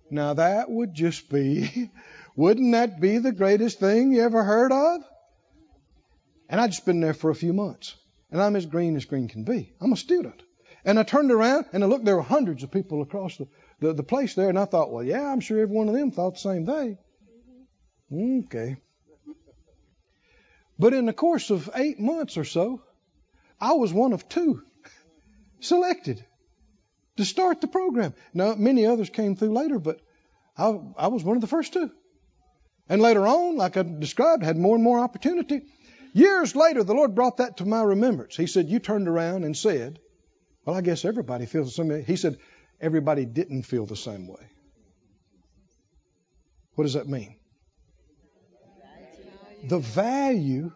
now 0.09 0.35
that 0.35 0.69
would 0.69 0.93
just 0.93 1.29
be, 1.29 1.91
wouldn't 2.37 2.71
that 2.71 3.01
be 3.01 3.17
the 3.17 3.33
greatest 3.33 3.79
thing 3.79 4.13
you 4.13 4.21
ever 4.21 4.43
heard 4.43 4.71
of? 4.71 5.01
And 6.47 6.61
I'd 6.61 6.71
just 6.71 6.85
been 6.85 7.01
there 7.01 7.13
for 7.13 7.31
a 7.31 7.35
few 7.35 7.51
months, 7.51 7.95
and 8.31 8.41
I'm 8.41 8.55
as 8.55 8.65
green 8.65 8.95
as 8.95 9.05
green 9.05 9.27
can 9.27 9.43
be. 9.43 9.73
I'm 9.81 9.91
a 9.91 9.97
student. 9.97 10.41
And 10.85 10.99
I 10.99 11.03
turned 11.03 11.31
around 11.31 11.65
and 11.73 11.83
I 11.83 11.87
looked, 11.87 12.05
there 12.05 12.15
were 12.15 12.21
hundreds 12.21 12.63
of 12.63 12.71
people 12.71 13.01
across 13.01 13.37
the, 13.37 13.47
the, 13.79 13.93
the 13.93 14.03
place 14.03 14.35
there, 14.35 14.49
and 14.49 14.57
I 14.57 14.65
thought, 14.65 14.91
well, 14.91 15.03
yeah, 15.03 15.31
I'm 15.31 15.39
sure 15.39 15.59
every 15.59 15.75
one 15.75 15.89
of 15.89 15.95
them 15.95 16.11
thought 16.11 16.35
the 16.35 16.39
same 16.39 16.65
thing. 16.65 16.97
Okay. 18.11 18.77
But 20.77 20.93
in 20.93 21.05
the 21.05 21.13
course 21.13 21.49
of 21.49 21.69
eight 21.75 21.99
months 21.99 22.37
or 22.37 22.45
so, 22.45 22.81
I 23.59 23.73
was 23.73 23.91
one 23.91 24.13
of 24.13 24.29
two 24.29 24.63
selected 25.59 26.23
to 27.17 27.25
start 27.25 27.59
the 27.59 27.67
program. 27.67 28.13
Now, 28.33 28.55
many 28.55 28.85
others 28.85 29.09
came 29.09 29.35
through 29.35 29.53
later, 29.53 29.77
but 29.77 29.99
I, 30.57 30.79
I 30.97 31.07
was 31.07 31.23
one 31.23 31.35
of 31.35 31.41
the 31.41 31.47
first 31.47 31.73
two. 31.73 31.91
And 32.87 33.01
later 33.01 33.27
on, 33.27 33.57
like 33.57 33.75
I 33.75 33.83
described, 33.83 34.43
had 34.43 34.57
more 34.57 34.75
and 34.75 34.83
more 34.83 34.99
opportunity. 34.99 35.63
Years 36.13 36.55
later, 36.55 36.83
the 36.83 36.93
Lord 36.93 37.13
brought 37.13 37.37
that 37.37 37.57
to 37.57 37.65
my 37.65 37.83
remembrance. 37.83 38.35
He 38.35 38.47
said, 38.47 38.69
You 38.69 38.79
turned 38.79 39.07
around 39.07 39.43
and 39.43 39.55
said, 39.55 39.99
well, 40.65 40.75
I 40.75 40.81
guess 40.81 41.05
everybody 41.05 41.45
feels 41.45 41.67
the 41.67 41.73
same 41.73 41.87
way. 41.89 42.03
He 42.03 42.15
said 42.15 42.37
everybody 42.81 43.25
didn't 43.25 43.63
feel 43.63 43.85
the 43.85 43.95
same 43.95 44.27
way. 44.27 44.49
What 46.75 46.83
does 46.83 46.93
that 46.93 47.07
mean? 47.07 47.35
The 49.67 49.79
value 49.79 50.71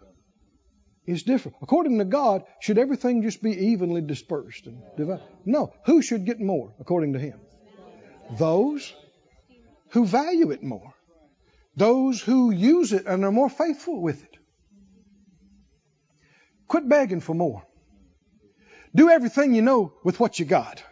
is 1.06 1.24
different. 1.24 1.58
According 1.62 2.00
to 2.00 2.06
God, 2.06 2.44
should 2.60 2.78
everything 2.78 3.22
just 3.22 3.42
be 3.42 3.52
evenly 3.52 4.02
dispersed 4.02 4.68
and 4.68 4.82
divided? 4.98 5.24
No. 5.46 5.74
Who 5.86 6.02
should 6.02 6.26
get 6.26 6.40
more, 6.40 6.74
according 6.80 7.14
to 7.14 7.20
Him? 7.20 7.40
Those 8.38 8.94
who 9.90 10.06
value 10.06 10.52
it 10.52 10.64
more. 10.64 10.94
Those 11.76 12.22
who 12.22 12.52
use 12.52 12.94
it 12.94 13.06
and 13.06 13.24
are 13.26 13.32
more 13.32 13.50
faithful 13.50 14.02
with 14.02 14.24
it. 14.24 14.38
Quit 16.68 16.88
begging 16.88 17.20
for 17.20 17.34
more. 17.34 17.64
Do 18.96 19.10
everything 19.10 19.54
you 19.54 19.62
know 19.62 19.94
with 20.04 20.20
what 20.20 20.39
you 20.39 20.46
got. 20.46 20.84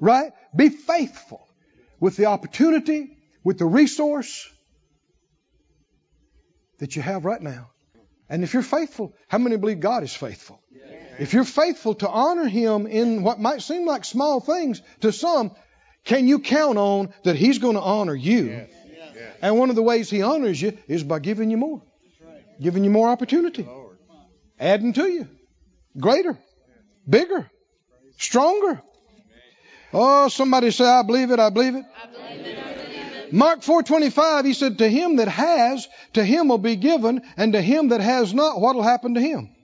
Right? 0.00 0.32
Be 0.54 0.68
faithful 0.68 1.46
with 2.00 2.16
the 2.16 2.26
opportunity, 2.26 3.16
with 3.44 3.58
the 3.58 3.66
resource 3.66 4.48
that 6.78 6.96
you 6.96 7.02
have 7.02 7.24
right 7.24 7.40
now. 7.40 7.70
And 8.28 8.42
if 8.42 8.54
you're 8.54 8.62
faithful, 8.62 9.14
how 9.28 9.38
many 9.38 9.56
believe 9.56 9.80
God 9.80 10.02
is 10.02 10.14
faithful? 10.14 10.60
If 11.18 11.34
you're 11.34 11.44
faithful 11.44 11.94
to 11.96 12.08
honor 12.08 12.48
Him 12.48 12.86
in 12.86 13.22
what 13.22 13.38
might 13.38 13.62
seem 13.62 13.86
like 13.86 14.04
small 14.04 14.40
things 14.40 14.80
to 15.00 15.12
some, 15.12 15.52
can 16.04 16.26
you 16.26 16.40
count 16.40 16.78
on 16.78 17.12
that 17.24 17.36
He's 17.36 17.58
going 17.58 17.74
to 17.74 17.82
honor 17.82 18.14
you? 18.14 18.66
And 19.42 19.58
one 19.58 19.70
of 19.70 19.76
the 19.76 19.82
ways 19.82 20.10
He 20.10 20.22
honors 20.22 20.60
you 20.60 20.76
is 20.88 21.04
by 21.04 21.18
giving 21.18 21.50
you 21.50 21.56
more, 21.56 21.82
giving 22.60 22.84
you 22.84 22.90
more 22.90 23.08
opportunity, 23.08 23.68
adding 24.58 24.92
to 24.94 25.06
you, 25.06 25.28
greater 25.98 26.38
bigger, 27.08 27.50
stronger. 28.18 28.82
Oh, 29.92 30.28
somebody 30.28 30.70
say, 30.70 30.84
I 30.84 31.02
believe 31.02 31.30
it, 31.30 31.38
I 31.38 31.50
believe 31.50 31.74
it. 31.74 31.84
I 32.02 32.06
believe 32.06 32.46
it. 32.46 33.32
Mark 33.32 33.60
4.25, 33.60 34.44
he 34.44 34.52
said, 34.52 34.78
to 34.78 34.88
him 34.88 35.16
that 35.16 35.28
has, 35.28 35.88
to 36.14 36.24
him 36.24 36.48
will 36.48 36.58
be 36.58 36.76
given, 36.76 37.22
and 37.36 37.54
to 37.54 37.62
him 37.62 37.88
that 37.88 38.00
has 38.00 38.34
not, 38.34 38.60
what 38.60 38.74
will 38.74 38.82
happen 38.82 39.14
to 39.14 39.20
him? 39.20 39.54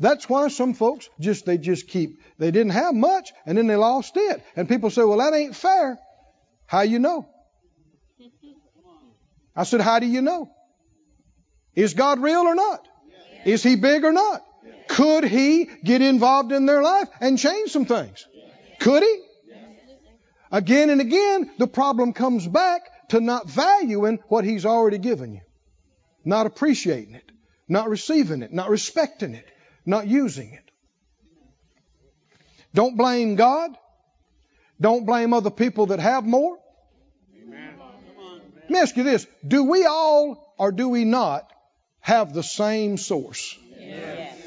That's 0.00 0.28
why 0.28 0.48
some 0.48 0.74
folks 0.74 1.08
just, 1.20 1.46
they 1.46 1.58
just 1.58 1.88
keep, 1.88 2.20
they 2.38 2.50
didn't 2.50 2.72
have 2.72 2.94
much, 2.94 3.32
and 3.46 3.56
then 3.56 3.66
they 3.66 3.76
lost 3.76 4.16
it. 4.16 4.42
And 4.56 4.68
people 4.68 4.90
say, 4.90 5.04
well, 5.04 5.18
that 5.18 5.34
ain't 5.34 5.54
fair. 5.54 5.98
How 6.66 6.80
you 6.80 6.98
know? 6.98 7.28
I 9.54 9.64
said, 9.64 9.80
how 9.80 9.98
do 10.00 10.06
you 10.06 10.20
know? 10.20 10.50
Is 11.74 11.94
God 11.94 12.20
real 12.20 12.40
or 12.40 12.54
not? 12.54 12.86
Is 13.44 13.62
he 13.62 13.76
big 13.76 14.04
or 14.04 14.12
not? 14.12 14.42
Could 14.94 15.24
he 15.24 15.64
get 15.82 16.02
involved 16.02 16.52
in 16.52 16.66
their 16.66 16.80
life 16.80 17.08
and 17.20 17.36
change 17.36 17.72
some 17.72 17.84
things? 17.84 18.28
Could 18.78 19.02
he? 19.02 19.22
Again 20.52 20.88
and 20.88 21.00
again, 21.00 21.50
the 21.58 21.66
problem 21.66 22.12
comes 22.12 22.46
back 22.46 22.82
to 23.08 23.20
not 23.20 23.48
valuing 23.48 24.20
what 24.28 24.44
he's 24.44 24.64
already 24.64 24.98
given 24.98 25.34
you, 25.34 25.40
not 26.24 26.46
appreciating 26.46 27.16
it, 27.16 27.28
not 27.68 27.88
receiving 27.88 28.42
it, 28.42 28.52
not 28.52 28.70
respecting 28.70 29.34
it, 29.34 29.48
not 29.84 30.06
using 30.06 30.52
it. 30.52 30.70
Don't 32.72 32.96
blame 32.96 33.34
God. 33.34 33.76
Don't 34.80 35.06
blame 35.06 35.32
other 35.32 35.50
people 35.50 35.86
that 35.86 35.98
have 35.98 36.24
more. 36.24 36.56
Let 38.62 38.70
me 38.70 38.78
ask 38.78 38.96
you 38.96 39.02
this 39.02 39.26
Do 39.44 39.64
we 39.64 39.86
all 39.86 40.54
or 40.56 40.70
do 40.70 40.88
we 40.88 41.04
not 41.04 41.52
have 41.98 42.32
the 42.32 42.44
same 42.44 42.96
source? 42.96 43.58
Yes. 43.76 44.43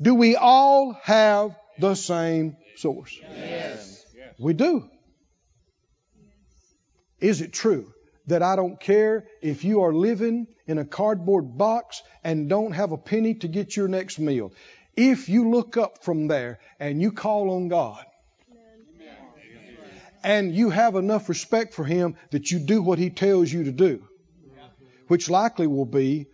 Do 0.00 0.14
we 0.14 0.36
all 0.36 0.92
have 1.02 1.56
the 1.78 1.94
same 1.94 2.56
source? 2.76 3.18
Yes. 3.22 4.04
We 4.38 4.52
do. 4.52 4.88
Is 7.20 7.40
it 7.40 7.52
true 7.52 7.92
that 8.26 8.42
I 8.42 8.56
don't 8.56 8.80
care 8.80 9.26
if 9.40 9.64
you 9.64 9.82
are 9.82 9.92
living 9.92 10.46
in 10.66 10.78
a 10.78 10.84
cardboard 10.84 11.56
box 11.56 12.02
and 12.22 12.48
don't 12.48 12.72
have 12.72 12.92
a 12.92 12.98
penny 12.98 13.34
to 13.34 13.48
get 13.48 13.76
your 13.76 13.88
next 13.88 14.18
meal? 14.18 14.52
If 14.96 15.28
you 15.28 15.50
look 15.50 15.76
up 15.76 16.04
from 16.04 16.28
there 16.28 16.60
and 16.78 17.00
you 17.00 17.12
call 17.12 17.50
on 17.50 17.68
God, 17.68 18.04
and 20.22 20.54
you 20.54 20.70
have 20.70 20.96
enough 20.96 21.28
respect 21.28 21.74
for 21.74 21.84
Him 21.84 22.16
that 22.30 22.50
you 22.50 22.58
do 22.58 22.82
what 22.82 22.98
He 22.98 23.10
tells 23.10 23.52
you 23.52 23.64
to 23.64 23.72
do, 23.72 24.02
which 25.06 25.28
likely 25.28 25.66
will 25.66 25.84
be 25.84 26.26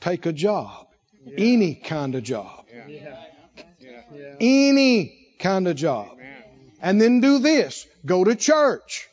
take 0.00 0.26
a 0.26 0.32
job, 0.32 0.85
any 1.36 1.74
kind 1.74 2.14
of 2.14 2.22
job. 2.22 2.64
Any 4.40 5.34
kind 5.38 5.68
of 5.68 5.76
job. 5.76 6.18
And 6.80 7.00
then 7.00 7.20
do 7.20 7.38
this 7.38 7.86
go 8.04 8.24
to 8.24 8.34
church. 8.34 9.08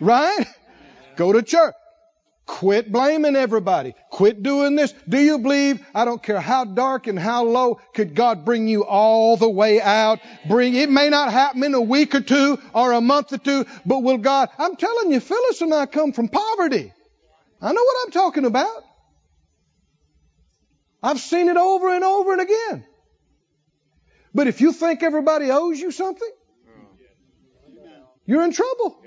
Right? 0.00 0.46
Go 1.16 1.32
to 1.32 1.42
church. 1.42 1.74
Quit 2.44 2.90
blaming 2.90 3.36
everybody. 3.36 3.94
Quit 4.10 4.42
doing 4.42 4.74
this. 4.74 4.92
Do 5.08 5.18
you 5.18 5.38
believe, 5.38 5.84
I 5.94 6.04
don't 6.04 6.22
care 6.22 6.40
how 6.40 6.64
dark 6.64 7.06
and 7.06 7.18
how 7.18 7.44
low, 7.44 7.80
could 7.94 8.14
God 8.14 8.44
bring 8.44 8.68
you 8.68 8.84
all 8.84 9.36
the 9.36 9.48
way 9.48 9.80
out? 9.80 10.18
Bring, 10.48 10.74
it 10.74 10.90
may 10.90 11.08
not 11.08 11.32
happen 11.32 11.62
in 11.62 11.72
a 11.72 11.80
week 11.80 12.14
or 12.14 12.20
two 12.20 12.58
or 12.74 12.92
a 12.92 13.00
month 13.00 13.32
or 13.32 13.38
two, 13.38 13.64
but 13.86 14.02
will 14.02 14.18
God, 14.18 14.50
I'm 14.58 14.76
telling 14.76 15.12
you, 15.12 15.20
Phyllis 15.20 15.62
and 15.62 15.72
I 15.72 15.86
come 15.86 16.12
from 16.12 16.28
poverty. 16.28 16.92
I 17.60 17.72
know 17.72 17.82
what 17.82 17.96
I'm 18.04 18.10
talking 18.10 18.44
about. 18.44 18.84
I've 21.02 21.20
seen 21.20 21.48
it 21.48 21.56
over 21.56 21.94
and 21.94 22.04
over 22.04 22.32
and 22.32 22.42
again. 22.42 22.84
But 24.34 24.46
if 24.46 24.60
you 24.60 24.72
think 24.72 25.02
everybody 25.02 25.50
owes 25.50 25.78
you 25.78 25.90
something, 25.90 26.30
you're 28.24 28.44
in 28.44 28.52
trouble. 28.52 29.02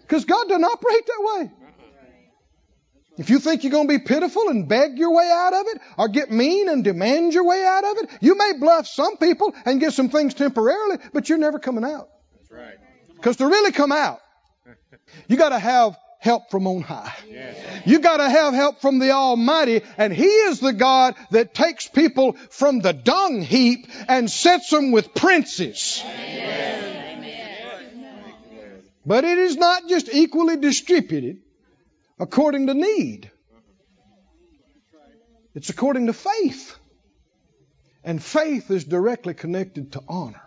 Because 0.00 0.24
God 0.24 0.48
doesn't 0.48 0.64
operate 0.64 1.06
that 1.06 1.22
way. 1.22 1.50
If 3.18 3.30
you 3.30 3.38
think 3.38 3.64
you're 3.64 3.72
going 3.72 3.88
to 3.88 3.98
be 3.98 4.04
pitiful 4.04 4.48
and 4.48 4.68
beg 4.68 4.98
your 4.98 5.14
way 5.14 5.30
out 5.32 5.54
of 5.54 5.66
it, 5.68 5.80
or 5.96 6.08
get 6.08 6.30
mean 6.30 6.68
and 6.68 6.84
demand 6.84 7.32
your 7.32 7.44
way 7.44 7.64
out 7.64 7.84
of 7.84 7.96
it, 7.98 8.10
you 8.20 8.36
may 8.36 8.52
bluff 8.58 8.86
some 8.86 9.16
people 9.16 9.54
and 9.64 9.80
get 9.80 9.94
some 9.94 10.10
things 10.10 10.34
temporarily, 10.34 10.98
but 11.14 11.28
you're 11.28 11.38
never 11.38 11.58
coming 11.58 11.84
out. 11.84 12.08
Because 13.14 13.38
to 13.38 13.46
really 13.46 13.72
come 13.72 13.90
out, 13.90 14.20
you 15.28 15.36
got 15.36 15.48
to 15.50 15.58
have 15.58 15.96
help 16.18 16.50
from 16.50 16.66
on 16.66 16.82
high. 16.82 17.14
You 17.84 17.98
got 18.00 18.18
to 18.18 18.28
have 18.28 18.54
help 18.54 18.80
from 18.80 18.98
the 18.98 19.10
Almighty, 19.10 19.82
and 19.96 20.12
He 20.12 20.24
is 20.24 20.60
the 20.60 20.72
God 20.72 21.14
that 21.30 21.54
takes 21.54 21.88
people 21.88 22.32
from 22.50 22.80
the 22.80 22.92
dung 22.92 23.42
heap 23.42 23.86
and 24.08 24.30
sets 24.30 24.70
them 24.70 24.92
with 24.92 25.14
princes. 25.14 26.02
But 29.04 29.24
it 29.24 29.38
is 29.38 29.56
not 29.56 29.88
just 29.88 30.08
equally 30.12 30.56
distributed 30.56 31.38
according 32.18 32.66
to 32.66 32.74
need. 32.74 33.30
It's 35.54 35.70
according 35.70 36.06
to 36.06 36.12
faith. 36.12 36.76
And 38.02 38.22
faith 38.22 38.70
is 38.70 38.84
directly 38.84 39.34
connected 39.34 39.92
to 39.92 40.02
honor. 40.08 40.42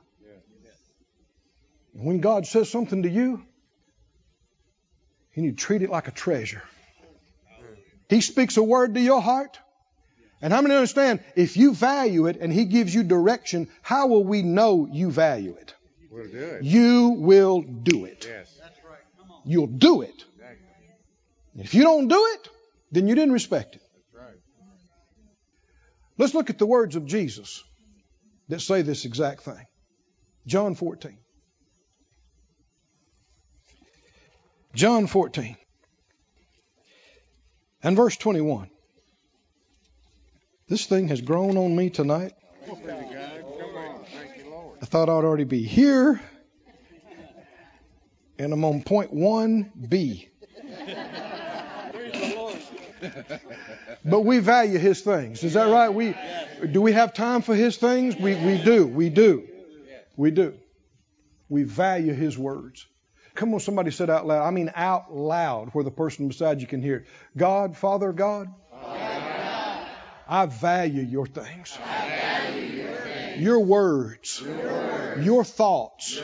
When 1.93 2.20
God 2.20 2.47
says 2.47 2.70
something 2.70 3.03
to 3.03 3.09
you, 3.09 3.43
you 5.34 5.43
need 5.43 5.57
treat 5.57 5.82
it 5.82 5.89
like 5.89 6.07
a 6.07 6.11
treasure. 6.11 6.63
He 8.09 8.21
speaks 8.21 8.57
a 8.57 8.63
word 8.63 8.95
to 8.95 9.01
your 9.01 9.21
heart. 9.21 9.59
And 10.41 10.53
how 10.53 10.61
many 10.61 10.73
understand 10.73 11.19
if 11.36 11.57
you 11.57 11.73
value 11.73 12.27
it 12.27 12.38
and 12.39 12.51
He 12.51 12.65
gives 12.65 12.95
you 12.95 13.03
direction, 13.03 13.67
how 13.82 14.07
will 14.07 14.23
we 14.23 14.41
know 14.41 14.88
you 14.89 15.11
value 15.11 15.55
it? 15.59 15.73
We'll 16.09 16.27
do 16.27 16.38
it. 16.38 16.63
You 16.63 17.09
will 17.09 17.61
do 17.61 18.05
it. 18.05 18.25
Yes. 18.27 18.59
You'll 19.45 19.67
do 19.67 20.01
it. 20.01 20.25
If 21.55 21.73
you 21.73 21.84
don't 21.84 22.07
do 22.07 22.25
it, 22.34 22.49
then 22.91 23.07
you 23.07 23.15
didn't 23.15 23.34
respect 23.34 23.75
it. 23.75 23.82
That's 24.13 24.25
right. 24.25 24.39
Let's 26.17 26.34
look 26.34 26.49
at 26.49 26.57
the 26.57 26.65
words 26.65 26.95
of 26.95 27.05
Jesus 27.05 27.63
that 28.47 28.61
say 28.61 28.82
this 28.82 29.05
exact 29.05 29.41
thing. 29.41 29.65
John 30.45 30.75
14. 30.75 31.17
John 34.74 35.07
14 35.07 35.57
and 37.82 37.95
verse 37.95 38.17
21. 38.17 38.70
This 40.67 40.86
thing 40.86 41.07
has 41.07 41.22
grown 41.22 41.57
on 41.57 41.76
me 41.76 41.89
tonight. 41.89 42.34
I 44.82 44.86
thought 44.86 45.09
I'd 45.09 45.26
already 45.26 45.45
be 45.45 45.63
here. 45.63 46.22
And 48.38 48.53
I'm 48.53 48.63
on 48.63 48.84
point 48.84 49.13
1B. 49.13 50.28
But 54.05 54.22
we 54.22 54.39
value 54.39 54.78
his 54.78 55.01
things. 55.01 55.43
Is 55.43 55.53
that 55.53 55.70
right? 55.70 55.89
We 55.89 56.15
do 56.72 56.82
we 56.82 56.93
have 56.93 57.13
time 57.13 57.41
for 57.41 57.55
his 57.55 57.78
things? 57.78 58.15
We 58.15 58.36
we 58.36 58.61
do. 58.61 58.86
We 58.88 59.09
do. 59.09 59.47
We 60.15 60.32
do. 60.32 60.53
We 61.49 61.63
value 61.63 62.13
his 62.13 62.38
words. 62.38 62.86
Come 63.39 63.53
on, 63.53 63.61
somebody 63.61 63.89
said 63.91 64.09
out 64.09 64.27
loud. 64.27 64.45
I 64.45 64.51
mean 64.51 64.69
out 64.75 65.15
loud 65.15 65.69
where 65.69 65.85
the 65.85 65.91
person 65.91 66.27
beside 66.27 66.59
you 66.59 66.67
can 66.67 66.81
hear. 66.81 67.05
God, 67.37 67.77
Father 67.77 68.11
God, 68.11 68.53
I 70.27 70.45
value 70.47 71.03
your 71.03 71.25
things. 71.25 71.79
Your 73.37 73.61
words, 73.61 74.43
your 75.21 75.45
thoughts 75.45 76.21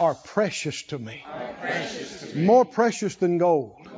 are 0.00 0.16
precious 0.16 0.82
to 0.88 0.98
me. 0.98 1.24
More 2.34 2.64
precious 2.64 3.14
than 3.14 3.38
gold. 3.38 3.88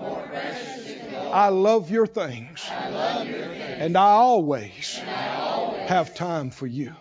I 1.33 1.49
love 1.49 1.91
your 1.91 2.07
things. 2.07 2.69
And 2.69 3.97
I 3.97 4.11
always 4.11 4.99
have 4.99 6.15
time 6.15 6.51
for 6.51 6.67
you. 6.67 6.95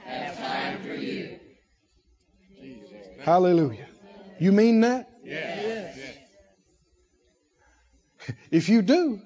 Hallelujah. 3.19 3.87
You 4.39 4.53
mean 4.53 4.79
that? 4.79 5.10
If 8.51 8.69
you 8.69 8.81
do, 8.81 9.19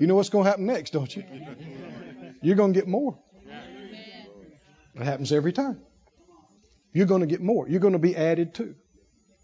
you 0.00 0.06
know 0.06 0.14
what's 0.14 0.28
going 0.28 0.44
to 0.44 0.50
happen 0.50 0.66
next, 0.66 0.92
don't 0.92 1.14
you? 1.14 1.24
You're 2.42 2.56
going 2.56 2.72
to 2.72 2.78
get 2.78 2.88
more. 2.88 3.18
It 4.94 5.02
happens 5.02 5.32
every 5.32 5.52
time. 5.52 5.80
You're 6.92 7.06
going 7.06 7.20
to 7.20 7.26
get 7.26 7.40
more. 7.40 7.68
You're 7.68 7.80
going 7.80 7.94
to 7.94 7.98
be 7.98 8.16
added 8.16 8.54
to. 8.54 8.74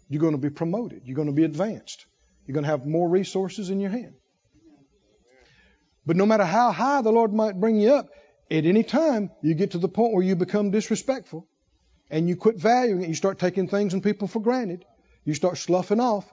You're 0.07 0.21
going 0.21 0.33
to 0.33 0.39
be 0.39 0.49
promoted. 0.49 1.03
You're 1.05 1.15
going 1.15 1.27
to 1.27 1.33
be 1.33 1.43
advanced. 1.43 2.05
You're 2.45 2.53
going 2.53 2.63
to 2.63 2.69
have 2.69 2.85
more 2.85 3.07
resources 3.07 3.69
in 3.69 3.79
your 3.79 3.91
hand. 3.91 4.13
But 6.05 6.15
no 6.15 6.25
matter 6.25 6.45
how 6.45 6.71
high 6.71 7.01
the 7.01 7.11
Lord 7.11 7.33
might 7.33 7.59
bring 7.59 7.79
you 7.79 7.93
up, 7.93 8.09
at 8.49 8.65
any 8.65 8.83
time 8.83 9.29
you 9.41 9.53
get 9.53 9.71
to 9.71 9.77
the 9.77 9.87
point 9.87 10.13
where 10.13 10.23
you 10.23 10.35
become 10.35 10.71
disrespectful 10.71 11.47
and 12.09 12.27
you 12.27 12.35
quit 12.35 12.57
valuing 12.57 13.03
it, 13.03 13.09
you 13.09 13.15
start 13.15 13.39
taking 13.39 13.67
things 13.67 13.93
and 13.93 14.03
people 14.03 14.27
for 14.27 14.39
granted, 14.39 14.83
you 15.25 15.33
start 15.33 15.57
sloughing 15.57 15.99
off, 15.99 16.31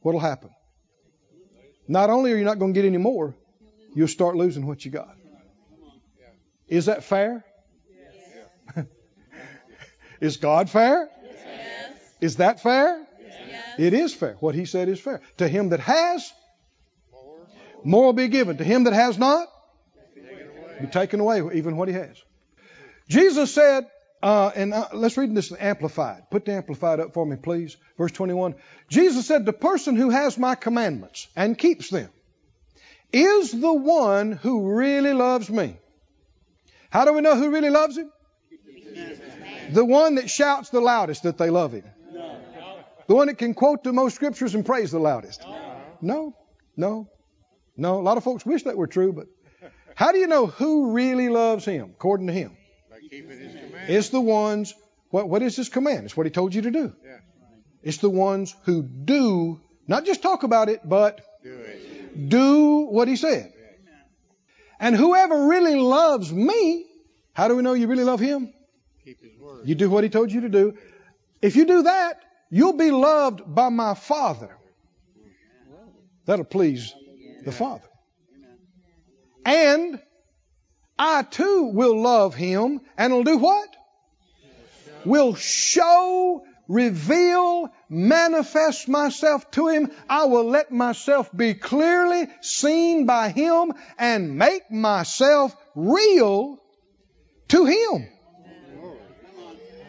what'll 0.00 0.20
happen? 0.20 0.50
Not 1.88 2.10
only 2.10 2.32
are 2.32 2.36
you 2.36 2.44
not 2.44 2.58
going 2.58 2.72
to 2.72 2.80
get 2.80 2.86
any 2.86 2.98
more, 2.98 3.34
you'll 3.94 4.08
start 4.08 4.36
losing 4.36 4.66
what 4.66 4.84
you 4.84 4.90
got. 4.90 5.16
Is 6.68 6.86
that 6.86 7.04
fair? 7.04 7.44
Is 10.20 10.38
God 10.38 10.70
fair? 10.70 11.08
Is 12.20 12.36
that 12.36 12.60
fair? 12.60 13.06
It 13.78 13.92
is 13.92 14.14
fair. 14.14 14.36
What 14.40 14.54
he 14.54 14.66
said 14.66 14.88
is 14.88 15.00
fair. 15.00 15.20
To 15.38 15.48
him 15.48 15.70
that 15.70 15.80
has, 15.80 16.32
more 17.82 18.06
will 18.06 18.12
be 18.12 18.28
given. 18.28 18.56
To 18.58 18.64
him 18.64 18.84
that 18.84 18.92
has 18.92 19.18
not, 19.18 19.48
be 20.80 20.86
taken 20.86 21.20
away 21.20 21.42
even 21.54 21.76
what 21.76 21.88
he 21.88 21.94
has. 21.94 22.16
Jesus 23.08 23.52
said, 23.52 23.86
uh, 24.24 24.50
and 24.56 24.72
uh, 24.72 24.88
let's 24.94 25.18
read 25.18 25.34
this 25.34 25.52
amplified. 25.52 26.30
Put 26.30 26.46
the 26.46 26.52
amplified 26.52 26.98
up 26.98 27.12
for 27.12 27.26
me, 27.26 27.36
please. 27.36 27.76
Verse 27.98 28.10
21. 28.12 28.54
Jesus 28.88 29.26
said, 29.26 29.44
The 29.44 29.52
person 29.52 29.96
who 29.96 30.08
has 30.08 30.38
my 30.38 30.54
commandments 30.54 31.28
and 31.36 31.58
keeps 31.58 31.90
them 31.90 32.08
is 33.12 33.50
the 33.50 33.74
one 33.74 34.32
who 34.32 34.72
really 34.72 35.12
loves 35.12 35.50
me. 35.50 35.76
How 36.88 37.04
do 37.04 37.12
we 37.12 37.20
know 37.20 37.36
who 37.36 37.50
really 37.50 37.68
loves 37.68 37.98
him? 37.98 38.10
The 39.72 39.84
one 39.84 40.14
that 40.14 40.30
shouts 40.30 40.70
the 40.70 40.80
loudest 40.80 41.24
that 41.24 41.36
they 41.36 41.50
love 41.50 41.72
him. 41.72 41.84
The 43.06 43.14
one 43.14 43.26
that 43.26 43.36
can 43.36 43.52
quote 43.52 43.84
the 43.84 43.92
most 43.92 44.14
scriptures 44.14 44.54
and 44.54 44.64
praise 44.64 44.90
the 44.90 45.00
loudest. 45.00 45.44
No, 46.00 46.34
no, 46.78 47.10
no. 47.76 48.00
A 48.00 48.00
lot 48.00 48.16
of 48.16 48.24
folks 48.24 48.46
wish 48.46 48.62
that 48.62 48.78
were 48.78 48.86
true, 48.86 49.12
but 49.12 49.26
how 49.94 50.12
do 50.12 50.18
you 50.18 50.28
know 50.28 50.46
who 50.46 50.92
really 50.92 51.28
loves 51.28 51.66
him 51.66 51.90
according 51.94 52.28
to 52.28 52.32
him? 52.32 52.56
By 53.10 53.16
keeping 53.16 53.38
his 53.38 53.52
commandments. 53.52 53.88
It's 53.88 54.08
the 54.10 54.20
ones, 54.20 54.74
what, 55.10 55.28
what 55.28 55.42
is 55.42 55.56
his 55.56 55.68
command? 55.68 56.04
It's 56.04 56.16
what 56.16 56.26
he 56.26 56.30
told 56.30 56.54
you 56.54 56.62
to 56.62 56.70
do. 56.70 56.92
Yeah. 57.04 57.18
It's 57.82 57.98
the 57.98 58.10
ones 58.10 58.54
who 58.64 58.82
do, 58.82 59.60
not 59.86 60.06
just 60.06 60.22
talk 60.22 60.42
about 60.42 60.68
it, 60.68 60.80
but 60.84 61.20
Do 61.42 61.52
it. 61.54 62.28
do 62.28 62.86
what 62.86 63.08
he 63.08 63.16
said. 63.16 63.52
And 64.80 64.96
whoever 64.96 65.46
really 65.48 65.76
loves 65.76 66.32
me, 66.32 66.86
how 67.32 67.48
do 67.48 67.56
we 67.56 67.62
know 67.62 67.74
you 67.74 67.86
really 67.86 68.04
love 68.04 68.20
him? 68.20 68.52
Keep 69.04 69.22
his 69.22 69.38
word. 69.38 69.68
You 69.68 69.74
do 69.74 69.88
what 69.90 70.04
he 70.04 70.10
told 70.10 70.32
you 70.32 70.42
to 70.42 70.48
do. 70.48 70.76
If 71.40 71.56
you 71.56 71.64
do 71.66 71.82
that, 71.82 72.20
you'll 72.50 72.76
be 72.76 72.90
loved 72.90 73.42
by 73.46 73.68
my 73.68 73.94
Father. 73.94 74.56
That'll 76.26 76.44
please 76.44 76.92
the 77.44 77.52
Father. 77.52 77.88
And 79.44 80.00
I 80.98 81.22
too 81.22 81.70
will 81.72 82.00
love 82.00 82.34
him 82.34 82.80
and 82.96 83.12
will 83.12 83.24
do 83.24 83.38
what? 83.38 83.68
Will 85.04 85.34
show, 85.34 86.44
reveal, 86.68 87.72
manifest 87.88 88.88
myself 88.88 89.50
to 89.52 89.68
him. 89.68 89.90
I 90.08 90.24
will 90.26 90.48
let 90.48 90.70
myself 90.70 91.30
be 91.34 91.54
clearly 91.54 92.28
seen 92.40 93.06
by 93.06 93.30
him 93.30 93.72
and 93.98 94.38
make 94.38 94.70
myself 94.70 95.54
real 95.74 96.58
to 97.48 97.64
him. 97.66 98.08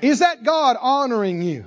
Is 0.01 0.19
that 0.19 0.43
God 0.43 0.77
honoring 0.79 1.41
you? 1.41 1.65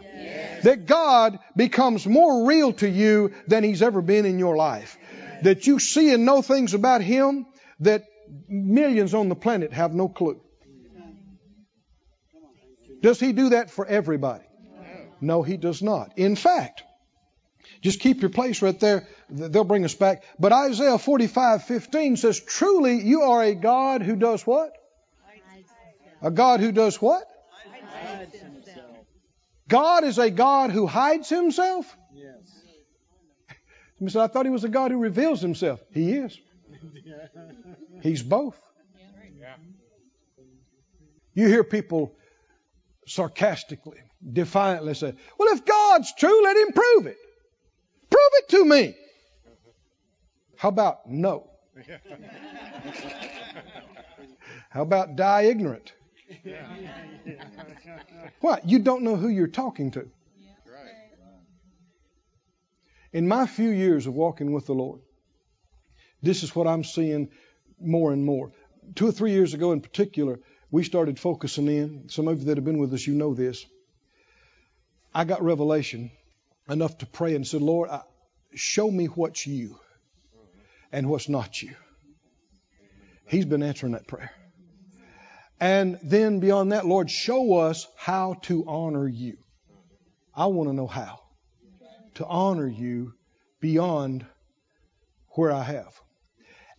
That 0.63 0.87
God 0.87 1.39
becomes 1.57 2.07
more 2.07 2.47
real 2.47 2.73
to 2.75 2.89
you 2.89 3.33
than 3.47 3.65
He's 3.65 3.83
ever 3.83 4.03
been 4.03 4.27
in 4.27 4.39
your 4.39 4.57
life. 4.57 4.97
That 5.43 5.67
you 5.67 5.79
see 5.79 6.13
and 6.13 6.25
know 6.25 6.43
things 6.43 6.75
about 6.75 7.01
Him 7.01 7.47
that 7.81 8.05
millions 8.49 9.15
on 9.15 9.29
the 9.29 9.37
planet 9.37 9.73
have 9.73 9.95
no 9.95 10.09
clue. 10.09 10.41
Does 13.01 13.21
He 13.21 13.33
do 13.33 13.51
that 13.51 13.71
for 13.71 13.87
everybody? 13.87 14.45
No, 15.21 15.43
He 15.43 15.57
does 15.57 15.83
not. 15.83 16.19
In 16.19 16.37
fact, 16.37 16.83
just 17.81 18.01
keep 18.01 18.21
your 18.21 18.31
place 18.31 18.63
right 18.63 18.79
there. 18.79 19.07
They'll 19.31 19.65
bring 19.65 19.85
us 19.85 19.95
back. 19.95 20.25
But 20.39 20.53
Isaiah 20.53 20.99
45:15 20.99 22.17
says, 22.17 22.41
"Truly, 22.41 23.01
you 23.01 23.23
are 23.23 23.43
a 23.43 23.55
God 23.55 24.03
who 24.03 24.17
does 24.17 24.47
what? 24.47 24.73
A 26.21 26.31
God 26.31 26.61
who 26.61 26.73
does 26.73 27.01
what? 27.01 27.25
God 29.69 30.05
is 30.05 30.19
a 30.19 30.31
God 30.31 30.71
who 30.71 30.87
hides 30.87 31.29
himself? 31.29 31.97
Yes. 32.13 32.35
You 34.01 34.09
said, 34.09 34.23
I 34.23 34.29
thought 34.29 34.47
he 34.47 34.51
was 34.51 34.63
a 34.63 34.69
God 34.69 34.93
who 34.93 34.99
reveals 34.99 35.41
himself. 35.41 35.81
He 35.93 36.13
is. 36.13 36.39
He's 38.03 38.23
both. 38.23 38.61
You 41.35 41.47
hear 41.47 41.63
people 41.63 42.15
sarcastically, 43.07 43.99
defiantly 44.33 44.95
say, 44.95 45.15
Well, 45.39 45.55
if 45.55 45.65
God's 45.65 46.13
true, 46.15 46.43
let 46.43 46.57
him 46.57 46.73
prove 46.73 47.07
it. 47.07 47.17
Prove 48.11 48.31
it 48.35 48.49
to 48.51 48.65
me. 48.65 48.95
How 50.57 50.71
about 50.71 51.09
no? 51.09 51.49
How 54.71 54.83
about 54.83 55.17
die 55.17 55.43
ignorant? 55.43 55.93
What? 58.41 58.69
You 58.69 58.79
don't 58.79 59.03
know 59.03 59.17
who 59.17 59.29
you're 59.29 59.49
talking 59.49 59.91
to. 59.93 60.09
In 63.13 63.27
my 63.27 63.47
few 63.47 63.71
years 63.71 64.07
of 64.07 64.15
walking 64.15 64.53
with 64.53 64.67
the 64.67 64.75
Lord, 64.75 65.01
this 66.23 66.43
is 66.43 66.55
what 66.55 66.67
I'm 66.67 66.85
seeing 66.85 67.31
more 67.81 68.13
and 68.13 68.25
more. 68.25 68.53
Two 68.95 69.09
or 69.09 69.13
three 69.13 69.33
years 69.33 69.55
ago, 69.55 69.73
in 69.73 69.81
particular, 69.81 70.41
we 70.71 70.85
started 70.85 71.19
focusing 71.19 71.69
in. 71.69 72.09
Some 72.09 72.29
of 72.29 72.41
you 72.41 72.45
that 72.47 72.57
have 72.57 72.65
been 72.65 72.79
with 72.79 72.93
us, 72.95 73.07
you 73.07 73.15
know 73.15 73.35
this. 73.35 73.65
I 75.15 75.25
got 75.25 75.43
revelation 75.43 76.11
enough 76.69 76.99
to 76.99 77.07
pray 77.07 77.35
and 77.35 77.47
said, 77.47 77.63
Lord, 77.63 77.89
I, 77.89 78.03
show 78.55 78.91
me 78.91 79.07
what's 79.07 79.47
you 79.47 79.79
and 80.93 81.09
what's 81.09 81.29
not 81.29 81.63
you. 81.63 81.75
He's 83.27 83.45
been 83.45 83.63
answering 83.63 83.93
that 83.93 84.07
prayer. 84.07 84.33
And 85.61 85.99
then 86.03 86.41
beyond 86.41 86.73
that, 86.73 86.87
Lord, 86.87 87.11
show 87.11 87.59
us 87.59 87.87
how 87.97 88.35
to 88.43 88.65
honor 88.67 89.09
you. 89.09 89.39
I 90.35 90.47
want 90.47 90.69
to 90.69 90.75
know 90.75 90.87
how 90.87 91.21
to 92.15 92.27
honor 92.27 92.67
you 92.67 93.15
beyond 93.61 94.25
where 95.31 95.53
I 95.53 95.63
have. 95.63 96.01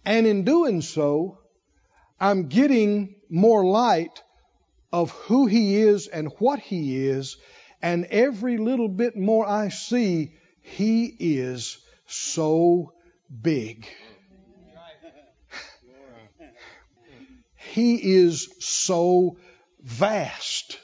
And 0.06 0.26
in 0.26 0.44
doing 0.44 0.82
so, 0.82 1.40
I'm 2.20 2.48
getting 2.48 3.16
more 3.30 3.66
light 3.66 4.22
of 4.92 5.12
who 5.12 5.46
He 5.46 5.78
is 5.78 6.08
and 6.08 6.32
what 6.40 6.60
He 6.60 7.08
is. 7.08 7.38
And 7.82 8.06
every 8.06 8.58
little 8.58 8.90
bit 8.90 9.16
more 9.16 9.48
I 9.48 9.70
see, 9.70 10.34
He 10.62 11.06
is 11.20 11.78
so 12.06 12.94
big. 13.42 13.88
He 17.56 18.16
is 18.16 18.50
so 18.60 19.38
vast. 19.82 20.80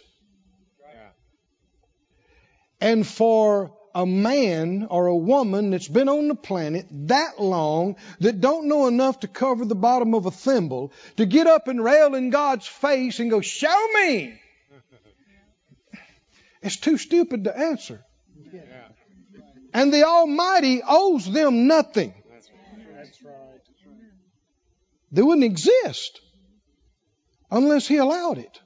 And 2.80 3.06
for 3.06 3.76
a 3.96 4.06
man 4.06 4.88
or 4.90 5.08
a 5.08 5.16
woman 5.16 5.70
that's 5.72 5.88
been 5.88 6.10
on 6.10 6.28
the 6.28 6.36
planet 6.36 6.86
that 7.08 7.42
long 7.42 7.96
that 8.20 8.42
don't 8.42 8.68
know 8.68 8.88
enough 8.88 9.22
to 9.22 9.28
cover 9.28 9.64
the 9.64 9.74
bottom 9.74 10.14
of 10.14 10.26
a 10.26 10.32
thimble 10.32 10.92
to 11.16 11.26
get 11.26 11.48
up 11.48 11.70
and 11.70 11.82
rail 11.82 12.14
in 12.14 12.30
God's 12.30 12.68
face 12.68 13.20
and 13.20 13.32
go, 13.32 13.40
Show 13.40 13.88
me! 13.94 14.40
It's 16.62 16.76
too 16.76 16.98
stupid 16.98 17.46
to 17.46 17.58
answer. 17.58 18.04
And 19.74 19.94
the 19.94 20.04
Almighty 20.04 20.82
owes 20.86 21.32
them 21.32 21.68
nothing. 21.68 22.14
They 25.12 25.22
wouldn't 25.22 25.46
exist 25.46 26.20
unless 27.50 27.88
He 27.88 27.98
allowed 27.98 28.40
it. 28.40 28.60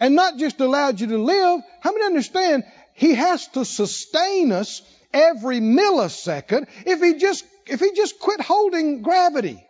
And 0.00 0.14
not 0.14 0.38
just 0.38 0.60
allowed 0.60 1.00
you 1.00 1.08
to 1.08 1.18
live. 1.18 1.60
How 1.80 1.92
many 1.92 2.06
understand 2.06 2.64
He 2.94 3.14
has 3.14 3.48
to 3.48 3.64
sustain 3.64 4.52
us 4.52 4.82
every 5.12 5.60
millisecond 5.60 6.68
if 6.86 7.00
He 7.00 7.14
just 7.18 7.44
if 7.66 7.80
He 7.80 7.92
just 7.92 8.18
quit 8.18 8.40
holding 8.40 9.02
gravity? 9.02 9.64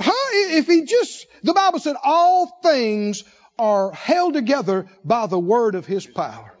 Huh? 0.00 0.12
If 0.32 0.66
He 0.66 0.84
just 0.84 1.26
the 1.42 1.54
Bible 1.54 1.78
said 1.78 1.96
all 2.02 2.58
things 2.62 3.24
are 3.58 3.90
held 3.92 4.34
together 4.34 4.86
by 5.04 5.26
the 5.26 5.38
word 5.38 5.74
of 5.74 5.86
His 5.86 6.06
power. 6.06 6.54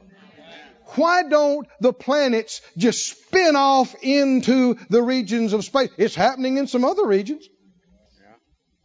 Why 0.94 1.22
don't 1.22 1.68
the 1.80 1.92
planets 1.92 2.62
just 2.76 3.06
spin 3.06 3.56
off 3.56 3.94
into 4.02 4.78
the 4.88 5.02
regions 5.02 5.52
of 5.52 5.64
space? 5.64 5.90
It's 5.98 6.14
happening 6.14 6.56
in 6.56 6.66
some 6.66 6.84
other 6.84 7.06
regions. 7.06 7.46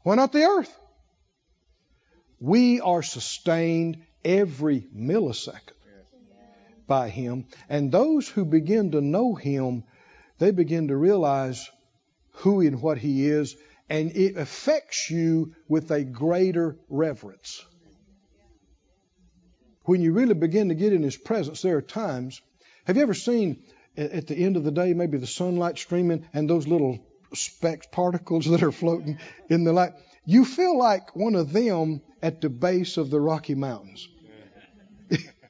Why 0.01 0.15
not 0.15 0.33
the 0.33 0.43
earth? 0.43 0.77
We 2.41 2.81
are 2.81 3.03
sustained 3.03 4.03
every 4.25 4.85
millisecond 4.93 5.71
by 6.93 7.09
Him. 7.09 7.45
And 7.69 7.91
those 7.91 8.29
who 8.29 8.45
begin 8.45 8.91
to 8.91 9.01
know 9.01 9.33
Him, 9.33 9.83
they 10.37 10.51
begin 10.51 10.89
to 10.89 10.95
realize 10.95 11.67
who 12.41 12.61
and 12.61 12.83
what 12.83 12.99
He 12.99 13.25
is, 13.25 13.55
and 13.89 14.15
it 14.15 14.37
affects 14.37 15.09
you 15.09 15.55
with 15.67 15.89
a 15.89 16.03
greater 16.03 16.77
reverence. 16.89 17.65
When 19.85 20.03
you 20.03 20.13
really 20.13 20.35
begin 20.35 20.69
to 20.69 20.75
get 20.75 20.93
in 20.93 21.01
His 21.01 21.17
presence, 21.17 21.63
there 21.63 21.77
are 21.77 21.81
times. 21.81 22.39
Have 22.85 22.95
you 22.95 23.01
ever 23.01 23.15
seen 23.15 23.63
at 23.97 24.27
the 24.27 24.35
end 24.35 24.55
of 24.55 24.63
the 24.63 24.71
day, 24.71 24.93
maybe 24.93 25.17
the 25.17 25.25
sunlight 25.25 25.79
streaming 25.79 26.27
and 26.31 26.47
those 26.47 26.67
little 26.67 26.99
specks, 27.33 27.87
particles 27.91 28.45
that 28.45 28.61
are 28.61 28.71
floating 28.71 29.17
in 29.49 29.63
the 29.63 29.73
light. 29.73 29.93
You 30.25 30.45
feel 30.45 30.77
like 30.77 31.15
one 31.15 31.33
of 31.33 31.51
them 31.53 32.01
at 32.21 32.39
the 32.39 32.49
base 32.49 32.97
of 32.97 33.09
the 33.09 33.19
Rocky 33.19 33.55
Mountains. 33.55 34.07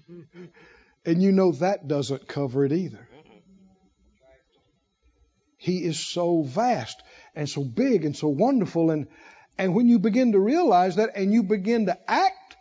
and 1.06 1.22
you 1.22 1.32
know 1.32 1.52
that 1.52 1.88
doesn't 1.88 2.26
cover 2.26 2.64
it 2.64 2.72
either. 2.72 3.08
He 5.56 5.84
is 5.84 5.98
so 5.98 6.42
vast 6.42 7.00
and 7.36 7.48
so 7.48 7.62
big 7.62 8.04
and 8.04 8.16
so 8.16 8.28
wonderful. 8.28 8.90
And, 8.90 9.06
and 9.56 9.74
when 9.74 9.88
you 9.88 10.00
begin 10.00 10.32
to 10.32 10.40
realize 10.40 10.96
that 10.96 11.10
and 11.14 11.32
you 11.32 11.44
begin 11.44 11.86
to 11.86 11.98
act 12.10 12.56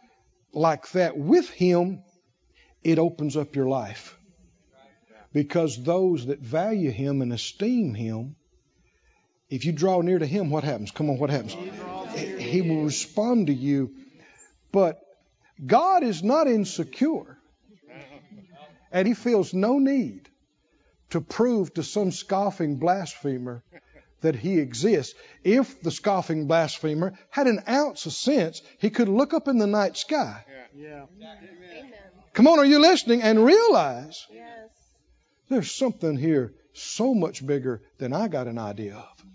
like 0.53 0.89
that 0.91 1.17
with 1.17 1.49
Him, 1.49 2.03
it 2.83 2.99
opens 2.99 3.35
up 3.37 3.55
your 3.55 3.67
life. 3.67 4.15
Because 5.33 5.81
those 5.81 6.27
that 6.27 6.41
value 6.41 6.91
Him 6.91 7.21
and 7.21 7.33
esteem 7.33 7.95
Him, 7.95 8.35
if 9.49 9.65
you 9.65 9.71
draw 9.71 10.01
near 10.01 10.19
to 10.19 10.27
Him, 10.27 10.51
what 10.51 10.63
happens? 10.63 10.91
Come 10.91 11.09
on, 11.09 11.17
what 11.17 11.29
happens? 11.29 11.55
He 12.15 12.61
will 12.61 12.83
respond 12.83 13.47
to 13.47 13.53
you. 13.53 13.95
But 14.71 14.99
God 15.65 16.03
is 16.03 16.23
not 16.23 16.47
insecure. 16.47 17.37
And 18.91 19.07
He 19.07 19.13
feels 19.13 19.53
no 19.53 19.79
need 19.79 20.27
to 21.11 21.21
prove 21.21 21.73
to 21.75 21.83
some 21.83 22.11
scoffing 22.11 22.77
blasphemer 22.77 23.63
that 24.21 24.35
He 24.35 24.59
exists. 24.59 25.13
If 25.43 25.81
the 25.81 25.91
scoffing 25.91 26.47
blasphemer 26.47 27.13
had 27.29 27.47
an 27.47 27.63
ounce 27.67 28.05
of 28.05 28.13
sense, 28.13 28.61
he 28.79 28.89
could 28.89 29.09
look 29.09 29.33
up 29.33 29.47
in 29.47 29.57
the 29.57 29.67
night 29.67 29.97
sky. 29.97 30.43
Yeah. 30.75 31.05
Come 32.33 32.47
on, 32.47 32.59
are 32.59 32.65
you 32.65 32.79
listening? 32.79 33.21
And 33.21 33.43
realize 33.43 34.25
Yes. 34.31 34.69
there's 35.49 35.71
something 35.71 36.17
here 36.17 36.53
so 36.73 37.13
much 37.13 37.45
bigger 37.45 37.81
than 37.97 38.13
I 38.13 38.29
got 38.29 38.47
an 38.47 38.57
idea 38.57 38.95
of. 38.95 39.17
Come. 39.17 39.25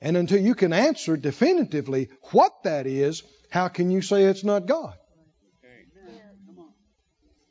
And 0.00 0.16
until 0.16 0.40
you 0.40 0.54
can 0.54 0.72
answer 0.72 1.16
definitively 1.16 2.08
what 2.32 2.52
that 2.64 2.86
is, 2.86 3.22
how 3.54 3.68
can 3.68 3.88
you 3.88 4.02
say 4.02 4.24
it's 4.24 4.42
not 4.42 4.66
God? 4.66 4.94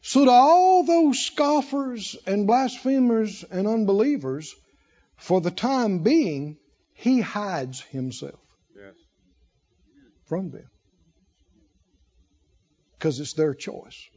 So 0.01 0.25
to 0.25 0.31
all 0.31 0.83
those 0.83 1.17
scoffers 1.17 2.17
and 2.27 2.45
blasphemers 2.45 3.45
and 3.49 3.65
unbelievers, 3.65 4.53
for 5.15 5.39
the 5.39 5.49
time 5.49 5.99
being, 5.99 6.57
he 6.93 7.21
hides 7.21 7.79
himself 7.79 8.41
Yes. 8.75 8.95
from 10.25 10.51
them. 10.51 10.69
Because 12.97 13.21
it's 13.21 13.33
their 13.33 13.53
choice. 13.53 14.09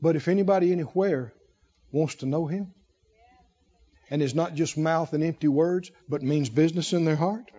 But 0.00 0.16
if 0.16 0.28
anybody 0.28 0.72
anywhere 0.72 1.34
wants 1.92 2.14
to 2.16 2.26
know 2.26 2.46
him, 2.46 2.72
and 4.08 4.22
is 4.22 4.34
not 4.34 4.54
just 4.54 4.78
mouth 4.78 5.12
and 5.12 5.22
empty 5.22 5.48
words, 5.48 5.90
but 6.08 6.22
means 6.22 6.48
business 6.48 6.94
in 6.94 7.04
their 7.04 7.16
heart, 7.16 7.50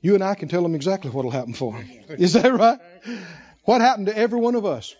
you 0.00 0.14
and 0.14 0.22
I 0.22 0.34
can 0.34 0.48
tell 0.48 0.62
them 0.62 0.74
exactly 0.74 1.10
what 1.10 1.24
will 1.24 1.32
happen 1.32 1.54
for 1.54 1.72
them. 1.72 1.88
Is 2.10 2.34
that 2.34 2.52
right? 2.52 2.78
What 3.64 3.80
happened 3.80 4.06
to 4.06 4.16
every 4.16 4.38
one 4.38 4.54
of 4.54 4.64
us? 4.64 4.94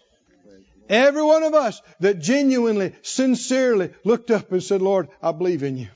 Every 0.88 1.22
one 1.22 1.42
of 1.42 1.54
us 1.54 1.80
that 2.00 2.18
genuinely, 2.18 2.94
sincerely 3.02 3.90
looked 4.04 4.30
up 4.30 4.50
and 4.52 4.62
said, 4.62 4.80
Lord, 4.80 5.08
I 5.22 5.32
believe 5.32 5.62
in 5.62 5.76
you. 5.76 5.88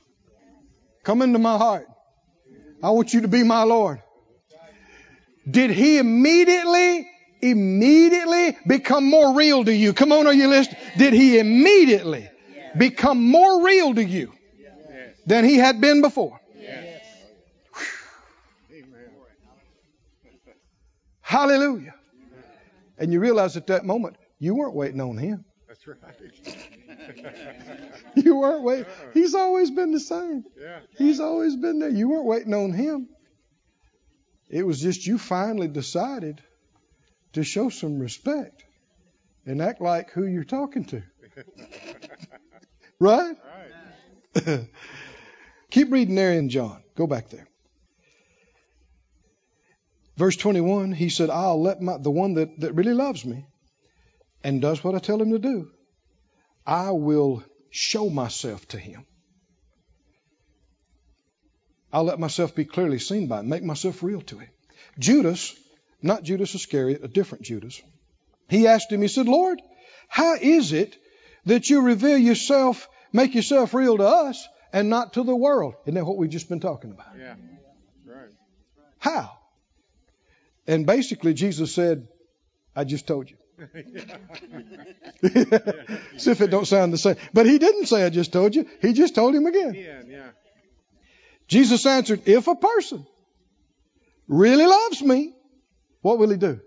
Come 1.02 1.22
into 1.22 1.38
my 1.38 1.56
heart. 1.56 1.88
I 2.82 2.90
want 2.90 3.14
you 3.14 3.22
to 3.22 3.28
be 3.28 3.42
my 3.42 3.62
Lord. 3.62 4.02
Did 5.50 5.70
he 5.70 5.98
immediately, 5.98 7.08
immediately 7.40 8.56
become 8.66 9.08
more 9.08 9.34
real 9.34 9.64
to 9.64 9.74
you? 9.74 9.92
Come 9.92 10.12
on, 10.12 10.26
are 10.26 10.34
you 10.34 10.48
listening? 10.48 10.80
Did 10.98 11.14
he 11.14 11.38
immediately 11.38 12.28
become 12.76 13.22
more 13.22 13.64
real 13.64 13.94
to 13.94 14.04
you 14.04 14.32
than 15.26 15.44
he 15.44 15.56
had 15.56 15.80
been 15.80 16.02
before? 16.02 16.40
Hallelujah. 21.22 21.94
And 22.98 23.12
you 23.12 23.20
realize 23.20 23.56
at 23.56 23.68
that 23.68 23.84
moment, 23.84 24.16
you 24.38 24.54
weren't 24.54 24.74
waiting 24.74 25.00
on 25.00 25.16
him. 25.16 25.44
That's 25.66 25.86
right. 25.86 25.96
You 28.14 28.36
weren't 28.36 28.62
waiting. 28.62 28.84
He's 29.14 29.34
always 29.34 29.70
been 29.70 29.90
the 29.90 29.98
same. 29.98 30.44
Yeah. 30.60 30.80
He's 30.98 31.18
always 31.18 31.56
been 31.56 31.78
there. 31.78 31.88
You 31.88 32.08
weren't 32.08 32.26
waiting 32.26 32.54
on 32.54 32.72
him. 32.72 33.08
It 34.48 34.64
was 34.64 34.80
just 34.80 35.06
you 35.06 35.18
finally 35.18 35.66
decided 35.66 36.40
to 37.32 37.42
show 37.42 37.70
some 37.70 37.98
respect 37.98 38.62
and 39.46 39.62
act 39.62 39.80
like 39.80 40.10
who 40.10 40.26
you're 40.26 40.44
talking 40.44 40.84
to. 40.86 41.02
Right? 43.00 43.36
Right. 44.46 44.68
Keep 45.72 45.90
reading 45.90 46.14
there 46.14 46.34
in 46.34 46.50
John. 46.50 46.84
Go 46.94 47.08
back 47.08 47.30
there. 47.30 47.48
Verse 50.16 50.36
21, 50.36 50.92
he 50.92 51.08
said, 51.08 51.30
I'll 51.30 51.60
let 51.60 51.80
my, 51.80 51.96
the 51.96 52.10
one 52.10 52.34
that, 52.34 52.60
that 52.60 52.74
really 52.74 52.92
loves 52.92 53.24
me 53.24 53.46
and 54.44 54.60
does 54.60 54.82
what 54.84 54.94
I 54.94 54.98
tell 54.98 55.20
him 55.20 55.30
to 55.30 55.38
do, 55.38 55.70
I 56.66 56.90
will 56.90 57.42
show 57.70 58.10
myself 58.10 58.66
to 58.68 58.78
him. 58.78 59.06
I'll 61.92 62.04
let 62.04 62.18
myself 62.18 62.54
be 62.54 62.64
clearly 62.64 62.98
seen 62.98 63.26
by 63.26 63.40
him, 63.40 63.48
make 63.48 63.62
myself 63.62 64.02
real 64.02 64.20
to 64.22 64.38
him. 64.38 64.50
Judas, 64.98 65.54
not 66.02 66.22
Judas 66.22 66.54
Iscariot, 66.54 67.00
a 67.02 67.08
different 67.08 67.44
Judas, 67.44 67.80
he 68.48 68.66
asked 68.66 68.92
him, 68.92 69.00
he 69.02 69.08
said, 69.08 69.28
Lord, 69.28 69.60
how 70.08 70.34
is 70.34 70.72
it 70.72 70.96
that 71.46 71.70
you 71.70 71.80
reveal 71.82 72.18
yourself, 72.18 72.88
make 73.12 73.34
yourself 73.34 73.72
real 73.72 73.96
to 73.96 74.06
us 74.06 74.46
and 74.72 74.90
not 74.90 75.14
to 75.14 75.22
the 75.22 75.36
world? 75.36 75.74
Isn't 75.86 75.94
that 75.94 76.04
what 76.04 76.18
we've 76.18 76.30
just 76.30 76.48
been 76.48 76.60
talking 76.60 76.90
about? 76.90 77.16
Yeah. 77.18 77.34
Right. 78.04 78.30
How? 78.98 79.38
And 80.66 80.86
basically, 80.86 81.34
Jesus 81.34 81.74
said, 81.74 82.08
I 82.74 82.84
just 82.84 83.06
told 83.06 83.30
you. 83.30 83.36
See 86.16 86.30
if 86.30 86.40
it 86.40 86.50
don't 86.50 86.66
sound 86.66 86.92
the 86.92 86.98
same. 86.98 87.16
But 87.32 87.46
he 87.46 87.58
didn't 87.58 87.86
say, 87.86 88.04
I 88.04 88.10
just 88.10 88.32
told 88.32 88.54
you. 88.54 88.66
He 88.80 88.92
just 88.92 89.14
told 89.14 89.34
him 89.34 89.46
again. 89.46 89.74
Yeah, 89.74 90.02
yeah. 90.06 90.28
Jesus 91.48 91.84
answered, 91.86 92.22
If 92.26 92.48
a 92.48 92.54
person 92.54 93.06
really 94.28 94.66
loves 94.66 95.02
me, 95.02 95.34
what 96.00 96.18
will 96.18 96.30
he 96.30 96.36
do? 96.36 96.60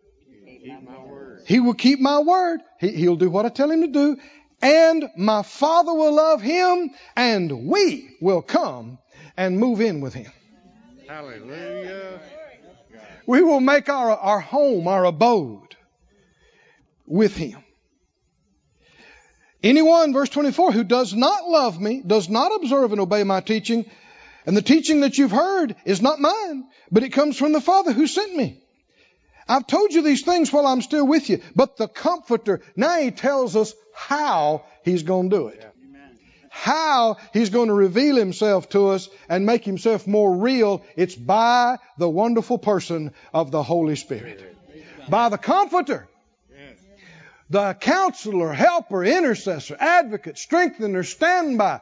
Keep 0.46 0.84
my 0.84 1.00
word. 1.00 1.42
He 1.46 1.60
will 1.60 1.74
keep 1.74 2.00
my 2.00 2.20
word. 2.20 2.62
He, 2.80 2.92
he'll 2.92 3.16
do 3.16 3.30
what 3.30 3.46
I 3.46 3.50
tell 3.50 3.72
him 3.72 3.82
to 3.82 3.88
do. 3.88 4.18
And 4.62 5.10
my 5.18 5.44
Father 5.44 5.94
will 5.94 6.14
love 6.14 6.42
him, 6.42 6.92
and 7.16 7.68
we 7.68 8.16
will 8.22 8.42
come 8.42 8.98
and 9.38 9.60
move 9.60 9.82
in 9.82 10.02
with 10.02 10.14
him. 10.14 10.32
Hallelujah. 11.08 12.22
We 13.28 13.42
will 13.42 13.60
make 13.60 13.90
our, 13.90 14.12
our 14.12 14.40
home, 14.40 14.88
our 14.88 15.06
abode 15.06 15.76
with 17.06 17.36
him. 17.36 17.64
Anyone, 19.64 20.14
verse 20.14 20.30
24, 20.30 20.72
who 20.72 20.84
does 20.84 21.14
not 21.14 21.48
love 21.48 21.82
me, 21.82 22.04
does 22.06 22.30
not 22.30 22.56
observe 22.56 22.92
and 22.92 23.02
obey 23.02 23.24
my 23.24 23.42
teaching, 23.42 23.86
and 24.46 24.56
the 24.56 24.62
teaching 24.62 25.02
that 25.02 25.18
you've 25.18 25.32
heard 25.32 25.76
is 25.86 26.02
not 26.02 26.20
mine, 26.20 26.66
but 26.92 27.04
it 27.04 27.14
comes 27.14 27.36
from 27.36 27.52
the 27.52 27.62
Father 27.62 27.92
who 27.92 28.06
sent 28.06 28.36
me. 28.36 28.62
I've 29.48 29.68
told 29.68 29.94
you 29.94 30.02
these 30.02 30.24
things 30.24 30.52
while 30.52 30.68
I'm 30.68 30.82
still 30.82 31.08
with 31.08 31.30
you, 31.30 31.42
but 31.56 31.78
the 31.78 31.88
Comforter, 31.88 32.62
now 32.76 33.00
he 33.00 33.12
tells 33.12 33.56
us 33.56 33.74
how 33.96 34.66
he's 34.84 35.04
going 35.04 35.30
to 35.30 35.36
do 35.36 35.48
it. 35.48 35.75
How 36.58 37.18
he's 37.34 37.50
going 37.50 37.68
to 37.68 37.74
reveal 37.74 38.16
himself 38.16 38.70
to 38.70 38.88
us 38.88 39.10
and 39.28 39.46
make 39.46 39.66
himself 39.66 40.08
more 40.08 40.38
real. 40.38 40.84
It's 40.96 41.14
by 41.14 41.78
the 41.98 42.10
wonderful 42.10 42.58
person 42.58 43.12
of 43.34 43.52
the 43.52 43.62
Holy 43.62 43.98
Spirit. 43.98 44.42
By 45.10 45.28
the 45.28 45.38
Comforter. 45.38 46.08
The 47.50 47.74
counselor, 47.74 48.54
helper, 48.54 49.04
intercessor, 49.04 49.76
advocate, 49.78 50.38
strengthener, 50.38 51.04
standby, 51.04 51.82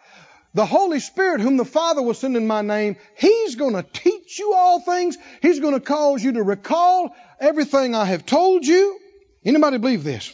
the 0.56 0.66
Holy 0.66 1.00
Spirit, 1.00 1.40
whom 1.40 1.56
the 1.56 1.66
Father 1.66 2.02
will 2.02 2.16
send 2.16 2.36
in 2.36 2.48
my 2.48 2.64
name, 2.64 2.98
He's 3.16 3.56
going 3.56 3.76
to 3.76 3.84
teach 3.84 4.40
you 4.40 4.54
all 4.54 4.82
things. 4.82 5.18
He's 5.44 5.60
going 5.60 5.76
to 5.76 5.80
cause 5.80 6.24
you 6.24 6.34
to 6.34 6.44
recall 6.44 7.16
everything 7.40 7.94
I 7.94 8.06
have 8.06 8.26
told 8.26 8.66
you. 8.66 9.00
Anybody 9.46 9.78
believe 9.78 10.04
this? 10.04 10.34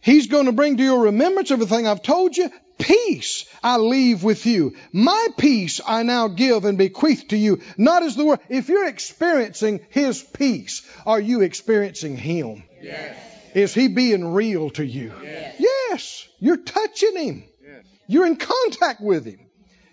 He's 0.00 0.28
going 0.28 0.46
to 0.46 0.52
bring 0.52 0.76
to 0.76 0.82
your 0.82 1.02
remembrance 1.02 1.50
everything 1.50 1.86
I've 1.86 2.02
told 2.02 2.36
you. 2.36 2.50
Peace 2.78 3.44
I 3.62 3.78
leave 3.78 4.22
with 4.22 4.46
you. 4.46 4.76
My 4.92 5.28
peace 5.36 5.80
I 5.84 6.04
now 6.04 6.28
give 6.28 6.64
and 6.64 6.78
bequeath 6.78 7.28
to 7.28 7.36
you. 7.36 7.60
Not 7.76 8.04
as 8.04 8.14
the 8.14 8.24
world. 8.24 8.38
If 8.48 8.68
you're 8.68 8.86
experiencing 8.86 9.80
His 9.90 10.22
peace, 10.22 10.88
are 11.04 11.20
you 11.20 11.40
experiencing 11.40 12.16
Him? 12.16 12.62
Yes. 12.80 13.16
Is 13.54 13.74
He 13.74 13.88
being 13.88 14.32
real 14.32 14.70
to 14.70 14.86
you? 14.86 15.12
Yes. 15.22 15.56
Yes. 15.58 16.28
You're 16.38 16.58
touching 16.58 17.16
Him. 17.16 17.44
Yes. 17.60 17.84
You're 18.06 18.26
in 18.26 18.36
contact 18.36 19.00
with 19.00 19.24
Him. 19.24 19.40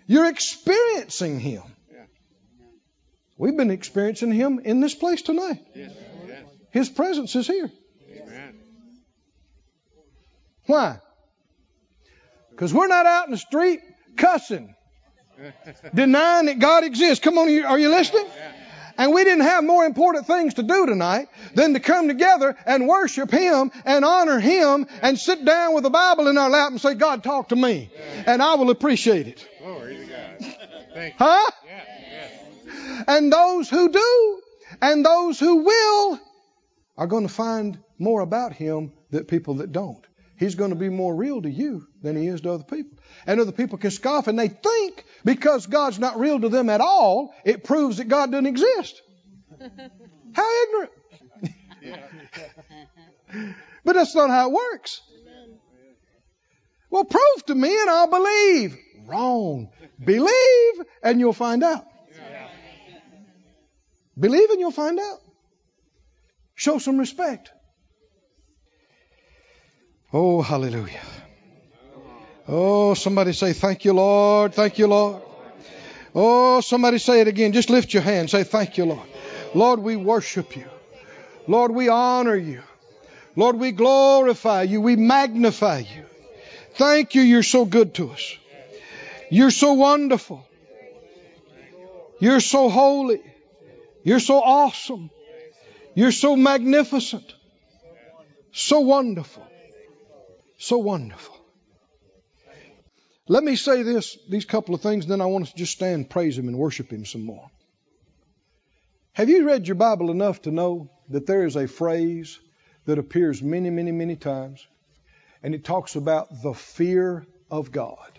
You're 0.06 0.28
experiencing 0.28 1.40
Him. 1.40 1.62
Yeah. 1.92 2.04
We've 3.36 3.56
been 3.56 3.72
experiencing 3.72 4.30
Him 4.30 4.60
in 4.64 4.80
this 4.80 4.94
place 4.94 5.22
tonight. 5.22 5.58
Yes. 5.74 5.90
Yes. 6.28 6.44
His 6.70 6.88
presence 6.88 7.34
is 7.34 7.48
here. 7.48 7.72
Why? 10.66 10.98
Because 12.50 12.72
we're 12.72 12.88
not 12.88 13.06
out 13.06 13.26
in 13.26 13.32
the 13.32 13.38
street 13.38 13.80
cussing, 14.16 14.74
denying 15.94 16.46
that 16.46 16.58
God 16.58 16.84
exists. 16.84 17.22
Come 17.22 17.38
on, 17.38 17.64
are 17.64 17.78
you 17.78 17.90
listening? 17.90 18.26
And 18.98 19.12
we 19.12 19.24
didn't 19.24 19.44
have 19.44 19.62
more 19.62 19.84
important 19.84 20.26
things 20.26 20.54
to 20.54 20.62
do 20.62 20.86
tonight 20.86 21.28
than 21.54 21.74
to 21.74 21.80
come 21.80 22.08
together 22.08 22.56
and 22.64 22.88
worship 22.88 23.30
Him 23.30 23.70
and 23.84 24.04
honor 24.04 24.40
Him 24.40 24.86
and 25.02 25.18
sit 25.18 25.44
down 25.44 25.74
with 25.74 25.82
the 25.84 25.90
Bible 25.90 26.28
in 26.28 26.38
our 26.38 26.48
lap 26.48 26.70
and 26.70 26.80
say, 26.80 26.94
God, 26.94 27.22
talk 27.22 27.50
to 27.50 27.56
me. 27.56 27.90
And 28.26 28.42
I 28.42 28.54
will 28.54 28.70
appreciate 28.70 29.26
it. 29.26 29.46
Glory 29.62 29.96
to 29.96 30.06
God. 30.06 30.56
Thank 30.94 31.12
you. 31.20 31.26
Huh? 31.26 31.50
Yeah. 31.66 33.04
And 33.08 33.30
those 33.30 33.68
who 33.68 33.90
do 33.90 34.40
and 34.80 35.04
those 35.04 35.38
who 35.38 35.56
will 35.56 36.20
are 36.96 37.06
going 37.06 37.26
to 37.26 37.32
find 37.32 37.78
more 37.98 38.22
about 38.22 38.54
Him 38.54 38.92
than 39.10 39.24
people 39.24 39.54
that 39.56 39.72
don't. 39.72 40.04
He's 40.38 40.54
going 40.54 40.70
to 40.70 40.76
be 40.76 40.88
more 40.88 41.14
real 41.14 41.40
to 41.40 41.50
you 41.50 41.86
than 42.02 42.16
He 42.16 42.26
is 42.26 42.42
to 42.42 42.52
other 42.52 42.64
people. 42.64 42.98
And 43.26 43.40
other 43.40 43.52
people 43.52 43.78
can 43.78 43.90
scoff 43.90 44.26
and 44.26 44.38
they 44.38 44.48
think 44.48 45.04
because 45.24 45.66
God's 45.66 45.98
not 45.98 46.18
real 46.18 46.40
to 46.40 46.48
them 46.48 46.68
at 46.68 46.80
all, 46.80 47.34
it 47.44 47.64
proves 47.64 47.96
that 47.96 48.08
God 48.08 48.30
doesn't 48.30 48.46
exist. 48.46 49.00
How 50.32 50.62
ignorant. 50.64 50.92
but 53.84 53.94
that's 53.94 54.14
not 54.14 54.28
how 54.28 54.48
it 54.48 54.52
works. 54.52 55.00
Well, 56.90 57.04
prove 57.04 57.46
to 57.46 57.54
me 57.54 57.68
and 57.80 57.90
I'll 57.90 58.10
believe. 58.10 58.76
Wrong. 59.06 59.70
Believe 60.02 60.86
and 61.02 61.20
you'll 61.20 61.32
find 61.32 61.62
out. 61.62 61.86
Believe 64.18 64.50
and 64.50 64.60
you'll 64.60 64.70
find 64.70 64.98
out. 64.98 65.20
Show 66.54 66.78
some 66.78 66.98
respect. 66.98 67.50
Oh, 70.18 70.40
hallelujah. 70.40 71.02
Oh, 72.48 72.94
somebody 72.94 73.34
say, 73.34 73.52
Thank 73.52 73.84
you, 73.84 73.92
Lord. 73.92 74.54
Thank 74.54 74.78
you, 74.78 74.86
Lord. 74.86 75.20
Oh, 76.14 76.62
somebody 76.62 76.96
say 76.96 77.20
it 77.20 77.28
again. 77.28 77.52
Just 77.52 77.68
lift 77.68 77.92
your 77.92 78.02
hand. 78.02 78.30
Say, 78.30 78.42
Thank 78.42 78.78
you, 78.78 78.86
Lord. 78.86 79.06
Lord, 79.52 79.80
we 79.80 79.94
worship 79.96 80.56
you. 80.56 80.64
Lord, 81.46 81.70
we 81.70 81.90
honor 81.90 82.34
you. 82.34 82.62
Lord, 83.36 83.56
we 83.56 83.72
glorify 83.72 84.62
you. 84.62 84.80
We 84.80 84.96
magnify 84.96 85.80
you. 85.80 86.06
Thank 86.76 87.14
you. 87.14 87.20
You're 87.20 87.42
so 87.42 87.66
good 87.66 87.92
to 87.96 88.10
us. 88.12 88.38
You're 89.30 89.50
so 89.50 89.74
wonderful. 89.74 90.46
You're 92.20 92.40
so 92.40 92.70
holy. 92.70 93.20
You're 94.02 94.20
so 94.20 94.40
awesome. 94.40 95.10
You're 95.94 96.12
so 96.12 96.36
magnificent. 96.36 97.34
So 98.52 98.80
wonderful. 98.80 99.45
So 100.58 100.78
wonderful. 100.78 101.36
Let 103.28 103.42
me 103.42 103.56
say 103.56 103.82
this, 103.82 104.16
these 104.28 104.44
couple 104.44 104.74
of 104.74 104.80
things, 104.80 105.06
then 105.06 105.20
I 105.20 105.26
want 105.26 105.48
to 105.48 105.56
just 105.56 105.72
stand, 105.72 106.08
praise 106.08 106.38
Him, 106.38 106.48
and 106.48 106.56
worship 106.56 106.92
Him 106.92 107.04
some 107.04 107.24
more. 107.24 107.50
Have 109.14 109.28
you 109.28 109.46
read 109.46 109.66
your 109.66 109.74
Bible 109.74 110.10
enough 110.10 110.42
to 110.42 110.50
know 110.50 110.90
that 111.08 111.26
there 111.26 111.44
is 111.44 111.56
a 111.56 111.66
phrase 111.66 112.38
that 112.84 112.98
appears 112.98 113.42
many, 113.42 113.70
many, 113.70 113.90
many 113.90 114.14
times, 114.14 114.66
and 115.42 115.54
it 115.54 115.64
talks 115.64 115.96
about 115.96 116.42
the 116.42 116.54
fear 116.54 117.26
of 117.50 117.72
God 117.72 118.18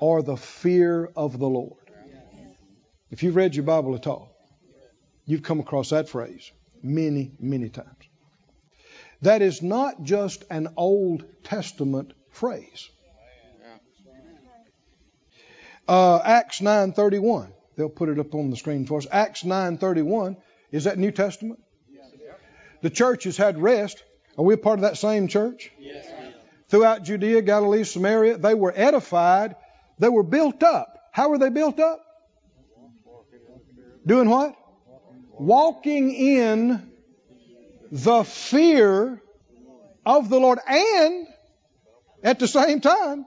or 0.00 0.22
the 0.22 0.36
fear 0.36 1.10
of 1.16 1.38
the 1.38 1.48
Lord? 1.48 1.90
If 3.10 3.22
you've 3.22 3.36
read 3.36 3.54
your 3.54 3.64
Bible 3.64 3.94
at 3.94 4.06
all, 4.06 4.30
you've 5.26 5.42
come 5.42 5.60
across 5.60 5.90
that 5.90 6.08
phrase 6.08 6.50
many, 6.82 7.32
many 7.38 7.68
times. 7.68 8.08
That 9.24 9.40
is 9.40 9.62
not 9.62 10.02
just 10.02 10.44
an 10.50 10.68
Old 10.76 11.24
Testament 11.44 12.12
phrase. 12.30 12.90
Uh, 15.88 16.20
Acts 16.22 16.60
9:31. 16.60 17.52
They'll 17.76 17.88
put 17.88 18.10
it 18.10 18.18
up 18.18 18.34
on 18.34 18.50
the 18.50 18.56
screen 18.56 18.84
for 18.84 18.98
us. 18.98 19.06
Acts 19.10 19.42
9:31 19.42 20.36
is 20.70 20.84
that 20.84 20.98
New 20.98 21.10
Testament? 21.10 21.60
The 22.82 22.90
church 22.90 23.24
has 23.24 23.38
had 23.38 23.58
rest. 23.58 24.04
Are 24.36 24.44
we 24.44 24.52
a 24.52 24.58
part 24.58 24.78
of 24.78 24.82
that 24.82 24.98
same 24.98 25.28
church? 25.28 25.72
Yes. 25.78 26.06
Throughout 26.68 27.02
Judea, 27.04 27.40
Galilee, 27.40 27.84
Samaria, 27.84 28.36
they 28.36 28.54
were 28.54 28.74
edified. 28.76 29.56
They 29.98 30.10
were 30.10 30.22
built 30.22 30.62
up. 30.62 30.98
How 31.12 31.30
were 31.30 31.38
they 31.38 31.48
built 31.48 31.80
up? 31.80 32.04
Doing 34.04 34.28
what? 34.28 34.54
Walking 35.38 36.12
in 36.12 36.93
the 37.94 38.24
fear 38.24 39.22
of 40.04 40.28
the 40.28 40.40
Lord 40.40 40.58
and 40.66 41.28
at 42.24 42.40
the 42.40 42.48
same 42.48 42.80
time 42.80 43.24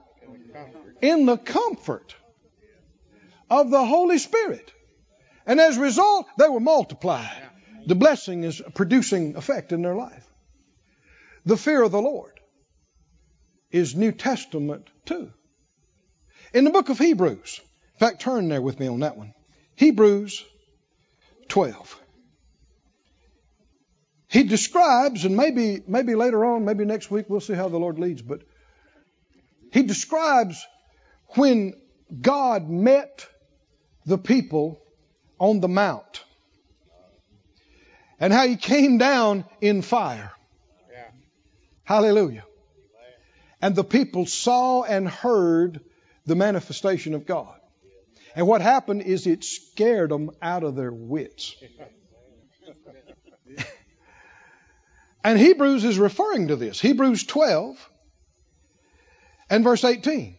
in 1.00 1.24
the 1.24 1.38
comfort 1.38 2.14
of 3.48 3.70
the 3.70 3.82
Holy 3.82 4.18
Spirit. 4.18 4.70
And 5.46 5.58
as 5.58 5.78
a 5.78 5.80
result, 5.80 6.26
they 6.36 6.50
were 6.50 6.60
multiplied. 6.60 7.48
The 7.86 7.94
blessing 7.94 8.44
is 8.44 8.60
producing 8.74 9.36
effect 9.36 9.72
in 9.72 9.80
their 9.80 9.94
life. 9.94 10.26
The 11.46 11.56
fear 11.56 11.82
of 11.82 11.90
the 11.90 12.02
Lord 12.02 12.38
is 13.70 13.96
New 13.96 14.12
Testament 14.12 14.90
too. 15.06 15.32
In 16.52 16.64
the 16.64 16.70
book 16.70 16.90
of 16.90 16.98
Hebrews, 16.98 17.62
in 17.94 17.98
fact, 17.98 18.20
turn 18.20 18.50
there 18.50 18.60
with 18.60 18.78
me 18.78 18.86
on 18.86 19.00
that 19.00 19.16
one. 19.16 19.32
Hebrews 19.76 20.44
12. 21.48 22.02
He 24.28 24.42
describes, 24.42 25.24
and 25.24 25.36
maybe 25.36 25.82
maybe 25.86 26.14
later 26.14 26.44
on, 26.44 26.64
maybe 26.64 26.84
next 26.84 27.10
week, 27.10 27.26
we'll 27.28 27.40
see 27.40 27.54
how 27.54 27.68
the 27.68 27.78
Lord 27.78 27.98
leads, 27.98 28.20
but 28.20 28.42
he 29.72 29.82
describes 29.82 30.64
when 31.36 31.74
God 32.20 32.68
met 32.68 33.26
the 34.04 34.18
people 34.18 34.80
on 35.38 35.60
the 35.60 35.68
mount 35.68 36.24
and 38.20 38.32
how 38.32 38.46
he 38.46 38.56
came 38.56 38.98
down 38.98 39.44
in 39.60 39.82
fire. 39.82 40.32
Yeah. 40.90 41.04
Hallelujah. 41.84 42.44
And 43.60 43.74
the 43.74 43.84
people 43.84 44.26
saw 44.26 44.82
and 44.82 45.08
heard 45.08 45.80
the 46.26 46.34
manifestation 46.34 47.14
of 47.14 47.26
God. 47.26 47.58
And 48.36 48.46
what 48.46 48.60
happened 48.60 49.02
is 49.02 49.26
it 49.26 49.42
scared 49.42 50.10
them 50.10 50.30
out 50.40 50.62
of 50.62 50.76
their 50.76 50.92
wits. 50.92 51.56
and 55.24 55.38
Hebrews 55.38 55.84
is 55.84 55.98
referring 55.98 56.48
to 56.48 56.56
this. 56.56 56.80
Hebrews 56.80 57.24
12 57.24 57.90
and 59.50 59.64
verse 59.64 59.84
18. 59.84 60.36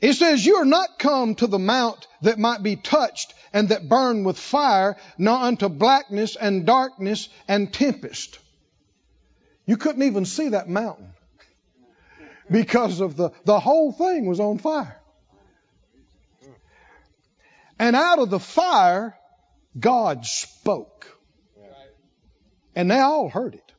It 0.00 0.14
says, 0.14 0.44
You 0.44 0.56
are 0.56 0.64
not 0.66 0.98
come 0.98 1.34
to 1.36 1.46
the 1.46 1.58
mount 1.58 2.06
that 2.22 2.38
might 2.38 2.62
be 2.62 2.76
touched 2.76 3.34
and 3.52 3.68
that 3.70 3.88
burn 3.88 4.24
with 4.24 4.38
fire, 4.38 4.96
nor 5.18 5.36
unto 5.36 5.68
blackness 5.68 6.36
and 6.36 6.66
darkness 6.66 7.28
and 7.48 7.72
tempest. 7.72 8.38
You 9.66 9.76
couldn't 9.76 10.02
even 10.02 10.24
see 10.24 10.50
that 10.50 10.68
mountain 10.68 11.12
because 12.50 13.00
of 13.00 13.16
the, 13.16 13.30
the 13.44 13.60
whole 13.60 13.92
thing 13.92 14.26
was 14.26 14.40
on 14.40 14.58
fire. 14.58 15.00
And 17.78 17.96
out 17.96 18.18
of 18.18 18.30
the 18.30 18.40
fire, 18.40 19.16
God 19.78 20.26
spoke. 20.26 21.06
And 22.74 22.90
they 22.90 22.98
all 22.98 23.28
heard 23.28 23.54
it. 23.54 23.72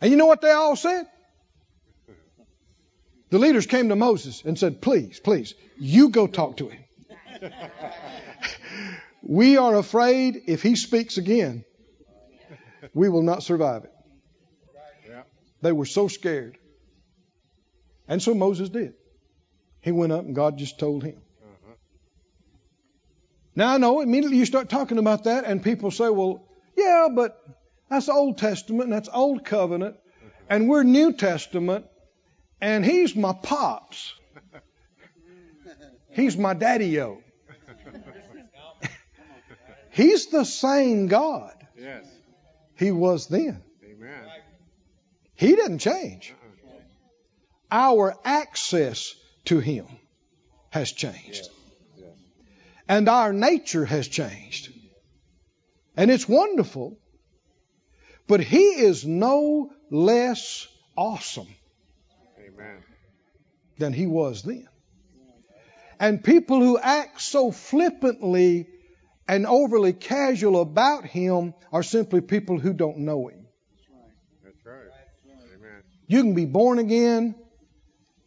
And 0.00 0.10
you 0.10 0.16
know 0.16 0.26
what 0.26 0.40
they 0.40 0.50
all 0.50 0.76
said? 0.76 1.06
The 3.30 3.38
leaders 3.38 3.66
came 3.66 3.88
to 3.88 3.96
Moses 3.96 4.42
and 4.44 4.58
said, 4.58 4.80
Please, 4.80 5.18
please, 5.20 5.54
you 5.78 6.10
go 6.10 6.26
talk 6.26 6.58
to 6.58 6.68
him. 6.68 6.84
we 9.22 9.56
are 9.56 9.74
afraid 9.76 10.42
if 10.46 10.62
he 10.62 10.76
speaks 10.76 11.18
again, 11.18 11.64
we 12.94 13.08
will 13.08 13.22
not 13.22 13.42
survive 13.42 13.84
it. 13.84 13.92
They 15.62 15.72
were 15.72 15.86
so 15.86 16.08
scared. 16.08 16.58
And 18.08 18.22
so 18.22 18.34
Moses 18.34 18.68
did. 18.68 18.94
He 19.80 19.90
went 19.90 20.12
up 20.12 20.24
and 20.24 20.34
God 20.34 20.58
just 20.58 20.78
told 20.78 21.02
him. 21.02 21.20
Now 23.54 23.72
I 23.72 23.78
know 23.78 24.00
immediately 24.00 24.36
you 24.36 24.44
start 24.44 24.68
talking 24.68 24.98
about 24.98 25.24
that 25.24 25.44
and 25.44 25.62
people 25.62 25.90
say, 25.90 26.10
well, 26.10 26.46
yeah, 26.76 27.08
but 27.12 27.40
that's 27.88 28.08
Old 28.08 28.38
Testament 28.38 28.84
and 28.84 28.92
that's 28.92 29.08
Old 29.12 29.44
Covenant 29.44 29.96
and 30.48 30.68
we're 30.68 30.82
New 30.82 31.12
Testament 31.12 31.86
and 32.60 32.84
he's 32.84 33.14
my 33.14 33.32
pops. 33.32 34.14
He's 36.10 36.36
my 36.36 36.54
daddy-o. 36.54 37.22
He's 39.90 40.26
the 40.26 40.44
same 40.44 41.08
God 41.08 41.54
Yes. 41.78 42.04
he 42.74 42.90
was 42.90 43.28
then. 43.28 43.62
Amen. 43.84 44.24
He 45.34 45.56
didn't 45.56 45.78
change. 45.78 46.34
Our 47.70 48.14
access 48.24 49.14
to 49.46 49.58
him 49.58 49.86
has 50.70 50.92
changed. 50.92 51.48
Yes. 51.96 52.08
And 52.88 53.08
our 53.08 53.32
nature 53.32 53.84
has 53.84 54.08
changed. 54.08 54.72
And 55.96 56.10
it's 56.10 56.28
wonderful. 56.28 56.98
But 58.26 58.40
he 58.40 58.58
is 58.58 59.06
no 59.06 59.70
less 59.90 60.66
awesome 60.96 61.48
Amen. 62.38 62.82
than 63.78 63.92
he 63.92 64.06
was 64.06 64.42
then. 64.42 64.68
And 65.98 66.22
people 66.22 66.60
who 66.60 66.78
act 66.78 67.20
so 67.22 67.50
flippantly 67.50 68.66
and 69.28 69.46
overly 69.46 69.92
casual 69.92 70.60
about 70.60 71.04
him 71.04 71.54
are 71.72 71.82
simply 71.82 72.20
people 72.20 72.58
who 72.58 72.72
don't 72.72 72.98
know 72.98 73.28
him. 73.28 73.46
That's 74.44 74.64
right. 74.66 74.90
Amen. 75.54 75.82
You 76.06 76.22
can 76.22 76.34
be 76.34 76.44
born 76.44 76.78
again 76.78 77.34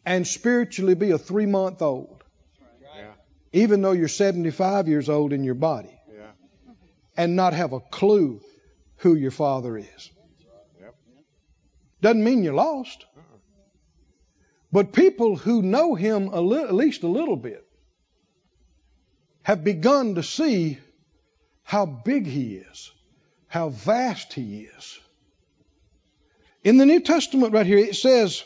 and 0.05 0.26
spiritually 0.26 0.95
be 0.95 1.11
a 1.11 1.17
three 1.17 1.45
month 1.45 1.82
old, 1.82 2.24
Yeah. 2.82 3.11
even 3.53 3.82
though 3.82 3.91
you're 3.91 4.07
75 4.07 4.88
years 4.88 5.09
old 5.09 5.34
in 5.34 5.43
your 5.43 5.55
body. 5.55 5.99
And 7.20 7.36
not 7.36 7.51
have 7.51 7.74
a 7.74 7.82
clue 7.82 8.39
who 8.99 9.13
your 9.13 9.30
father 9.30 9.78
is. 9.78 10.11
Doesn't 12.01 12.24
mean 12.24 12.43
you're 12.43 12.53
lost. 12.53 13.05
But 14.72 14.93
people 14.93 15.36
who 15.36 15.61
know 15.61 15.95
him 15.95 16.30
li- 16.30 16.63
at 16.63 16.74
least 16.74 17.03
a 17.03 17.09
little 17.09 17.36
bit 17.36 17.67
have 19.43 19.65
begun 19.65 20.15
to 20.15 20.24
see 20.24 20.78
how 21.63 21.86
big 21.86 22.26
he 22.26 22.55
is, 22.55 22.89
how 23.47 23.67
vast 23.67 24.32
he 24.32 24.70
is. 24.78 24.97
In 26.63 26.78
the 26.78 26.86
New 26.86 27.01
Testament, 27.01 27.51
right 27.51 27.65
here, 27.65 27.80
it 27.80 27.97
says, 27.97 28.45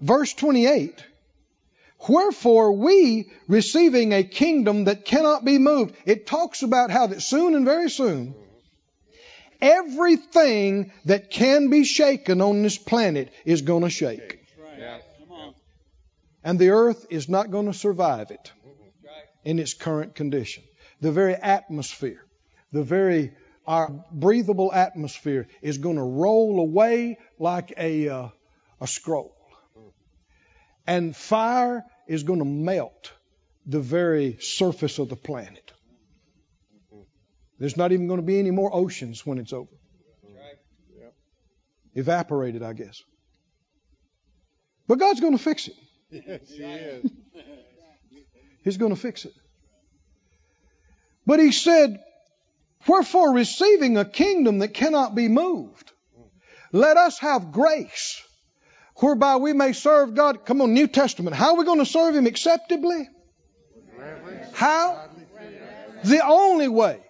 verse 0.00 0.32
28, 0.32 1.04
Wherefore 2.08 2.72
we, 2.72 3.30
receiving 3.48 4.12
a 4.12 4.24
kingdom 4.24 4.84
that 4.84 5.04
cannot 5.04 5.44
be 5.44 5.58
moved, 5.58 5.96
it 6.04 6.26
talks 6.26 6.62
about 6.62 6.90
how 6.90 7.06
that 7.06 7.22
soon 7.22 7.54
and 7.54 7.64
very 7.64 7.88
soon, 7.88 8.34
everything 9.60 10.92
that 11.06 11.30
can 11.30 11.70
be 11.70 11.84
shaken 11.84 12.40
on 12.40 12.62
this 12.62 12.76
planet 12.76 13.32
is 13.44 13.62
going 13.62 13.82
to 13.82 13.90
shake. 13.90 14.40
And 16.42 16.58
the 16.58 16.70
earth 16.70 17.06
is 17.08 17.28
not 17.28 17.50
going 17.50 17.66
to 17.66 17.72
survive 17.72 18.30
it 18.30 18.52
in 19.44 19.58
its 19.58 19.72
current 19.72 20.14
condition. 20.14 20.62
The 21.00 21.10
very 21.10 21.34
atmosphere, 21.34 22.22
the 22.72 22.82
very 22.82 23.32
our 23.66 23.90
breathable 24.12 24.70
atmosphere 24.72 25.48
is 25.62 25.78
going 25.78 25.96
to 25.96 26.02
roll 26.02 26.60
away 26.60 27.18
like 27.38 27.72
a 27.78 28.08
uh, 28.08 28.28
a 28.80 28.86
scroll. 28.86 29.34
And 30.86 31.16
fire 31.16 31.82
is 32.06 32.22
going 32.22 32.38
to 32.38 32.44
melt 32.44 33.12
the 33.66 33.80
very 33.80 34.36
surface 34.40 34.98
of 34.98 35.08
the 35.08 35.16
planet. 35.16 35.72
There's 37.58 37.76
not 37.76 37.92
even 37.92 38.08
going 38.08 38.20
to 38.20 38.26
be 38.26 38.38
any 38.38 38.50
more 38.50 38.74
oceans 38.74 39.24
when 39.24 39.38
it's 39.38 39.52
over. 39.52 39.70
Evaporated, 41.94 42.62
I 42.62 42.72
guess. 42.72 43.02
But 44.88 44.98
God's 44.98 45.20
going 45.20 45.36
to 45.36 45.42
fix 45.42 45.68
it. 45.68 45.74
Yes, 46.10 46.48
he 46.48 46.62
is. 46.64 47.10
He's 48.64 48.76
going 48.76 48.94
to 48.94 49.00
fix 49.00 49.24
it. 49.24 49.32
But 51.26 51.38
he 51.38 51.52
said, 51.52 52.00
Wherefore, 52.86 53.34
receiving 53.34 53.96
a 53.96 54.04
kingdom 54.04 54.58
that 54.58 54.74
cannot 54.74 55.14
be 55.14 55.28
moved, 55.28 55.92
let 56.72 56.96
us 56.96 57.18
have 57.20 57.52
grace 57.52 58.22
whereby 58.96 59.36
we 59.36 59.52
may 59.52 59.72
serve 59.72 60.14
God. 60.14 60.44
Come 60.44 60.60
on, 60.60 60.74
New 60.74 60.86
Testament. 60.86 61.36
How 61.36 61.54
are 61.54 61.56
we 61.56 61.64
going 61.64 61.78
to 61.78 61.86
serve 61.86 62.14
Him 62.14 62.26
acceptably? 62.26 63.08
How? 64.52 65.08
The 66.04 66.24
only 66.24 66.68
way 66.68 67.00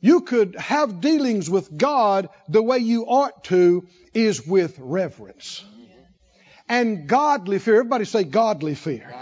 you 0.00 0.22
could 0.22 0.56
have 0.56 1.00
dealings 1.00 1.48
with 1.48 1.76
God 1.76 2.28
the 2.48 2.62
way 2.62 2.78
you 2.78 3.04
ought 3.04 3.44
to 3.44 3.86
is 4.12 4.46
with 4.46 4.78
reverence 4.78 5.64
and 6.68 7.06
godly 7.06 7.58
fear. 7.58 7.76
Everybody 7.76 8.04
say 8.04 8.24
godly 8.24 8.74
fear. 8.74 9.14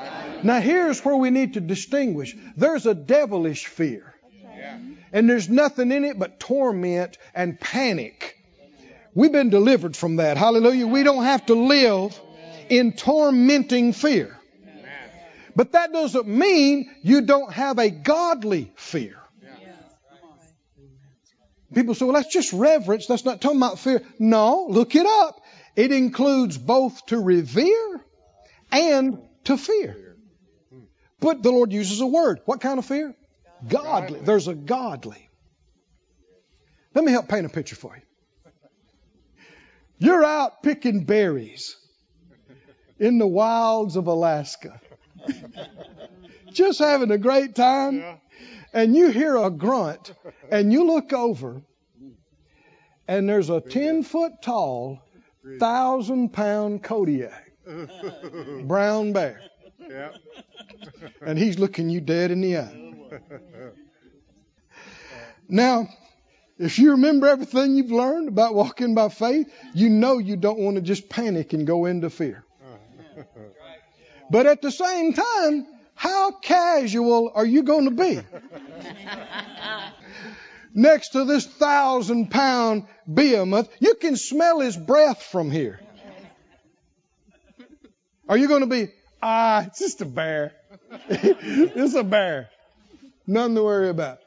Now, 0.43 0.61
here's 0.61 1.05
where 1.05 1.17
we 1.17 1.31
need 1.31 1.55
to 1.55 1.61
distinguish 1.61 2.37
there's 2.57 2.87
a 2.87 2.95
devilish 2.95 3.67
fear, 3.67 4.15
and 5.13 5.29
there's 5.29 5.49
nothing 5.49 5.93
in 5.93 6.05
it 6.05 6.19
but 6.19 6.41
torment 6.41 7.19
and 7.35 7.59
panic. 7.59 8.42
We've 9.15 9.33
been 9.33 9.51
delivered 9.51 9.97
from 9.97 10.17
that. 10.17 10.37
Hallelujah. 10.37 10.87
We 10.87 11.03
don't 11.03 11.25
have 11.25 11.47
to 11.47 11.55
live 11.55 12.19
in 12.69 12.93
tormenting 12.93 13.93
fear. 13.93 14.39
But 15.55 15.73
that 15.73 15.93
doesn't 15.93 16.27
mean 16.27 16.91
you 17.03 17.21
don't 17.21 17.53
have 17.53 17.79
a 17.79 17.91
godly 17.91 18.73
fear. 18.77 19.19
People 21.75 21.95
say, 21.95 22.05
well, 22.05 22.15
that's 22.15 22.33
just 22.33 22.53
reverence. 22.53 23.07
That's 23.07 23.25
not 23.25 23.41
talking 23.41 23.59
about 23.59 23.79
fear. 23.79 24.03
No, 24.19 24.67
look 24.69 24.95
it 24.95 25.07
up. 25.07 25.41
It 25.75 25.91
includes 25.91 26.59
both 26.59 27.07
to 27.07 27.19
revere 27.19 28.01
and 28.71 29.19
to 29.45 29.57
fear. 29.57 30.17
But 31.21 31.43
the 31.43 31.51
Lord 31.51 31.73
uses 31.73 32.01
a 32.01 32.07
word. 32.07 32.41
What 32.45 32.61
kind 32.61 32.79
of 32.79 32.85
fear? 32.85 33.15
Godly. 33.67 34.21
There's 34.21 34.49
a 34.49 34.55
godly. 34.55 35.31
Let 36.95 37.05
me 37.05 37.13
help 37.13 37.29
paint 37.29 37.47
a 37.47 37.49
picture 37.49 37.77
for 37.77 37.97
you. 37.97 38.03
You're 40.03 40.25
out 40.25 40.65
picking 40.65 41.05
berries 41.05 41.77
in 42.99 43.19
the 43.19 43.27
wilds 43.27 43.95
of 43.95 44.09
Alaska. 44.09 44.81
Just 46.53 46.81
having 46.81 47.13
a 47.13 47.19
great 47.19 47.55
time. 47.55 47.99
Yeah. 47.99 48.17
And 48.73 48.97
you 48.97 49.11
hear 49.11 49.37
a 49.37 49.49
grunt 49.49 50.13
and 50.51 50.73
you 50.73 50.85
look 50.85 51.13
over 51.13 51.63
and 53.07 53.29
there's 53.29 53.49
a 53.49 53.61
10 53.61 54.03
foot 54.03 54.33
tall, 54.43 54.99
thousand 55.61 56.33
pound 56.33 56.83
Kodiak 56.83 57.53
brown 58.65 59.13
bear. 59.13 59.41
Yeah. 59.89 60.11
And 61.25 61.39
he's 61.39 61.61
looking 61.61 61.89
you 61.89 62.01
dead 62.01 62.33
in 62.33 62.41
the 62.41 62.59
eye. 62.59 62.95
Now, 65.49 65.87
if 66.63 66.79
you 66.79 66.93
remember 66.93 67.27
everything 67.27 67.75
you've 67.75 67.91
learned 67.91 68.29
about 68.29 68.55
walking 68.55 68.95
by 68.95 69.09
faith, 69.09 69.53
you 69.75 69.91
know 69.91 70.19
you 70.19 70.37
don't 70.37 70.61
want 70.61 70.77
to 70.77 70.83
just 70.83 71.09
panic 71.09 71.53
and 71.53 71.67
go 71.67 71.87
into 71.87 72.09
fear. 72.09 72.45
But 74.31 74.47
at 74.47 74.63
the 74.63 74.71
same 74.71 75.13
time, 75.13 75.67
how 75.95 76.31
casual 76.31 77.33
are 77.35 77.45
you 77.45 77.65
going 77.65 77.85
to 77.85 77.91
be? 77.91 78.21
Next 80.75 81.11
to 81.11 81.25
this 81.25 81.47
thousand 81.47 82.31
pound 82.31 82.87
behemoth, 83.07 83.69
you 83.81 83.95
can 83.97 84.17
smell 84.17 84.61
his 84.61 84.77
breath 84.77 85.23
from 85.23 85.51
here. 85.51 85.81
Are 88.29 88.37
you 88.39 88.49
going 88.49 88.61
to 88.61 88.67
be, 88.67 88.89
ah, 89.21 89.65
it's 89.67 89.81
just 89.81 90.01
a 90.01 90.07
bear. 90.07 90.53
it's 91.09 91.95
a 91.95 92.05
bear. 92.05 92.49
Nothing 93.27 93.57
to 93.57 93.65
worry 93.65 93.89
about. 93.91 94.21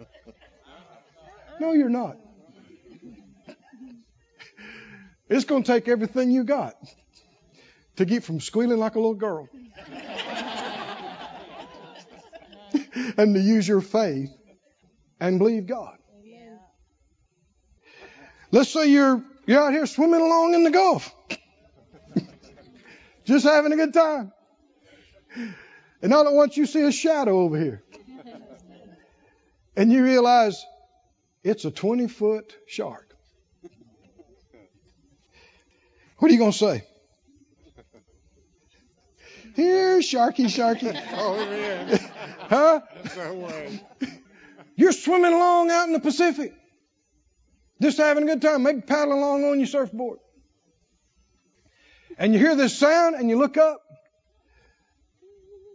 No, 1.59 1.71
you're 1.71 1.89
not. 1.89 2.17
It's 5.29 5.45
going 5.45 5.63
to 5.63 5.71
take 5.71 5.87
everything 5.87 6.31
you 6.31 6.43
got 6.43 6.75
to 7.95 8.05
get 8.05 8.23
from 8.23 8.39
squealing 8.39 8.77
like 8.77 8.95
a 8.95 8.99
little 8.99 9.15
girl 9.15 9.49
and 13.17 13.35
to 13.35 13.41
use 13.41 13.67
your 13.67 13.81
faith 13.81 14.29
and 15.19 15.39
believe 15.39 15.67
God. 15.67 15.97
Let's 18.51 18.69
say 18.69 18.89
you're 18.89 19.23
you're 19.47 19.61
out 19.61 19.73
here 19.73 19.85
swimming 19.85 20.21
along 20.21 20.53
in 20.53 20.63
the 20.63 20.71
Gulf, 20.71 21.13
just 23.25 23.45
having 23.45 23.73
a 23.73 23.75
good 23.75 23.93
time, 23.93 24.31
and 26.01 26.13
all 26.13 26.25
at 26.25 26.33
once 26.33 26.55
you 26.55 26.65
see 26.65 26.81
a 26.81 26.91
shadow 26.91 27.41
over 27.41 27.59
here, 27.59 27.83
and 29.75 29.91
you 29.91 30.03
realize 30.03 30.63
it's 31.43 31.65
a 31.65 31.71
20 31.71 32.07
foot 32.07 32.55
shark. 32.65 33.04
What 36.17 36.31
are 36.31 36.33
you 36.33 36.39
going 36.39 36.51
to 36.51 36.57
say? 36.57 36.83
Here, 39.55 39.99
Sharky, 39.99 40.45
Sharky. 40.45 40.93
Oh, 41.13 41.37
yeah. 41.49 41.97
Huh? 42.49 42.81
You're 44.75 44.91
swimming 44.91 45.33
along 45.33 45.71
out 45.71 45.87
in 45.87 45.93
the 45.93 45.99
Pacific. 45.99 46.53
Just 47.81 47.97
having 47.97 48.23
a 48.23 48.25
good 48.25 48.41
time, 48.41 48.63
maybe 48.63 48.81
paddling 48.81 49.19
along 49.19 49.43
on 49.45 49.59
your 49.59 49.67
surfboard. 49.67 50.19
And 52.17 52.33
you 52.33 52.39
hear 52.39 52.55
this 52.55 52.77
sound 52.77 53.15
and 53.15 53.29
you 53.29 53.37
look 53.37 53.57
up, 53.57 53.81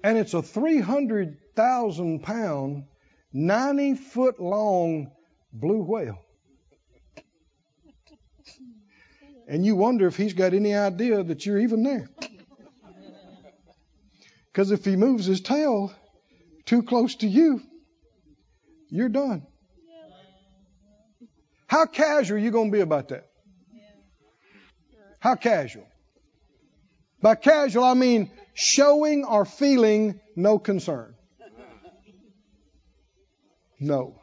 and 0.03 0.17
it's 0.17 0.33
a 0.33 0.43
300,000 0.43 2.23
pound, 2.23 2.85
90 3.33 3.95
foot 3.95 4.41
long 4.41 5.13
blue 5.53 5.83
whale. 5.83 6.19
And 9.51 9.67
you 9.67 9.75
wonder 9.75 10.07
if 10.07 10.17
he's 10.17 10.33
got 10.33 10.55
any 10.55 10.77
idea 10.77 11.25
that 11.25 11.45
you're 11.45 11.59
even 11.59 11.83
there. 11.83 12.09
Because 14.47 14.71
if 14.71 14.85
he 14.85 14.95
moves 14.95 15.27
his 15.27 15.41
tail 15.41 15.93
too 16.67 16.85
close 16.85 17.17
to 17.17 17.27
you, 17.27 17.61
you're 18.91 19.09
done. 19.09 19.45
How 21.67 21.87
casual 21.87 22.37
are 22.37 22.41
you 22.41 22.53
going 22.53 22.71
to 22.71 22.77
be 22.77 22.81
about 22.81 23.09
that? 23.09 23.27
How 25.19 25.35
casual? 25.35 25.89
By 27.21 27.35
casual, 27.35 27.83
I 27.83 27.95
mean 27.95 28.31
showing 28.55 29.25
or 29.25 29.45
feeling 29.45 30.21
no 30.37 30.61
concern. 30.61 31.17
No. 33.81 34.21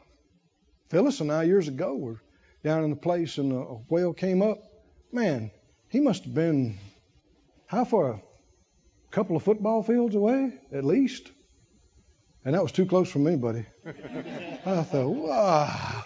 Phyllis 0.88 1.20
and 1.20 1.30
I, 1.30 1.42
years 1.42 1.68
ago, 1.68 1.96
were 1.96 2.22
down 2.64 2.84
in 2.84 2.90
the 2.90 2.96
place 2.96 3.36
and 3.36 3.52
a 3.52 3.64
whale 3.90 4.14
came 4.14 4.40
up. 4.40 4.58
Man, 5.12 5.50
he 5.88 6.00
must 6.00 6.24
have 6.24 6.34
been 6.34 6.78
how 7.66 7.84
far? 7.84 8.12
A 8.12 9.10
couple 9.10 9.36
of 9.36 9.42
football 9.42 9.82
fields 9.82 10.14
away, 10.14 10.52
at 10.72 10.84
least. 10.84 11.30
And 12.44 12.54
that 12.54 12.62
was 12.62 12.72
too 12.72 12.86
close 12.86 13.10
for 13.10 13.18
me, 13.18 13.36
buddy. 13.36 13.66
I 14.66 14.82
thought, 14.82 15.08
wow. 15.08 16.04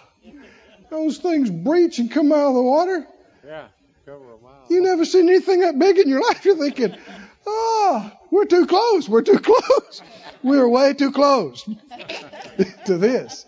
Those 0.89 1.17
things 1.17 1.49
breach 1.49 1.99
and 1.99 2.11
come 2.11 2.31
out 2.31 2.49
of 2.49 2.55
the 2.55 2.61
water. 2.61 3.07
Yeah. 3.45 3.67
Cover 4.05 4.33
a 4.33 4.37
mile. 4.37 4.65
You 4.69 4.81
never 4.81 5.05
seen 5.05 5.29
anything 5.29 5.61
that 5.61 5.79
big 5.79 5.97
in 5.97 6.09
your 6.09 6.21
life. 6.21 6.43
You're 6.43 6.57
thinking, 6.57 6.95
oh, 7.45 8.11
we're 8.31 8.45
too 8.45 8.67
close. 8.67 9.07
We're 9.07 9.21
too 9.21 9.39
close. 9.43 10.01
We're 10.43 10.67
way 10.67 10.93
too 10.93 11.11
close 11.11 11.63
to 12.85 12.97
this. 12.97 13.45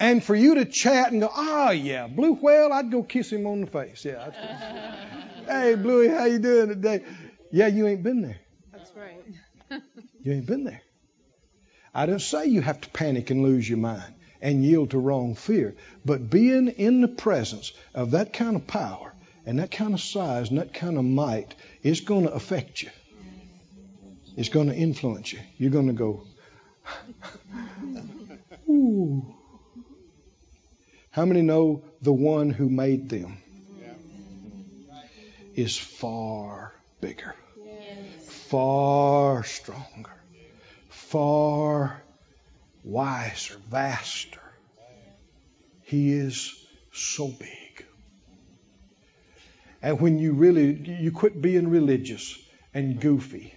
And 0.00 0.24
for 0.24 0.34
you 0.34 0.54
to 0.56 0.64
chat 0.64 1.12
and 1.12 1.20
go, 1.20 1.30
oh 1.32 1.70
yeah, 1.70 2.06
blue 2.06 2.32
whale, 2.32 2.72
I'd 2.72 2.90
go 2.90 3.02
kiss 3.02 3.30
him 3.30 3.46
on 3.46 3.60
the 3.60 3.66
face. 3.66 4.02
Yeah. 4.04 4.24
I'd- 4.26 5.46
hey, 5.46 5.74
Bluey, 5.74 6.08
how 6.08 6.24
you 6.24 6.38
doing 6.38 6.68
today? 6.68 7.04
Yeah, 7.52 7.66
you 7.66 7.86
ain't 7.86 8.02
been 8.02 8.22
there. 8.22 8.38
That's 8.72 8.90
right. 8.96 9.82
You 10.22 10.32
ain't 10.34 10.46
been 10.46 10.64
there. 10.64 10.82
I 11.94 12.04
don't 12.04 12.20
say 12.20 12.46
you 12.46 12.60
have 12.60 12.80
to 12.82 12.90
panic 12.90 13.30
and 13.30 13.42
lose 13.42 13.66
your 13.66 13.78
mind 13.78 14.12
and 14.42 14.62
yield 14.62 14.90
to 14.90 14.98
wrong 14.98 15.34
fear, 15.34 15.76
but 16.04 16.28
being 16.28 16.68
in 16.68 17.00
the 17.00 17.08
presence 17.08 17.72
of 17.94 18.10
that 18.10 18.32
kind 18.34 18.54
of 18.54 18.66
power 18.66 19.14
and 19.46 19.58
that 19.58 19.70
kind 19.70 19.94
of 19.94 20.00
size 20.00 20.50
and 20.50 20.58
that 20.58 20.74
kind 20.74 20.98
of 20.98 21.04
might 21.04 21.54
is 21.82 22.00
going 22.02 22.24
to 22.24 22.32
affect 22.32 22.82
you. 22.82 22.90
It's 24.36 24.50
going 24.50 24.68
to 24.68 24.74
influence 24.74 25.32
you. 25.32 25.40
You're 25.56 25.70
going 25.70 25.86
to 25.86 25.92
go, 25.94 26.26
ooh. 28.68 29.34
How 31.10 31.24
many 31.24 31.42
know 31.42 31.82
the 32.02 32.12
one 32.12 32.50
who 32.50 32.68
made 32.68 33.08
them 33.08 33.38
is 35.54 35.76
far 35.76 36.74
bigger? 37.00 37.34
far 38.50 39.44
stronger, 39.44 40.10
far 40.88 42.02
wiser, 42.82 43.56
vaster. 43.70 44.40
He 45.82 46.12
is 46.12 46.66
so 46.92 47.28
big. 47.28 47.84
And 49.80 50.00
when 50.00 50.18
you 50.18 50.32
really 50.32 50.72
you 51.00 51.12
quit 51.12 51.40
being 51.40 51.70
religious 51.70 52.36
and 52.74 53.00
goofy. 53.00 53.54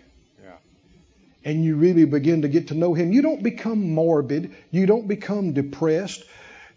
And 1.46 1.66
you 1.66 1.76
really 1.76 2.06
begin 2.06 2.44
to 2.44 2.48
get 2.48 2.68
to 2.68 2.74
know 2.74 2.94
him. 2.94 3.12
You 3.12 3.22
don't 3.22 3.44
become 3.44 3.94
morbid. 3.94 4.56
You 4.72 4.86
don't 4.86 5.08
become 5.08 5.52
depressed. 5.52 6.24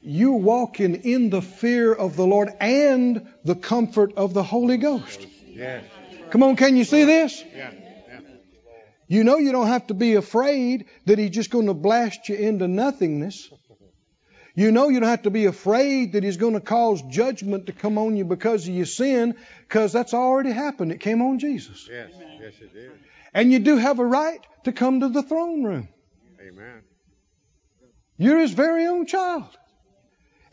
You're 0.08 0.36
walking 0.36 0.94
in 1.02 1.30
the 1.30 1.42
fear 1.42 1.92
of 1.92 2.14
the 2.14 2.24
Lord 2.24 2.50
and 2.60 3.26
the 3.44 3.56
comfort 3.56 4.14
of 4.16 4.34
the 4.34 4.44
Holy 4.44 4.76
Ghost. 4.76 5.26
Yes. 5.48 5.82
Come 6.30 6.44
on, 6.44 6.54
can 6.54 6.76
you 6.76 6.84
see 6.84 7.02
this? 7.02 7.42
Yeah. 7.52 7.72
Yeah. 7.72 8.20
You 9.08 9.24
know 9.24 9.38
you 9.38 9.50
don't 9.50 9.66
have 9.66 9.88
to 9.88 9.94
be 9.94 10.14
afraid 10.14 10.86
that 11.06 11.18
he's 11.18 11.30
just 11.30 11.50
going 11.50 11.66
to 11.66 11.74
blast 11.74 12.28
you 12.28 12.36
into 12.36 12.68
nothingness. 12.68 13.50
You 14.54 14.70
know 14.70 14.90
you 14.90 15.00
don't 15.00 15.08
have 15.08 15.22
to 15.22 15.30
be 15.30 15.46
afraid 15.46 16.12
that 16.12 16.22
he's 16.22 16.36
going 16.36 16.54
to 16.54 16.60
cause 16.60 17.02
judgment 17.10 17.66
to 17.66 17.72
come 17.72 17.98
on 17.98 18.16
you 18.16 18.24
because 18.24 18.68
of 18.68 18.72
your 18.72 18.86
sin, 18.86 19.34
because 19.68 19.92
that's 19.92 20.14
already 20.14 20.52
happened. 20.52 20.92
It 20.92 21.00
came 21.00 21.20
on 21.20 21.40
Jesus. 21.40 21.88
Yes. 21.90 22.12
Yes, 22.40 22.52
it 22.60 22.72
did. 22.72 22.92
And 23.34 23.50
you 23.50 23.58
do 23.58 23.76
have 23.76 23.98
a 23.98 24.06
right 24.06 24.38
to 24.64 24.72
come 24.72 25.00
to 25.00 25.08
the 25.08 25.24
throne 25.24 25.64
room. 25.64 25.88
Amen. 26.40 26.82
You're 28.18 28.38
his 28.38 28.52
very 28.52 28.86
own 28.86 29.06
child. 29.06 29.48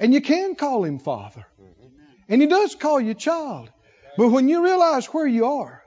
And 0.04 0.14
you 0.14 0.20
can 0.20 0.56
call 0.56 0.84
him 0.84 1.00
Father. 1.00 1.46
Mm-hmm. 1.62 1.88
And 2.28 2.42
he 2.42 2.48
does 2.50 2.76
call 2.76 3.00
you 3.00 3.14
child. 3.14 3.70
But 4.18 4.28
when 4.28 4.50
you 4.50 4.62
realize 4.62 5.06
where 5.06 5.26
you 5.26 5.46
are 5.46 5.82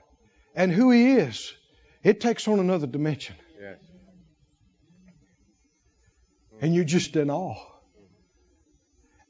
and 0.55 0.71
who 0.71 0.89
he 0.89 1.11
is, 1.11 1.53
it 2.03 2.19
takes 2.19 2.47
on 2.47 2.59
another 2.59 2.87
dimension. 2.87 3.35
And 6.59 6.73
you're 6.73 6.83
just 6.83 7.15
in 7.15 7.29
awe. 7.29 7.63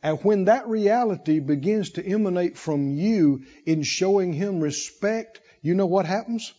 And 0.02 0.24
when 0.24 0.46
that 0.46 0.70
reality 0.70 1.40
begins 1.40 1.90
to 1.92 2.06
emanate 2.06 2.58
from 2.58 2.96
you 2.96 3.44
in 3.66 3.84
showing 3.84 4.32
him 4.32 4.62
respect, 4.62 5.42
you 5.62 5.76
know 5.76 5.86
what 5.86 6.06
happens? 6.06 6.54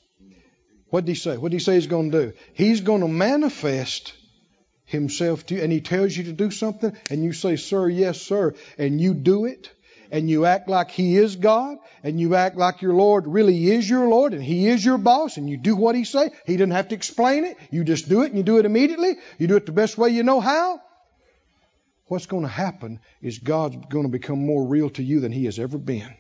What 0.90 1.06
did 1.06 1.12
he 1.12 1.18
say? 1.18 1.38
What 1.38 1.52
did 1.52 1.60
he 1.60 1.64
say 1.64 1.76
he's 1.76 1.86
going 1.86 2.10
to 2.10 2.26
do? 2.26 2.32
He's 2.52 2.82
going 2.82 3.00
to 3.00 3.08
manifest 3.08 4.12
himself 4.88 5.46
to 5.46 5.54
you, 5.54 5.62
and 5.62 5.70
he 5.70 5.80
tells 5.80 6.16
you 6.16 6.24
to 6.24 6.32
do 6.32 6.50
something, 6.50 6.96
and 7.10 7.22
you 7.22 7.32
say, 7.32 7.56
Sir, 7.56 7.88
yes, 7.88 8.20
sir, 8.20 8.54
and 8.78 9.00
you 9.00 9.14
do 9.14 9.44
it, 9.44 9.70
and 10.10 10.28
you 10.28 10.46
act 10.46 10.68
like 10.68 10.90
he 10.90 11.16
is 11.16 11.36
God, 11.36 11.76
and 12.02 12.18
you 12.18 12.34
act 12.34 12.56
like 12.56 12.80
your 12.80 12.94
Lord 12.94 13.26
really 13.26 13.70
is 13.70 13.88
your 13.88 14.08
Lord, 14.08 14.32
and 14.32 14.42
he 14.42 14.66
is 14.66 14.84
your 14.84 14.96
boss, 14.96 15.36
and 15.36 15.48
you 15.48 15.58
do 15.58 15.76
what 15.76 15.94
he 15.94 16.04
say. 16.04 16.30
He 16.46 16.56
doesn't 16.56 16.70
have 16.70 16.88
to 16.88 16.94
explain 16.94 17.44
it. 17.44 17.58
You 17.70 17.84
just 17.84 18.08
do 18.08 18.22
it, 18.22 18.28
and 18.28 18.36
you 18.36 18.42
do 18.42 18.58
it 18.58 18.64
immediately. 18.64 19.16
You 19.38 19.46
do 19.46 19.56
it 19.56 19.66
the 19.66 19.72
best 19.72 19.98
way 19.98 20.08
you 20.08 20.22
know 20.22 20.40
how. 20.40 20.80
What's 22.06 22.26
going 22.26 22.44
to 22.44 22.48
happen 22.48 23.00
is 23.20 23.38
God's 23.38 23.76
going 23.90 24.06
to 24.06 24.10
become 24.10 24.44
more 24.44 24.66
real 24.66 24.88
to 24.90 25.02
you 25.02 25.20
than 25.20 25.32
he 25.32 25.44
has 25.44 25.58
ever 25.58 25.76
been. 25.76 26.14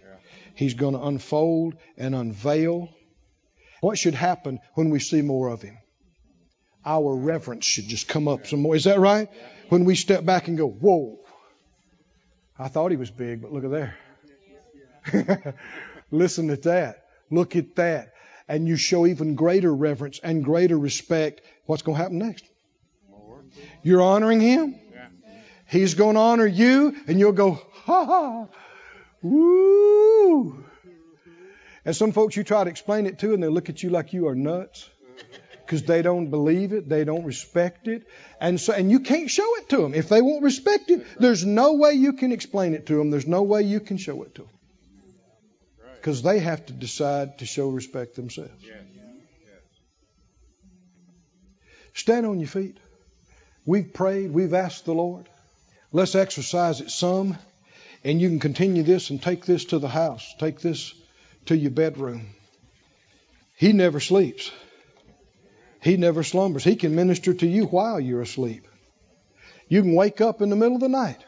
He's 0.54 0.74
going 0.74 0.94
to 0.94 1.02
unfold 1.02 1.76
and 1.96 2.14
unveil. 2.14 2.90
What 3.80 3.96
should 3.96 4.14
happen 4.14 4.60
when 4.74 4.90
we 4.90 4.98
see 4.98 5.22
more 5.22 5.48
of 5.48 5.62
him? 5.62 5.78
Our 6.84 7.14
reverence 7.14 7.64
should 7.64 7.88
just 7.88 8.08
come 8.08 8.28
up 8.28 8.46
some 8.46 8.60
more. 8.60 8.76
Is 8.76 8.84
that 8.84 8.98
right? 8.98 9.28
When 9.68 9.84
we 9.84 9.94
step 9.94 10.24
back 10.24 10.48
and 10.48 10.56
go, 10.56 10.66
whoa, 10.66 11.18
I 12.58 12.68
thought 12.68 12.90
he 12.90 12.96
was 12.96 13.10
big, 13.10 13.42
but 13.42 13.52
look 13.52 13.64
at 13.64 13.70
there. 13.70 15.54
Listen 16.10 16.50
at 16.50 16.62
that. 16.62 17.04
Look 17.30 17.56
at 17.56 17.76
that. 17.76 18.12
And 18.48 18.66
you 18.66 18.76
show 18.76 19.06
even 19.06 19.34
greater 19.34 19.74
reverence 19.74 20.18
and 20.22 20.42
greater 20.42 20.78
respect. 20.78 21.42
What's 21.66 21.82
going 21.82 21.96
to 21.96 22.02
happen 22.02 22.18
next? 22.18 22.44
You're 23.82 24.02
honoring 24.02 24.40
him. 24.40 24.74
He's 25.66 25.94
going 25.94 26.14
to 26.14 26.20
honor 26.20 26.46
you, 26.46 26.96
and 27.06 27.18
you'll 27.18 27.32
go, 27.32 27.60
ha 27.84 28.04
ha, 28.06 28.46
woo. 29.20 30.64
And 31.84 31.94
some 31.94 32.12
folks 32.12 32.36
you 32.36 32.42
try 32.42 32.64
to 32.64 32.70
explain 32.70 33.04
it 33.04 33.18
to, 33.18 33.34
and 33.34 33.42
they 33.42 33.48
look 33.48 33.68
at 33.68 33.82
you 33.82 33.90
like 33.90 34.14
you 34.14 34.28
are 34.28 34.34
nuts 34.34 34.88
because 35.68 35.82
they 35.82 36.00
don't 36.00 36.30
believe 36.30 36.72
it, 36.72 36.88
they 36.88 37.04
don't 37.04 37.24
respect 37.24 37.88
it, 37.88 38.06
and 38.40 38.58
so 38.58 38.72
and 38.72 38.90
you 38.90 39.00
can't 39.00 39.28
show 39.28 39.56
it 39.56 39.68
to 39.68 39.76
them 39.76 39.92
if 39.92 40.08
they 40.08 40.22
won't 40.22 40.42
respect 40.42 40.90
it. 40.90 41.04
There's 41.20 41.44
no 41.44 41.74
way 41.74 41.92
you 41.92 42.14
can 42.14 42.32
explain 42.32 42.72
it 42.72 42.86
to 42.86 42.96
them. 42.96 43.10
There's 43.10 43.26
no 43.26 43.42
way 43.42 43.64
you 43.64 43.78
can 43.78 43.98
show 43.98 44.22
it 44.22 44.34
to 44.36 44.42
them 44.42 44.50
because 45.96 46.22
they 46.22 46.38
have 46.38 46.64
to 46.66 46.72
decide 46.72 47.40
to 47.40 47.44
show 47.44 47.68
respect 47.68 48.16
themselves. 48.16 48.64
Stand 51.92 52.24
on 52.24 52.40
your 52.40 52.48
feet. 52.48 52.78
We've 53.66 53.92
prayed. 53.92 54.30
We've 54.30 54.54
asked 54.54 54.86
the 54.86 54.94
Lord. 54.94 55.28
Let's 55.92 56.14
exercise 56.14 56.80
it 56.80 56.90
some, 56.90 57.36
and 58.04 58.22
you 58.22 58.28
can 58.30 58.40
continue 58.40 58.84
this 58.84 59.10
and 59.10 59.20
take 59.20 59.44
this 59.44 59.66
to 59.66 59.78
the 59.78 59.88
house. 59.88 60.34
Take 60.38 60.60
this 60.60 60.94
to 61.46 61.56
your 61.56 61.72
bedroom. 61.72 62.28
He 63.56 63.74
never 63.74 64.00
sleeps. 64.00 64.50
He 65.88 65.96
never 65.96 66.22
slumbers. 66.22 66.64
He 66.64 66.76
can 66.76 66.94
minister 66.94 67.32
to 67.32 67.46
you 67.46 67.64
while 67.64 67.98
you're 67.98 68.20
asleep. 68.20 68.68
You 69.68 69.80
can 69.80 69.94
wake 69.94 70.20
up 70.20 70.42
in 70.42 70.50
the 70.50 70.56
middle 70.56 70.74
of 70.74 70.82
the 70.82 70.88
night 70.90 71.24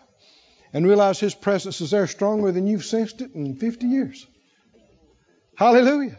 and 0.75 0.87
realize 0.87 1.19
His 1.19 1.35
presence 1.35 1.81
is 1.81 1.93
there 1.93 2.07
stronger 2.07 2.53
than 2.53 2.67
you've 2.67 2.85
sensed 2.85 3.23
it 3.23 3.35
in 3.35 3.57
50 3.57 3.87
years. 3.87 4.27
Hallelujah. 5.57 6.19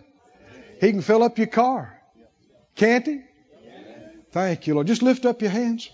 He 0.80 0.89
can 0.89 1.03
fill 1.03 1.22
up 1.22 1.38
your 1.38 1.45
car. 1.45 1.95
Can't 2.76 3.05
He? 3.05 3.22
Thank 4.31 4.65
you, 4.65 4.73
Lord. 4.73 4.88
Just 4.88 5.03
lift 5.03 5.27
up 5.27 5.43
your 5.43 5.51
hands. 5.51 5.91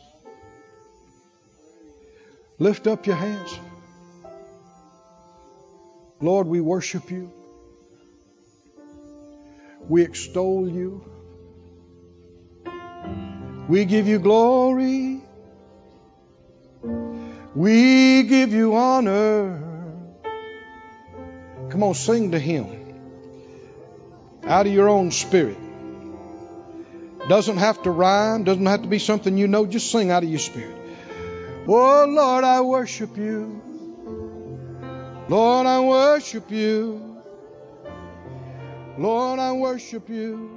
Lift 2.60 2.88
up 2.88 3.08
your 3.08 3.18
hands. 3.18 3.60
Lord, 6.22 6.48
we 6.48 6.62
worship 6.62 7.12
you. 7.12 7.30
We 9.90 10.04
extol 10.04 10.70
you. 10.70 11.17
We 13.68 13.84
give 13.86 14.08
you 14.08 14.20
glory. 14.20 15.22
We 17.54 18.24
give 18.24 18.54
you 18.54 18.76
honor. 18.76 19.64
Come 21.70 21.84
on, 21.84 21.94
sing 21.94 22.32
to 22.32 22.40
Him 22.40 22.66
out 24.46 24.66
of 24.68 24.72
your 24.72 24.88
own 24.88 25.12
spirit. 25.12 25.58
Doesn't 27.28 27.58
have 27.58 27.84
to 27.84 27.92
rhyme, 27.92 28.46
doesn't 28.46 28.66
have 28.66 28.84
to 28.84 28.88
be 28.88 29.00
something 29.00 29.38
you 29.38 29.50
know, 29.50 29.66
just 29.66 29.92
sing 29.92 30.12
out 30.12 30.24
of 30.24 30.30
your 30.30 30.40
spirit. 30.40 30.76
Oh 31.68 32.06
Lord, 32.08 32.46
I 32.46 32.62
worship 32.62 33.18
you. 33.18 33.62
Lord, 35.28 35.68
I 35.68 35.82
worship 35.82 36.50
you. 36.50 37.22
Lord, 38.98 39.40
I 39.40 39.52
worship 39.52 40.08
you. 40.08 40.57